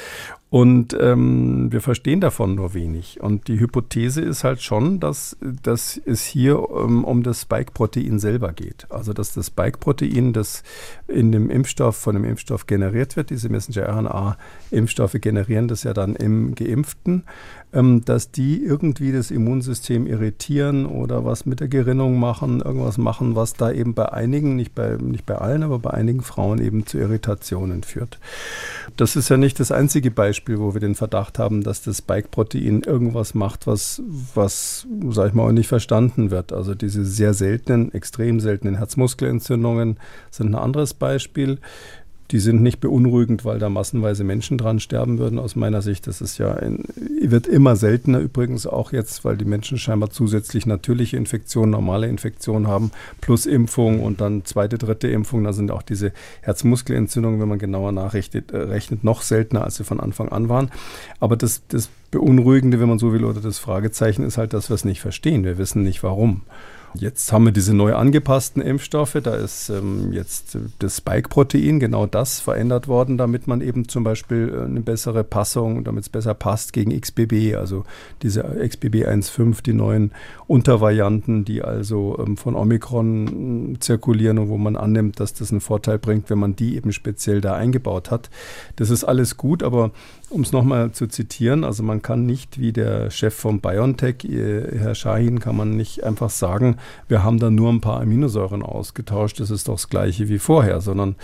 Und 0.51 0.97
ähm, 0.99 1.71
wir 1.71 1.83
verstehen 1.83 2.23
davon 2.23 2.55
nur 2.55 2.73
wenig. 2.73 3.21
Und 3.21 3.49
die 3.49 3.61
Hypothese 3.61 4.23
ist 4.23 4.45
halt 4.45 4.63
schon, 4.63 4.99
dass, 4.99 5.37
dass 5.63 6.01
es 6.07 6.25
hier 6.25 6.67
ähm, 6.75 7.05
um 7.05 7.23
das 7.23 7.43
Spike-Protein 7.43 8.19
selber 8.19 8.53
geht. 8.55 8.87
Also 8.89 9.13
dass 9.13 9.35
das 9.35 9.49
Spike-Protein, 9.49 10.33
das 10.33 10.63
in 11.07 11.33
dem 11.33 11.51
Impfstoff, 11.51 11.97
von 11.97 12.15
dem 12.15 12.25
Impfstoff 12.25 12.67
generiert 12.67 13.17
wird, 13.17 13.29
diese 13.29 13.51
Messenger-RNA-Impfstoffe 13.51 15.17
generieren 15.21 15.69
das 15.69 15.83
ja 15.83 15.93
dann 15.93 16.17
im 16.17 16.55
Geimpften, 16.55 17.25
ähm, 17.75 18.03
dass 18.07 18.31
die 18.31 18.65
irgendwie 18.65 19.13
das 19.13 19.31
Immunsystem 19.31 20.07
irritieren 20.07 20.87
oder 20.87 21.27
was 21.27 21.45
mit 21.45 21.61
der 21.61 21.69
Gerinnung 21.69 22.19
machen, 22.19 22.63
irgendwas 22.63 22.97
machen, 22.97 23.37
was 23.37 23.53
da 23.53 23.71
eben 23.71 23.93
bei 23.93 24.11
einigen, 24.11 24.57
nicht 24.57 24.75
bei, 24.75 24.97
nicht 24.99 25.27
bei 25.27 25.37
allen, 25.37 25.63
aber 25.63 25.79
bei 25.79 25.91
einigen 25.91 26.23
Frauen 26.23 26.59
eben 26.59 26.87
zu 26.87 26.97
Irritationen 26.97 27.83
führt. 27.83 28.19
Das 28.97 29.15
ist 29.15 29.29
ja 29.29 29.37
nicht 29.37 29.61
das 29.61 29.71
einzige 29.71 30.11
Beispiel, 30.11 30.38
wo 30.47 30.75
wir 30.75 30.81
den 30.81 30.95
Verdacht 30.95 31.39
haben, 31.39 31.63
dass 31.63 31.83
das 31.83 31.99
Spike-Protein 31.99 32.83
irgendwas 32.83 33.35
macht, 33.35 33.67
was, 33.67 34.03
was, 34.35 34.87
sag 35.11 35.29
ich 35.29 35.35
mal, 35.35 35.49
auch 35.49 35.53
nicht 35.53 35.69
verstanden 35.69 36.31
wird. 36.31 36.53
Also 36.53 36.75
diese 36.75 37.05
sehr 37.05 37.35
seltenen, 37.35 37.93
extrem 37.93 38.41
seltenen 38.41 38.77
Herzmuskelentzündungen 38.77 39.99
sind 40.31 40.51
ein 40.51 40.55
anderes 40.55 40.95
Beispiel. 40.95 41.59
Die 42.31 42.41
sind 42.41 42.63
nicht 42.63 42.81
beunruhigend, 42.81 43.47
weil 43.47 43.59
da 43.59 43.71
massenweise 43.71 44.23
Menschen 44.23 44.59
dran 44.59 44.81
sterben 44.81 45.19
würden. 45.19 45.39
Aus 45.39 45.57
meiner 45.57 45.81
Sicht, 45.81 46.07
das 46.07 46.21
ist 46.21 46.37
ja 46.37 46.53
ein, 46.55 46.85
wird 47.23 47.47
immer 47.47 47.75
seltener 47.75 48.19
übrigens 48.19 48.67
auch 48.67 48.93
jetzt, 48.93 49.25
weil 49.25 49.39
die 49.39 49.47
Menschen 49.47 49.79
scheinbar 49.79 50.11
zusätzlich 50.11 50.67
natürliche 50.67 51.17
Infektionen, 51.17 51.71
normale 51.71 52.07
Infektionen 52.07 52.67
haben, 52.67 52.91
plus 53.23 53.47
Impfung 53.47 54.01
und 54.01 54.21
dann 54.21 54.45
zweite, 54.45 54.77
dritte 54.77 55.09
Impfung. 55.09 55.43
Da 55.45 55.55
sind 55.55 55.71
auch 55.71 55.83
diese 55.83 56.13
Herzmuskelentzündungen, 56.43 57.41
wenn 57.41 57.49
man 57.49 57.59
genauer 57.59 57.93
nachrechnet, 57.93 58.51
äh, 58.51 58.59
rechnet, 58.59 59.05
noch 59.05 59.23
seltener, 59.23 59.65
als 59.65 59.77
sie 59.77 59.85
von 59.85 59.99
Anfang 59.99 60.29
an 60.29 60.51
waren. 60.51 60.71
Aber 61.21 61.37
das, 61.37 61.63
das 61.69 61.89
Beunruhigende, 62.11 62.79
wenn 62.79 62.89
man 62.89 62.99
so 62.99 63.13
will, 63.13 63.25
oder 63.25 63.41
das 63.41 63.59
Fragezeichen 63.59 64.23
ist 64.23 64.37
halt, 64.37 64.53
dass 64.53 64.71
wir 64.71 64.75
es 64.75 64.85
nicht 64.85 65.01
verstehen. 65.01 65.45
Wir 65.45 65.57
wissen 65.57 65.83
nicht 65.83 66.03
warum. 66.03 66.43
Jetzt 66.95 67.33
haben 67.33 67.45
wir 67.45 67.53
diese 67.53 67.75
neu 67.75 67.95
angepassten 67.95 68.63
Impfstoffe. 68.63 69.19
Da 69.23 69.35
ist 69.35 69.69
ähm, 69.69 70.13
jetzt 70.13 70.57
das 70.79 70.97
Spike-Protein, 70.97 71.81
genau 71.81 72.07
das, 72.07 72.41
verändert 72.41 72.89
worden, 72.89 73.19
damit 73.19 73.47
man 73.47 73.61
eben 73.61 73.89
zum 73.89 74.05
Beispiel 74.05 74.53
äh, 74.55 74.65
eine 74.65 74.81
bessere 74.81 75.25
Passung, 75.25 75.85
damit 75.85 76.05
es 76.05 76.09
besser 76.09 76.35
passt 76.35 76.73
gegen 76.73 76.99
XBB, 76.99 77.57
also 77.57 77.85
diese 78.23 78.43
XBB 78.43 79.07
1.5, 79.07 79.63
die 79.63 79.75
neuen 79.75 80.13
Untervarianten, 80.47 81.45
die 81.45 81.63
also 81.63 82.19
ähm, 82.19 82.37
von 82.37 82.55
Omikron 82.55 83.75
äh, 83.75 83.79
zirkulieren 83.79 84.39
und 84.39 84.49
wo 84.49 84.57
man 84.57 84.77
annimmt, 84.77 85.21
dass 85.21 85.35
das 85.35 85.51
einen 85.51 85.61
Vorteil 85.61 85.99
bringt, 85.99 86.31
wenn 86.31 86.39
man 86.39 86.57
die 86.57 86.77
eben 86.77 86.93
speziell 86.93 87.41
da 87.41 87.55
eingebaut 87.55 88.11
hat. 88.11 88.31
Das 88.77 88.91
ist 88.91 89.05
alles 89.05 89.37
gut, 89.37 89.63
aber 89.63 89.91
um 90.31 90.43
es 90.43 90.53
nochmal 90.53 90.93
zu 90.93 91.07
zitieren, 91.07 91.65
also 91.65 91.83
man 91.83 92.03
kann 92.03 92.27
nicht 92.27 92.61
wie 92.61 92.73
der 92.73 93.11
Chef 93.11 93.35
von 93.35 93.61
BioNTech, 93.61 94.17
Herr 94.25 94.95
Shahin, 94.95 95.41
kann 95.41 95.57
man 95.57 95.77
nicht 95.77 96.05
einfach 96.05 96.31
sagen, 96.31 96.77
wir 97.09 97.25
haben 97.25 97.39
da 97.39 97.51
nur 97.51 97.71
ein 97.71 97.81
paar 97.81 98.01
Aminosäuren 98.01 98.63
ausgetauscht, 98.63 99.41
das 99.41 99.51
ist 99.51 99.69
doch 99.69 99.75
das 99.75 99.89
gleiche 99.89 100.29
wie 100.29 100.39
vorher, 100.39 100.81
sondern 100.81 101.17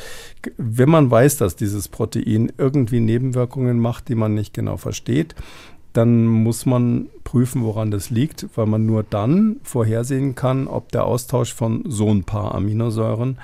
wenn 0.57 0.89
man 0.89 1.11
weiß, 1.11 1.37
dass 1.37 1.57
dieses 1.57 1.89
Protein 1.89 2.53
irgendwie 2.57 3.01
Nebenwirkungen 3.01 3.79
macht, 3.79 4.09
die 4.09 4.15
man 4.15 4.35
nicht 4.35 4.55
genau 4.55 4.77
versteht, 4.77 5.35
dann 5.95 6.27
muss 6.27 6.67
man 6.67 7.09
prüfen, 7.23 7.63
woran 7.63 7.93
das 7.93 8.11
liegt, 8.11 8.49
weil 8.57 8.67
man 8.67 8.85
nur 8.85 9.05
dann 9.05 9.61
vorhersehen 9.63 10.35
kann, 10.35 10.67
ob 10.67 10.91
der 10.91 11.05
Austausch 11.05 11.55
von 11.55 11.85
so 11.87 12.11
ein 12.11 12.25
paar 12.25 12.55
Aminosäuren 12.55 13.39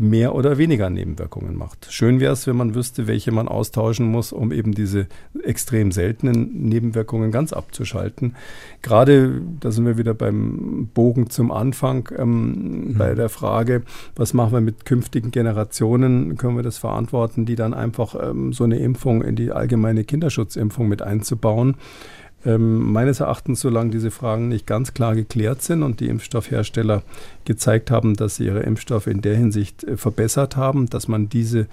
mehr 0.00 0.34
oder 0.34 0.58
weniger 0.58 0.90
Nebenwirkungen 0.90 1.56
macht. 1.56 1.88
Schön 1.90 2.20
wäre 2.20 2.32
es, 2.32 2.46
wenn 2.46 2.56
man 2.56 2.74
wüsste, 2.74 3.06
welche 3.06 3.32
man 3.32 3.48
austauschen 3.48 4.06
muss, 4.06 4.32
um 4.32 4.52
eben 4.52 4.72
diese 4.72 5.06
extrem 5.42 5.92
seltenen 5.92 6.68
Nebenwirkungen 6.68 7.30
ganz 7.30 7.52
abzuschalten. 7.52 8.36
Gerade, 8.82 9.40
da 9.60 9.70
sind 9.70 9.86
wir 9.86 9.98
wieder 9.98 10.14
beim 10.14 10.88
Bogen 10.94 11.30
zum 11.30 11.50
Anfang, 11.50 12.08
ähm, 12.16 12.88
mhm. 12.88 12.94
bei 12.98 13.14
der 13.14 13.28
Frage, 13.28 13.82
was 14.16 14.34
machen 14.34 14.52
wir 14.52 14.60
mit 14.60 14.84
künftigen 14.84 15.30
Generationen? 15.30 16.36
Können 16.36 16.56
wir 16.56 16.62
das 16.62 16.78
verantworten, 16.78 17.46
die 17.46 17.56
dann 17.56 17.74
einfach 17.74 18.14
ähm, 18.20 18.52
so 18.52 18.64
eine 18.64 18.78
Impfung 18.78 19.22
in 19.22 19.36
die 19.36 19.52
allgemeine 19.52 20.04
Kinderschutzimpfung 20.04 20.88
mit 20.88 21.02
einzubauen? 21.02 21.76
Ähm, 22.48 22.92
meines 22.92 23.20
Erachtens, 23.20 23.60
solange 23.60 23.90
diese 23.90 24.10
Fragen 24.10 24.48
nicht 24.48 24.66
ganz 24.66 24.94
klar 24.94 25.14
geklärt 25.14 25.60
sind 25.60 25.82
und 25.82 26.00
die 26.00 26.08
Impfstoffhersteller 26.08 27.02
gezeigt 27.44 27.90
haben, 27.90 28.16
dass 28.16 28.36
sie 28.36 28.46
ihre 28.46 28.60
Impfstoffe 28.60 29.06
in 29.06 29.20
der 29.20 29.36
Hinsicht 29.36 29.84
äh, 29.84 29.98
verbessert 29.98 30.56
haben, 30.56 30.88
dass 30.88 31.08
man 31.08 31.28
diese 31.28 31.66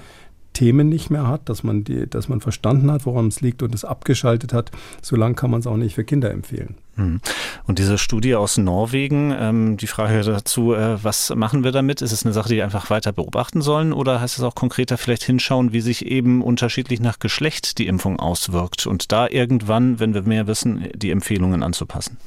Themen 0.56 0.90
nicht 0.90 1.12
mehr 1.12 1.28
hat, 1.28 1.48
dass 1.50 1.64
man, 1.64 1.84
die, 1.84 2.10
dass 2.10 2.28
man 2.30 2.42
verstanden 2.42 2.90
hat, 2.90 3.06
woran 3.06 3.28
es 3.28 3.42
liegt 3.42 3.62
und 3.62 3.76
es 3.76 3.86
abgeschaltet 3.86 4.54
hat, 4.54 4.72
solange 5.04 5.36
kann 5.36 5.52
man 5.52 5.60
es 5.60 5.68
auch 5.68 5.78
nicht 5.78 5.94
für 5.94 6.04
Kinder 6.04 6.32
empfehlen. 6.32 6.76
Hm. 6.96 7.20
Und 7.68 7.78
diese 7.78 7.98
Studie 7.98 8.36
aus 8.36 8.58
Norwegen, 8.58 9.36
ähm, 9.38 9.78
die 9.78 9.88
Frage 9.88 10.22
dazu, 10.22 10.74
äh, 10.74 11.04
was 11.04 11.34
machen 11.36 11.64
wir 11.64 11.72
damit? 11.72 12.02
Ist 12.02 12.14
es 12.14 12.26
eine 12.26 12.34
Sache, 12.34 12.50
die 12.50 12.56
wir 12.56 12.64
einfach 12.64 12.90
weiter 12.90 13.12
beobachten 13.12 13.62
sollen 13.62 13.92
oder 13.92 14.22
heißt 14.22 14.38
es 14.38 14.44
auch 14.44 14.56
konkreter 14.56 14.98
vielleicht 14.98 15.24
hinschauen, 15.24 15.74
wie 15.74 15.82
sich 15.82 16.06
eben 16.06 16.42
unterschiedlich 16.42 17.02
nach 17.02 17.20
Geschlecht 17.20 17.78
die 17.78 17.88
Impfung 17.88 18.20
auswirkt 18.20 18.88
und 18.88 19.12
da 19.12 19.28
irgendwann, 19.28 20.00
wenn 20.00 20.14
wir 20.14 20.22
mehr 20.22 20.48
wissen, 20.48 20.88
die 20.96 21.12
Empfehlungen 21.12 21.64
anzupassen? 21.64 22.18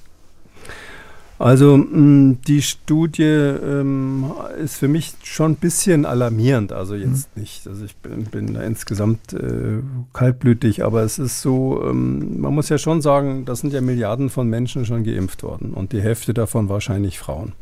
Also 1.38 1.76
mm, 1.76 2.38
die 2.46 2.62
Studie 2.62 3.22
ähm, 3.22 4.32
ist 4.62 4.76
für 4.76 4.88
mich 4.88 5.14
schon 5.22 5.52
ein 5.52 5.56
bisschen 5.56 6.04
alarmierend. 6.04 6.72
Also 6.72 6.94
jetzt 6.94 7.34
mhm. 7.34 7.42
nicht, 7.42 7.66
also 7.66 7.84
ich 7.84 7.96
bin, 7.96 8.24
bin 8.24 8.54
da 8.54 8.62
insgesamt 8.62 9.32
äh, 9.32 9.80
kaltblütig, 10.12 10.84
aber 10.84 11.02
es 11.02 11.18
ist 11.18 11.40
so, 11.40 11.82
ähm, 11.84 12.40
man 12.40 12.54
muss 12.54 12.68
ja 12.68 12.78
schon 12.78 13.02
sagen, 13.02 13.44
das 13.44 13.60
sind 13.60 13.72
ja 13.72 13.80
Milliarden 13.80 14.30
von 14.30 14.48
Menschen 14.48 14.84
schon 14.84 15.04
geimpft 15.04 15.42
worden 15.42 15.74
und 15.74 15.92
die 15.92 16.00
Hälfte 16.00 16.34
davon 16.34 16.68
wahrscheinlich 16.68 17.18
Frauen. 17.18 17.52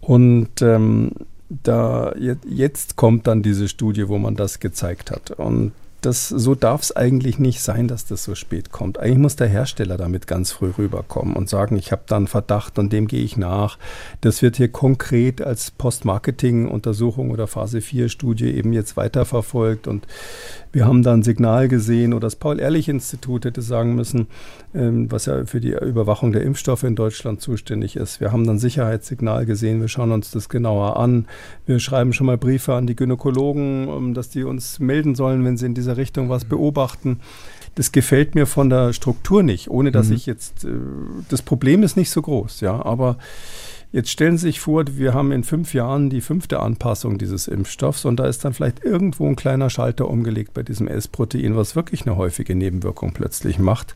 Und 0.00 0.62
ähm, 0.62 1.12
da 1.48 2.14
jetzt 2.16 2.96
kommt 2.96 3.26
dann 3.26 3.42
diese 3.42 3.68
Studie, 3.68 4.08
wo 4.08 4.18
man 4.18 4.34
das 4.34 4.60
gezeigt 4.60 5.10
hat. 5.10 5.30
Und 5.30 5.72
das, 6.04 6.28
so 6.28 6.54
darf 6.54 6.82
es 6.82 6.94
eigentlich 6.94 7.38
nicht 7.38 7.62
sein, 7.62 7.88
dass 7.88 8.04
das 8.04 8.24
so 8.24 8.34
spät 8.34 8.70
kommt. 8.70 8.98
Eigentlich 8.98 9.18
muss 9.18 9.36
der 9.36 9.48
Hersteller 9.48 9.96
damit 9.96 10.26
ganz 10.26 10.52
früh 10.52 10.70
rüberkommen 10.76 11.34
und 11.34 11.48
sagen, 11.48 11.76
ich 11.76 11.92
habe 11.92 12.02
da 12.06 12.16
einen 12.16 12.26
Verdacht 12.26 12.78
und 12.78 12.92
dem 12.92 13.06
gehe 13.06 13.22
ich 13.22 13.36
nach. 13.36 13.78
Das 14.20 14.42
wird 14.42 14.56
hier 14.56 14.68
konkret 14.68 15.40
als 15.40 15.70
Post-Marketing-Untersuchung 15.70 17.30
oder 17.30 17.46
Phase 17.46 17.78
4-Studie 17.78 18.50
eben 18.54 18.72
jetzt 18.72 18.96
weiterverfolgt 18.96 19.86
und 19.86 20.06
wir 20.74 20.86
haben 20.86 21.04
da 21.04 21.12
ein 21.12 21.22
Signal 21.22 21.68
gesehen 21.68 22.12
oder 22.12 22.26
das 22.26 22.36
Paul-Ehrlich-Institut 22.36 23.44
hätte 23.44 23.62
sagen 23.62 23.94
müssen, 23.94 24.26
ähm, 24.74 25.10
was 25.10 25.26
ja 25.26 25.44
für 25.46 25.60
die 25.60 25.70
Überwachung 25.70 26.32
der 26.32 26.42
Impfstoffe 26.42 26.82
in 26.82 26.96
Deutschland 26.96 27.40
zuständig 27.40 27.94
ist. 27.94 28.20
Wir 28.20 28.32
haben 28.32 28.44
dann 28.44 28.58
Sicherheitssignal 28.58 29.46
gesehen, 29.46 29.80
wir 29.80 29.88
schauen 29.88 30.10
uns 30.10 30.32
das 30.32 30.48
genauer 30.48 30.96
an. 30.96 31.26
Wir 31.64 31.78
schreiben 31.78 32.12
schon 32.12 32.26
mal 32.26 32.36
Briefe 32.36 32.74
an 32.74 32.88
die 32.88 32.96
Gynäkologen, 32.96 33.86
um, 33.86 34.14
dass 34.14 34.30
die 34.30 34.42
uns 34.42 34.80
melden 34.80 35.14
sollen, 35.14 35.44
wenn 35.44 35.56
sie 35.56 35.66
in 35.66 35.74
dieser 35.74 35.93
Richtung 35.96 36.28
was 36.28 36.44
beobachten. 36.44 37.20
Das 37.74 37.92
gefällt 37.92 38.34
mir 38.34 38.46
von 38.46 38.70
der 38.70 38.92
Struktur 38.92 39.42
nicht, 39.42 39.68
ohne 39.68 39.90
dass 39.90 40.08
mhm. 40.08 40.14
ich 40.14 40.26
jetzt, 40.26 40.64
äh, 40.64 40.68
das 41.28 41.42
Problem 41.42 41.82
ist 41.82 41.96
nicht 41.96 42.10
so 42.10 42.22
groß, 42.22 42.60
ja, 42.60 42.84
aber 42.84 43.18
Jetzt 43.94 44.10
stellen 44.10 44.36
Sie 44.36 44.48
sich 44.48 44.58
vor, 44.58 44.82
wir 44.96 45.14
haben 45.14 45.30
in 45.30 45.44
fünf 45.44 45.72
Jahren 45.72 46.10
die 46.10 46.20
fünfte 46.20 46.58
Anpassung 46.58 47.16
dieses 47.16 47.46
Impfstoffs 47.46 48.04
und 48.04 48.16
da 48.16 48.26
ist 48.26 48.44
dann 48.44 48.52
vielleicht 48.52 48.84
irgendwo 48.84 49.28
ein 49.28 49.36
kleiner 49.36 49.70
Schalter 49.70 50.10
umgelegt 50.10 50.52
bei 50.52 50.64
diesem 50.64 50.88
S-Protein, 50.88 51.54
was 51.54 51.76
wirklich 51.76 52.04
eine 52.04 52.16
häufige 52.16 52.56
Nebenwirkung 52.56 53.12
plötzlich 53.12 53.60
macht. 53.60 53.94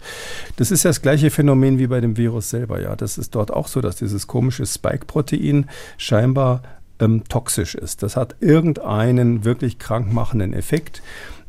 Das 0.55 0.71
ist 0.71 0.85
ja 0.85 0.91
das 0.91 1.03
gleiche 1.03 1.31
Phänomen 1.31 1.81
wie 1.81 1.89
bei 1.89 2.01
dem 2.01 2.17
Virus 2.17 2.49
selber. 2.49 2.81
Ja, 2.81 2.95
das 2.95 3.19
ist 3.19 3.35
dort 3.35 3.53
auch 3.53 3.67
so, 3.67 3.81
dass 3.81 3.97
dieses 3.97 4.29
komische 4.29 4.67
Spike-Protein 4.67 5.67
scheinbar 5.97 6.63
ähm, 7.01 7.25
toxisch 7.29 7.75
ist. 7.75 8.05
Das 8.05 8.17
hat 8.17 8.37
irgendeinen 8.39 9.45
wirklich 9.45 9.81
krankmachenden 9.81 10.53
Effekt. 10.53 11.03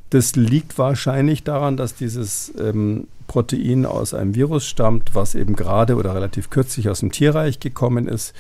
Das 0.10 0.36
liegt 0.36 0.78
wahrscheinlich 0.78 1.44
daran, 1.44 1.78
dass 1.78 1.96
dieses 1.96 2.52
ähm, 2.60 3.08
Protein 3.28 3.86
aus 3.86 4.14
einem 4.14 4.34
Virus 4.36 4.66
stammt, 4.66 5.14
was 5.14 5.36
eben 5.36 5.56
gerade 5.56 5.96
oder 5.96 6.16
relativ 6.16 6.50
kürzlich 6.50 6.90
aus 6.90 7.02
dem 7.02 7.12
Tierreich 7.12 7.60
gekommen 7.60 8.08
ist. 8.08 8.34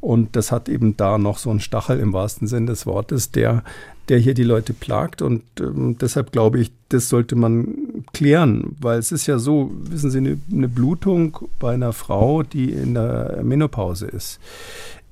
Und 0.00 0.34
das 0.34 0.50
hat 0.50 0.68
eben 0.68 0.96
da 0.96 1.18
noch 1.18 1.38
so 1.38 1.48
einen 1.50 1.60
Stachel 1.60 2.00
im 2.00 2.12
wahrsten 2.12 2.48
Sinne 2.48 2.66
des 2.66 2.84
Wortes, 2.86 3.30
der, 3.30 3.62
der 4.08 4.18
hier 4.18 4.34
die 4.34 4.42
Leute 4.42 4.74
plagt. 4.74 5.22
Und 5.22 5.44
ähm, 5.60 5.96
deshalb 5.96 6.32
glaube 6.32 6.58
ich, 6.58 6.72
das 6.88 7.08
sollte 7.08 7.36
man 7.36 8.04
klären, 8.12 8.76
weil 8.80 8.98
es 8.98 9.12
ist 9.12 9.26
ja 9.28 9.38
so, 9.38 9.70
wissen 9.74 10.10
Sie, 10.10 10.18
eine, 10.18 10.40
eine 10.50 10.68
Blutung 10.68 11.38
bei 11.60 11.74
einer 11.74 11.92
Frau, 11.92 12.42
die 12.42 12.72
in 12.72 12.94
der 12.94 13.40
Menopause 13.44 14.06
ist 14.06 14.40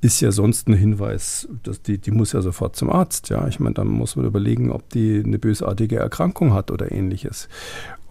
ist 0.00 0.20
ja 0.20 0.32
sonst 0.32 0.68
ein 0.68 0.74
Hinweis, 0.74 1.48
dass 1.62 1.82
die, 1.82 1.98
die 1.98 2.10
muss 2.10 2.32
ja 2.32 2.40
sofort 2.40 2.76
zum 2.76 2.90
Arzt. 2.90 3.28
Ja, 3.28 3.46
ich 3.48 3.60
meine, 3.60 3.74
dann 3.74 3.88
muss 3.88 4.16
man 4.16 4.24
überlegen, 4.24 4.70
ob 4.70 4.88
die 4.90 5.22
eine 5.24 5.38
bösartige 5.38 5.96
Erkrankung 5.96 6.54
hat 6.54 6.70
oder 6.70 6.90
ähnliches. 6.90 7.48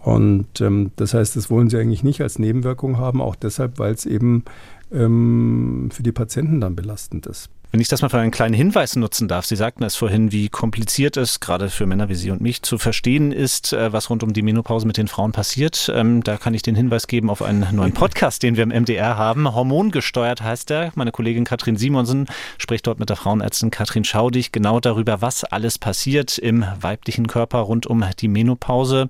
Und 0.02 0.60
ähm, 0.60 0.92
das 0.96 1.14
heißt, 1.14 1.36
das 1.36 1.50
wollen 1.50 1.68
sie 1.68 1.78
eigentlich 1.78 2.04
nicht 2.04 2.20
als 2.22 2.38
Nebenwirkung 2.38 2.98
haben, 2.98 3.20
auch 3.20 3.36
deshalb, 3.36 3.78
weil 3.78 3.92
es 3.92 4.06
eben 4.06 4.44
ähm, 4.92 5.90
für 5.92 6.02
die 6.02 6.12
Patienten 6.12 6.60
dann 6.60 6.76
belastend 6.76 7.26
ist. 7.26 7.50
Wenn 7.72 7.80
ich 7.80 7.86
das 7.86 8.02
mal 8.02 8.08
für 8.08 8.18
einen 8.18 8.32
kleinen 8.32 8.54
Hinweis 8.54 8.96
nutzen 8.96 9.28
darf, 9.28 9.46
Sie 9.46 9.54
sagten 9.54 9.84
es 9.84 9.94
vorhin, 9.94 10.32
wie 10.32 10.48
kompliziert 10.48 11.16
es 11.16 11.38
gerade 11.38 11.70
für 11.70 11.86
Männer 11.86 12.08
wie 12.08 12.16
Sie 12.16 12.32
und 12.32 12.40
mich 12.40 12.62
zu 12.62 12.78
verstehen 12.78 13.30
ist, 13.30 13.72
äh, 13.72 13.92
was 13.92 14.10
rund 14.10 14.24
um 14.24 14.32
die 14.32 14.42
Menopause 14.42 14.88
mit 14.88 14.96
den 14.96 15.06
Frauen 15.06 15.30
passiert. 15.30 15.88
Ähm, 15.94 16.24
da 16.24 16.36
kann 16.36 16.52
ich 16.52 16.62
den 16.62 16.74
Hinweis 16.74 17.06
geben 17.06 17.30
auf 17.30 17.42
einen 17.42 17.68
neuen 17.70 17.92
Podcast, 17.92 18.42
den 18.42 18.56
wir 18.56 18.64
im 18.64 18.70
MDR 18.70 19.16
haben. 19.16 19.54
Hormongesteuert 19.54 20.42
heißt 20.42 20.72
er. 20.72 20.90
Meine 20.96 21.12
Kollegin 21.12 21.44
Katrin 21.44 21.76
Simonsen 21.76 22.26
spricht 22.58 22.88
dort 22.88 22.98
mit 22.98 23.08
der 23.08 23.16
Frauenärztin 23.16 23.70
Katrin 23.70 24.02
Schaudig 24.02 24.50
genau 24.50 24.80
darüber, 24.80 25.22
was 25.22 25.44
alles 25.44 25.78
passiert 25.78 26.38
im 26.38 26.64
weiblichen 26.80 27.28
Körper 27.28 27.58
rund 27.58 27.86
um 27.86 28.04
die 28.18 28.28
Menopause. 28.28 29.08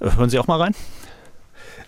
Äh, 0.00 0.10
hören 0.16 0.28
Sie 0.28 0.38
auch 0.38 0.48
mal 0.48 0.60
rein? 0.60 0.74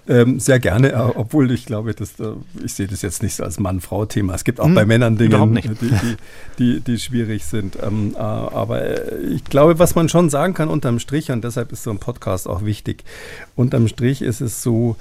Ähm, 0.09 0.41
sehr 0.41 0.59
gerne, 0.59 0.93
äh, 0.93 0.95
obwohl 0.95 1.51
ich 1.51 1.67
glaube, 1.67 1.95
dass, 1.95 2.19
äh, 2.19 2.33
ich 2.65 2.73
sehe 2.73 2.87
das 2.87 3.03
jetzt 3.03 3.23
nicht 3.23 3.35
so 3.35 3.45
als 3.45 3.61
Mann-Frau-Thema. 3.61 4.35
Es 4.35 4.45
gibt 4.45 4.59
auch 4.59 4.65
hm, 4.65 4.75
bei 4.75 4.87
Männern 4.87 5.19
Dinge, 5.19 5.61
die, 5.61 5.69
die, 5.69 6.17
die, 6.59 6.81
die, 6.81 6.99
schwierig 6.99 7.45
sind. 7.45 7.77
Ähm, 7.83 8.15
äh, 8.17 8.19
aber 8.19 9.13
ich 9.31 9.45
glaube, 9.45 9.79
was 9.79 9.95
man 9.95 10.09
schon 10.09 10.31
sagen 10.31 10.55
kann 10.55 10.71
unterm 10.71 10.99
Strich, 10.99 11.31
und 11.31 11.45
deshalb 11.45 11.73
ist 11.73 11.83
so 11.83 11.91
ein 11.91 11.99
Podcast 11.99 12.49
auch 12.49 12.65
wichtig, 12.65 13.05
unterm 13.55 13.87
Strich 13.87 14.23
ist 14.23 14.41
es 14.41 14.63
so, 14.63 14.97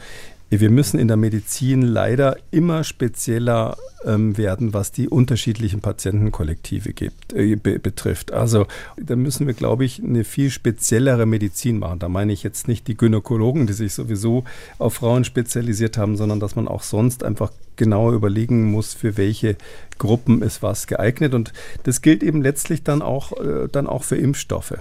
wir 0.49 0.69
müssen 0.69 0.99
in 0.99 1.07
der 1.07 1.17
Medizin 1.17 1.81
leider 1.81 2.37
immer 2.51 2.83
spezieller 2.83 3.77
ähm, 4.05 4.37
werden, 4.37 4.73
was 4.73 4.91
die 4.91 5.09
unterschiedlichen 5.09 5.81
Patientenkollektive 5.81 6.93
gibt, 6.93 7.33
äh, 7.33 7.55
be 7.55 7.79
betrifft. 7.79 8.31
Also 8.31 8.65
da 8.95 9.15
müssen 9.15 9.47
wir, 9.47 9.53
glaube 9.53 9.83
ich, 9.83 10.01
eine 10.01 10.23
viel 10.23 10.49
speziellere 10.49 11.25
Medizin 11.25 11.79
machen. 11.79 11.99
Da 11.99 12.07
meine 12.07 12.31
ich 12.31 12.43
jetzt 12.43 12.67
nicht 12.67 12.87
die 12.87 12.95
Gynäkologen, 12.95 13.67
die 13.67 13.73
sich 13.73 13.93
sowieso 13.93 14.45
auf 14.77 14.95
Frauen 14.95 15.25
spezialisiert 15.25 15.97
haben, 15.97 16.15
sondern 16.15 16.39
dass 16.39 16.55
man 16.55 16.67
auch 16.67 16.83
sonst 16.83 17.23
einfach 17.23 17.51
genauer 17.75 18.13
überlegen 18.13 18.71
muss, 18.71 18.93
für 18.93 19.17
welche 19.17 19.57
Gruppen 19.97 20.41
ist 20.41 20.63
was 20.63 20.87
geeignet. 20.87 21.33
Und 21.33 21.53
das 21.83 22.01
gilt 22.01 22.23
eben 22.23 22.41
letztlich 22.41 22.83
dann 22.83 23.01
auch, 23.01 23.33
äh, 23.33 23.67
dann 23.71 23.87
auch 23.87 24.03
für 24.03 24.15
Impfstoffe. 24.15 24.75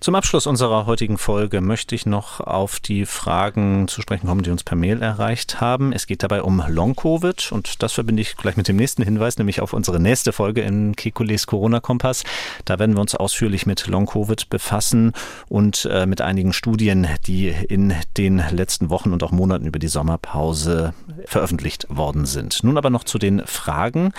Zum 0.00 0.14
Abschluss 0.14 0.46
unserer 0.46 0.86
heutigen 0.86 1.18
Folge 1.18 1.60
möchte 1.60 1.94
ich 1.94 2.06
noch 2.06 2.40
auf 2.40 2.80
die 2.80 3.04
Fragen 3.04 3.86
zu 3.86 4.00
sprechen 4.00 4.28
kommen, 4.28 4.42
die 4.42 4.50
uns 4.50 4.64
per 4.64 4.74
Mail 4.74 5.02
erreicht 5.02 5.60
haben. 5.60 5.92
Es 5.92 6.06
geht 6.06 6.22
dabei 6.22 6.42
um 6.42 6.62
Long-Covid 6.66 7.52
und 7.52 7.82
das 7.82 7.92
verbinde 7.92 8.22
ich 8.22 8.34
gleich 8.34 8.56
mit 8.56 8.66
dem 8.66 8.76
nächsten 8.76 9.02
Hinweis, 9.02 9.36
nämlich 9.36 9.60
auf 9.60 9.74
unsere 9.74 10.00
nächste 10.00 10.32
Folge 10.32 10.62
in 10.62 10.96
Kekules 10.96 11.46
Corona-Kompass. 11.46 12.24
Da 12.64 12.78
werden 12.78 12.96
wir 12.96 13.02
uns 13.02 13.14
ausführlich 13.14 13.66
mit 13.66 13.88
Long-Covid 13.88 14.48
befassen 14.48 15.12
und 15.50 15.86
äh, 15.92 16.06
mit 16.06 16.22
einigen 16.22 16.54
Studien, 16.54 17.06
die 17.26 17.48
in 17.48 17.92
den 18.16 18.42
letzten 18.52 18.88
Wochen 18.88 19.12
und 19.12 19.22
auch 19.22 19.32
Monaten 19.32 19.66
über 19.66 19.78
die 19.78 19.88
Sommerpause 19.88 20.94
veröffentlicht 21.26 21.86
worden 21.90 22.24
sind. 22.24 22.64
Nun 22.64 22.78
aber 22.78 22.88
noch 22.88 23.04
zu 23.04 23.18
den 23.18 23.42
Fragen. 23.44 24.14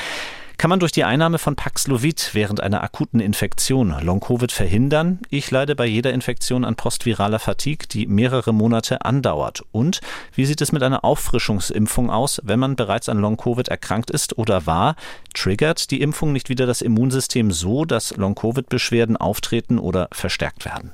Kann 0.62 0.70
man 0.70 0.80
durch 0.80 0.91
die 0.91 1.05
Einnahme 1.05 1.39
von 1.39 1.55
Paxlovid 1.55 2.36
während 2.36 2.62
einer 2.62 2.84
akuten 2.84 3.20
Infektion 3.20 3.95
Long-Covid 3.99 4.51
verhindern? 4.51 5.18
Ich 5.32 5.49
leide 5.49 5.76
bei 5.76 5.88
jeder 5.88 6.14
Infektion 6.14 6.66
an 6.66 6.76
postviraler 6.76 7.39
Fatigue, 7.39 7.88
die 7.88 8.05
mehrere 8.05 8.53
Monate 8.53 9.03
andauert. 9.03 9.64
Und 9.72 10.01
wie 10.36 10.45
sieht 10.45 10.62
es 10.62 10.72
mit 10.72 10.84
einer 10.84 11.03
Auffrischungsimpfung 11.03 12.12
aus, 12.12 12.41
wenn 12.43 12.59
man 12.59 12.76
bereits 12.76 13.09
an 13.09 13.18
Long-Covid 13.18 13.70
erkrankt 13.70 14.12
ist 14.12 14.38
oder 14.38 14.68
war? 14.68 14.97
Triggert 15.34 15.89
die 15.89 15.99
Impfung 15.99 16.32
nicht 16.32 16.47
wieder 16.47 16.68
das 16.68 16.84
Immunsystem 16.84 17.51
so, 17.51 17.84
dass 17.84 18.16
Long-Covid-Beschwerden 18.18 19.18
auftreten 19.18 19.80
oder 19.80 20.09
verstärkt 20.12 20.66
werden? 20.66 20.91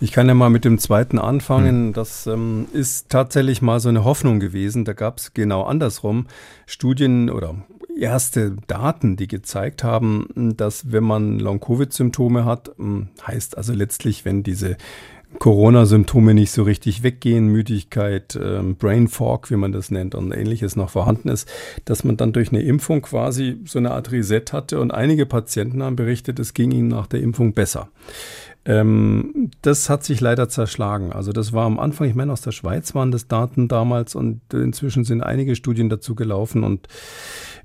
Ich 0.00 0.12
kann 0.12 0.28
ja 0.28 0.34
mal 0.34 0.50
mit 0.50 0.64
dem 0.64 0.78
zweiten 0.78 1.18
anfangen. 1.18 1.88
Hm. 1.88 1.92
Das 1.92 2.26
ähm, 2.26 2.66
ist 2.72 3.08
tatsächlich 3.08 3.62
mal 3.62 3.80
so 3.80 3.88
eine 3.88 4.04
Hoffnung 4.04 4.40
gewesen. 4.40 4.84
Da 4.84 4.94
gab 4.94 5.18
es 5.18 5.34
genau 5.34 5.62
andersrum 5.62 6.26
Studien 6.66 7.30
oder 7.30 7.54
erste 7.98 8.56
Daten, 8.66 9.16
die 9.16 9.28
gezeigt 9.28 9.84
haben, 9.84 10.54
dass 10.56 10.92
wenn 10.92 11.04
man 11.04 11.38
Long-Covid-Symptome 11.38 12.44
hat, 12.44 12.72
hm, 12.76 13.08
heißt 13.26 13.56
also 13.56 13.72
letztlich, 13.72 14.24
wenn 14.24 14.42
diese 14.42 14.76
Corona-Symptome 15.38 16.34
nicht 16.34 16.50
so 16.50 16.62
richtig 16.62 17.02
weggehen, 17.02 17.48
Müdigkeit, 17.48 18.38
ähm, 18.40 18.76
Brain 18.76 19.08
Fog, 19.08 19.50
wie 19.50 19.56
man 19.56 19.72
das 19.72 19.90
nennt, 19.90 20.14
und 20.14 20.32
ähnliches 20.32 20.76
noch 20.76 20.90
vorhanden 20.90 21.28
ist, 21.28 21.48
dass 21.84 22.04
man 22.04 22.16
dann 22.16 22.32
durch 22.32 22.50
eine 22.50 22.62
Impfung 22.62 23.02
quasi 23.02 23.58
so 23.64 23.78
eine 23.78 23.92
Art 23.92 24.12
Reset 24.12 24.44
hatte 24.52 24.80
und 24.80 24.92
einige 24.92 25.26
Patienten 25.26 25.82
haben 25.82 25.96
berichtet, 25.96 26.38
es 26.38 26.54
ging 26.54 26.70
ihnen 26.70 26.88
nach 26.88 27.06
der 27.06 27.20
Impfung 27.20 27.54
besser. 27.54 27.88
Ähm, 28.64 29.50
das 29.62 29.90
hat 29.90 30.04
sich 30.04 30.20
leider 30.20 30.48
zerschlagen. 30.48 31.12
Also 31.12 31.32
das 31.32 31.52
war 31.52 31.66
am 31.66 31.80
Anfang, 31.80 32.08
ich 32.08 32.14
meine, 32.14 32.32
aus 32.32 32.42
der 32.42 32.52
Schweiz 32.52 32.94
waren 32.94 33.10
das 33.10 33.26
Daten 33.26 33.66
damals 33.66 34.14
und 34.14 34.40
inzwischen 34.52 35.04
sind 35.04 35.22
einige 35.22 35.56
Studien 35.56 35.88
dazu 35.88 36.14
gelaufen 36.14 36.62
und 36.62 36.86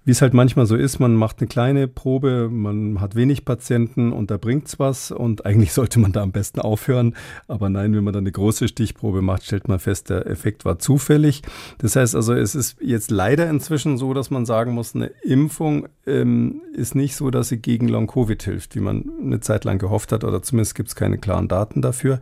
wie 0.07 0.11
es 0.11 0.21
halt 0.21 0.33
manchmal 0.33 0.65
so 0.65 0.77
ist, 0.77 0.99
man 0.99 1.15
macht 1.15 1.39
eine 1.39 1.49
kleine 1.49 1.89
Probe, 1.89 2.47
man 2.49 3.01
hat 3.01 3.15
wenig 3.15 3.43
Patienten 3.43 4.13
und 4.13 4.31
da 4.31 4.37
bringt's 4.37 4.79
was 4.79 5.11
und 5.11 5.45
eigentlich 5.45 5.73
sollte 5.73 5.99
man 5.99 6.13
da 6.13 6.23
am 6.23 6.31
besten 6.31 6.61
aufhören. 6.61 7.13
Aber 7.49 7.69
nein, 7.69 7.93
wenn 7.93 8.05
man 8.05 8.13
dann 8.13 8.23
eine 8.23 8.31
große 8.31 8.69
Stichprobe 8.69 9.21
macht, 9.21 9.43
stellt 9.43 9.67
man 9.67 9.79
fest, 9.79 10.09
der 10.09 10.25
Effekt 10.25 10.63
war 10.63 10.79
zufällig. 10.79 11.41
Das 11.79 11.97
heißt 11.97 12.15
also, 12.15 12.33
es 12.33 12.55
ist 12.55 12.77
jetzt 12.79 13.11
leider 13.11 13.49
inzwischen 13.49 13.97
so, 13.97 14.13
dass 14.13 14.29
man 14.29 14.45
sagen 14.45 14.71
muss, 14.71 14.95
eine 14.95 15.07
Impfung 15.23 15.89
ähm, 16.05 16.61
ist 16.73 16.95
nicht 16.95 17.17
so, 17.17 17.29
dass 17.29 17.49
sie 17.49 17.57
gegen 17.57 17.89
Long-Covid 17.89 18.41
hilft, 18.41 18.77
wie 18.77 18.79
man 18.79 19.11
eine 19.21 19.41
Zeit 19.41 19.65
lang 19.65 19.77
gehofft 19.77 20.13
hat 20.13 20.23
oder 20.23 20.41
zumindest 20.41 20.75
gibt 20.75 20.87
es 20.87 20.95
keine 20.95 21.17
klaren 21.17 21.49
Daten 21.49 21.81
dafür. 21.81 22.21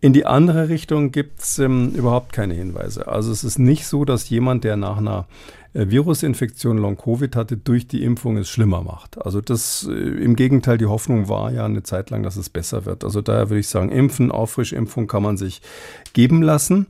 In 0.00 0.12
die 0.12 0.24
andere 0.24 0.68
Richtung 0.68 1.10
gibt's 1.10 1.58
ähm, 1.58 1.94
überhaupt 1.96 2.32
keine 2.32 2.54
Hinweise. 2.54 3.08
Also 3.08 3.32
es 3.32 3.42
ist 3.42 3.58
nicht 3.58 3.88
so, 3.88 4.04
dass 4.04 4.28
jemand, 4.28 4.62
der 4.62 4.76
nach 4.76 4.98
einer 4.98 5.26
Virusinfektion 5.74 6.78
Long-Covid 6.78 7.34
hatte, 7.34 7.56
durch 7.56 7.88
die 7.88 8.04
Impfung 8.04 8.36
es 8.36 8.48
schlimmer 8.48 8.82
macht. 8.82 9.20
Also 9.20 9.40
das 9.40 9.88
äh, 9.90 9.92
im 9.92 10.36
Gegenteil, 10.36 10.78
die 10.78 10.86
Hoffnung 10.86 11.28
war 11.28 11.52
ja 11.52 11.64
eine 11.64 11.82
Zeit 11.82 12.10
lang, 12.10 12.22
dass 12.22 12.36
es 12.36 12.48
besser 12.48 12.86
wird. 12.86 13.04
Also 13.04 13.20
daher 13.20 13.50
würde 13.50 13.60
ich 13.60 13.68
sagen, 13.68 13.90
impfen, 13.90 14.30
Auffrischimpfung 14.30 15.08
kann 15.08 15.22
man 15.22 15.36
sich 15.36 15.60
geben 16.12 16.42
lassen. 16.42 16.86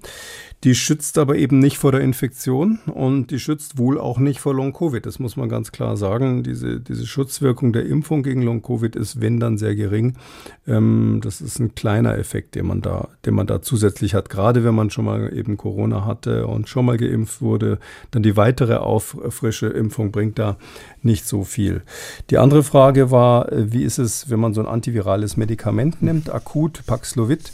Die 0.65 0.75
schützt 0.75 1.19
aber 1.19 1.37
eben 1.37 1.59
nicht 1.59 1.77
vor 1.77 1.93
der 1.93 2.01
Infektion 2.01 2.79
und 2.87 3.31
die 3.31 3.39
schützt 3.39 3.77
wohl 3.77 4.01
auch 4.01 4.19
nicht 4.19 4.41
vor 4.41 4.55
Long-Covid. 4.55 5.05
Das 5.05 5.19
muss 5.19 5.37
man 5.37 5.51
ganz 5.51 5.73
klar 5.73 5.99
sagen. 5.99 6.43
Diese, 6.43 6.81
diese 6.81 7.07
Schutzwirkung 7.07 7.75
der 7.75 7.85
Impfung 7.85 8.23
gegen 8.23 8.41
Long-Covid 8.41 8.97
ist, 8.97 9.21
wenn 9.21 9.41
dann, 9.41 9.59
sehr 9.59 9.75
gering. 9.75 10.15
Ähm, 10.67 11.21
das 11.23 11.43
ist 11.43 11.59
ein 11.59 11.75
kleiner 11.75 12.17
Effekt, 12.17 12.55
den 12.55 12.67
man, 12.67 12.81
da, 12.81 13.09
den 13.27 13.35
man 13.35 13.47
da 13.47 13.61
zusätzlich 13.61 14.15
hat. 14.15 14.31
Gerade 14.31 14.65
wenn 14.65 14.75
man 14.75 14.89
schon 14.89 15.05
mal 15.05 15.37
eben 15.37 15.59
Corona 15.59 16.07
hatte 16.07 16.47
und 16.47 16.67
schon 16.67 16.87
mal 16.87 16.97
geimpft 16.97 17.43
wurde, 17.43 17.79
dann 18.11 18.23
die 18.23 18.39
weitere 18.39 18.77
auffrische 18.77 19.67
Impfung 19.67 20.13
bringt 20.13 20.39
da 20.39 20.57
nicht 21.03 21.29
so 21.29 21.45
viel. 21.45 21.83
Die 22.31 22.39
andere 22.39 22.63
Frage 22.63 23.11
war, 23.11 23.53
äh, 23.53 23.71
wie 23.71 23.83
ist 23.83 23.99
es, 23.99 24.31
wenn 24.31 24.41
man 24.41 24.55
so 24.55 24.63
ein 24.63 24.67
antivirales 24.67 25.37
Medikament 25.37 26.01
nimmt, 26.01 26.33
akut 26.33 26.87
Paxlovid? 26.87 27.53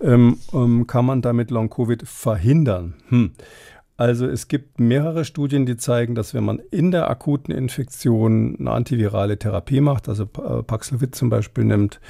Ähm, 0.00 0.38
ähm, 0.52 0.86
kann 0.86 1.06
man 1.06 1.22
damit 1.22 1.50
Long-Covid 1.50 2.06
verhindern? 2.06 2.94
Hm. 3.08 3.32
Also 3.96 4.26
es 4.26 4.48
gibt 4.48 4.80
mehrere 4.80 5.26
Studien, 5.26 5.66
die 5.66 5.76
zeigen, 5.76 6.14
dass 6.14 6.32
wenn 6.32 6.42
man 6.42 6.58
in 6.70 6.90
der 6.90 7.10
akuten 7.10 7.52
Infektion 7.52 8.56
eine 8.58 8.70
antivirale 8.70 9.38
Therapie 9.38 9.82
macht, 9.82 10.08
also 10.08 10.22
äh, 10.22 10.62
Paxlovid 10.62 11.14
zum 11.14 11.28
Beispiel 11.28 11.64
nimmt, 11.64 12.00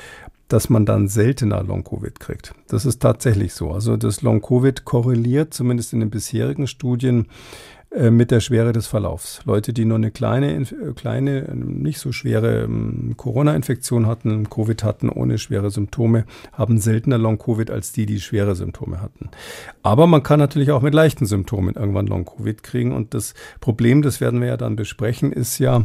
dass 0.47 0.69
man 0.69 0.87
dann 0.87 1.09
seltener 1.09 1.65
Long-Covid 1.65 2.21
kriegt. 2.21 2.55
Das 2.69 2.87
ist 2.87 3.01
tatsächlich 3.01 3.55
so. 3.55 3.73
Also 3.73 3.97
das 3.97 4.23
Long-Covid 4.23 4.85
korreliert 4.85 5.53
zumindest 5.53 5.93
in 5.93 5.99
den 5.99 6.11
bisherigen 6.11 6.67
Studien 6.67 7.27
äh, 7.93 8.13
mit 8.13 8.31
der 8.31 8.39
Schwere 8.39 8.73
des 8.73 8.87
Verlaufs. 8.87 9.41
Leute, 9.47 9.73
die 9.73 9.85
nur 9.85 9.97
eine 9.97 10.13
kleine, 10.13 10.61
äh, 10.61 10.93
kleine 10.95 11.43
nicht 11.53 11.99
so 11.99 12.13
schwere 12.13 12.63
ähm, 12.63 13.15
Corona-Infektion 13.17 14.07
hatten, 14.07 14.49
Covid 14.49 14.85
hatten, 14.85 15.09
ohne 15.09 15.39
schwere 15.39 15.73
Symptome, 15.73 16.25
haben 16.53 16.79
seltener 16.79 17.19
Long-Covid 17.19 17.69
als 17.69 17.91
die, 17.91 18.07
die 18.07 18.21
schwere 18.21 18.55
Symptome 18.55 19.03
hatten. 19.03 19.31
Aber 19.83 20.07
man 20.07 20.23
kann 20.23 20.39
natürlich 20.39 20.71
auch 20.71 20.83
mit 20.83 20.95
leichten 20.95 21.27
Symptomen 21.27 21.75
irgendwann 21.75 22.07
Long-Covid 22.07 22.63
kriegen. 22.63 22.93
Und 22.93 23.13
das 23.13 23.35
Problem, 23.61 24.03
das 24.03 24.21
werden 24.21 24.41
wir 24.41 24.47
ja 24.47 24.57
dann 24.57 24.77
besprechen, 24.77 25.33
ist 25.33 25.59
ja, 25.59 25.85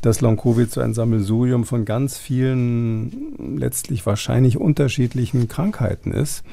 dass 0.00 0.22
Long-Covid 0.22 0.70
so 0.70 0.80
ein 0.80 0.94
Sammelsurium 0.94 1.64
von 1.64 1.84
ganz 1.84 2.16
vielen, 2.16 3.58
letztlich 3.58 4.06
wahrscheinlich 4.06 4.56
unterschiedlichen 4.56 5.48
Krankheiten 5.48 6.12
ist, 6.12 6.44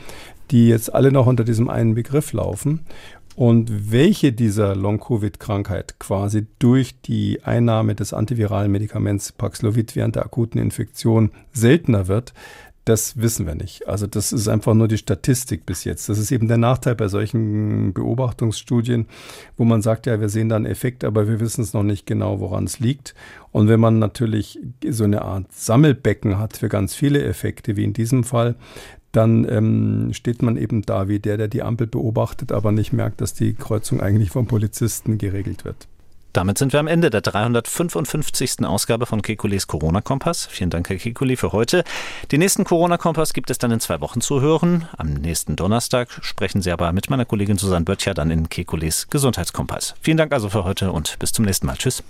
die 0.52 0.68
jetzt 0.68 0.94
alle 0.94 1.12
noch 1.12 1.28
unter 1.28 1.44
diesem 1.44 1.70
einen 1.70 1.96
Begriff 1.96 2.34
laufen. 2.34 2.82
Und 3.40 3.90
welche 3.90 4.34
dieser 4.34 4.76
Long-Covid-Krankheit 4.76 5.98
quasi 5.98 6.46
durch 6.60 7.00
die 7.00 7.42
Einnahme 7.42 7.96
des 7.96 8.14
antiviralen 8.14 8.70
Medikaments 8.70 9.32
Paxlovid 9.32 9.96
während 9.96 10.18
der 10.18 10.26
akuten 10.26 10.60
Infektion 10.60 11.32
seltener 11.54 12.10
wird, 12.10 12.34
das 12.84 13.22
wissen 13.22 13.48
wir 13.48 13.56
nicht. 13.56 13.88
Also 13.88 14.08
das 14.08 14.34
ist 14.34 14.50
einfach 14.50 14.74
nur 14.74 14.90
die 14.90 14.98
Statistik 14.98 15.66
bis 15.66 15.86
jetzt. 15.86 16.10
Das 16.10 16.18
ist 16.18 16.32
eben 16.32 16.50
der 16.50 16.58
Nachteil 16.58 16.96
bei 16.96 17.08
solchen 17.08 17.94
Beobachtungsstudien, 17.94 19.08
wo 19.56 19.64
man 19.64 19.82
sagt, 19.82 20.06
ja, 20.06 20.20
wir 20.20 20.28
sehen 20.28 20.50
da 20.50 20.58
einen 20.58 20.66
Effekt, 20.66 21.06
aber 21.06 21.30
wir 21.30 21.40
wissen 21.40 21.62
es 21.62 21.72
noch 21.72 21.84
nicht 21.84 22.06
genau, 22.06 22.42
woran 22.42 22.66
es 22.66 22.80
liegt. 22.80 23.16
Und 23.54 23.70
wenn 23.70 23.80
man 23.80 24.00
natürlich 24.00 24.60
so 24.86 25.06
eine 25.06 25.22
Art 25.22 25.46
Sammelbecken 25.54 26.40
hat 26.40 26.58
für 26.58 26.68
ganz 26.68 26.94
viele 26.94 27.24
Effekte, 27.24 27.78
wie 27.78 27.86
in 27.86 27.94
diesem 27.94 28.26
Fall, 28.26 28.56
dann 29.12 29.48
ähm, 29.50 30.14
steht 30.14 30.42
man 30.42 30.58
eben 30.58 30.84
da 30.84 31.08
wie 31.08 31.20
der, 31.20 31.38
der 31.38 31.48
die 31.48 31.64
Ampel 31.64 31.88
beobachtet, 31.88 32.52
aber 32.52 32.72
nicht 32.72 32.94
merkt, 32.94 33.22
dass 33.22 33.34
die 33.34 33.54
Kreuzung 33.54 34.02
eigentlich 34.02 34.30
vom 34.30 34.48
Polizisten 34.48 35.18
geregelt 35.18 35.66
wird. 35.66 35.88
Damit 36.32 36.60
sind 36.60 36.74
wir 36.74 36.80
am 36.80 36.86
Ende 36.86 37.10
der 37.10 37.22
355. 37.22 38.64
Ausgabe 38.64 39.08
von 39.08 39.24
Kekules 39.24 39.66
Corona-Kompass. 39.66 40.46
Vielen 40.46 40.70
Dank, 40.70 40.88
Herr 40.90 40.98
Kekule, 40.98 41.38
für 41.38 41.54
heute. 41.54 41.84
Den 42.32 42.40
nächsten 42.40 42.66
Corona-Kompass 42.66 43.34
gibt 43.34 43.50
es 43.50 43.58
dann 43.58 43.72
in 43.72 43.80
zwei 43.80 44.00
Wochen 44.00 44.22
zu 44.22 44.40
hören. 44.40 44.88
Am 44.98 45.14
nächsten 45.14 45.56
Donnerstag 45.56 46.10
sprechen 46.22 46.62
Sie 46.62 46.72
aber 46.72 46.92
mit 46.94 47.10
meiner 47.10 47.26
Kollegin 47.26 47.58
Susanne 47.58 47.84
Böttcher 47.86 48.14
dann 48.14 48.30
in 48.30 48.48
Kekules 48.48 49.08
Gesundheitskompass. 49.10 49.96
Vielen 50.02 50.18
Dank 50.18 50.32
also 50.32 50.50
für 50.50 50.64
heute 50.64 50.92
und 50.92 51.18
bis 51.18 51.32
zum 51.32 51.46
nächsten 51.46 51.66
Mal. 51.66 51.78
Tschüss. 51.78 52.04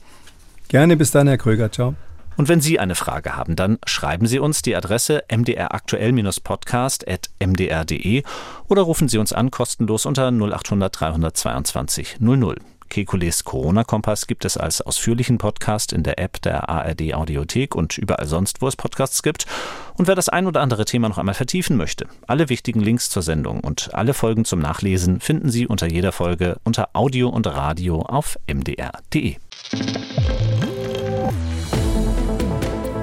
Gerne, 0.68 0.98
bis 0.98 1.12
dann, 1.12 1.28
Herr 1.28 1.38
Kröger. 1.38 1.72
Ciao. 1.72 1.96
Und 2.40 2.48
wenn 2.48 2.62
Sie 2.62 2.80
eine 2.80 2.96
Frage 2.96 3.36
haben, 3.36 3.58
dann 3.58 3.80
schreiben 3.86 4.26
Sie 4.26 4.40
uns 4.40 4.62
die 4.62 4.74
Adresse 4.74 5.26
mdraktuell-podcast.mdr.de 5.30 8.24
oder 8.70 8.82
rufen 8.82 9.10
Sie 9.10 9.18
uns 9.18 9.34
an 9.34 9.52
kostenlos 9.52 10.06
unter 10.06 10.32
0800 10.32 11.02
322 11.02 12.22
00. 12.22 12.56
Kekules 12.88 13.44
Corona-Kompass 13.44 14.26
gibt 14.26 14.46
es 14.46 14.56
als 14.56 14.80
ausführlichen 14.80 15.38
Podcast 15.38 15.92
in 15.92 16.04
der 16.04 16.18
App 16.18 16.42
der 16.42 16.70
ARD 16.70 17.14
Audiothek 17.14 17.76
und 17.76 17.98
überall 17.98 18.26
sonst, 18.26 18.62
wo 18.62 18.70
es 18.70 18.78
Podcasts 18.78 19.22
gibt. 19.22 19.46
Und 19.96 20.08
wer 20.08 20.16
das 20.16 20.30
ein 20.30 20.48
oder 20.48 20.62
andere 20.62 20.86
Thema 20.86 21.10
noch 21.10 21.18
einmal 21.18 21.36
vertiefen 21.36 21.76
möchte, 21.76 22.08
alle 22.26 22.48
wichtigen 22.48 22.80
Links 22.80 23.10
zur 23.10 23.22
Sendung 23.22 23.60
und 23.60 23.94
alle 23.94 24.14
Folgen 24.14 24.46
zum 24.46 24.62
Nachlesen 24.62 25.20
finden 25.20 25.50
Sie 25.50 25.68
unter 25.68 25.92
jeder 25.92 26.14
Folge 26.14 26.56
unter 26.64 26.92
Audio 26.94 27.28
und 27.28 27.48
Radio 27.48 28.02
auf 28.02 28.40
mdr.de. 28.48 29.36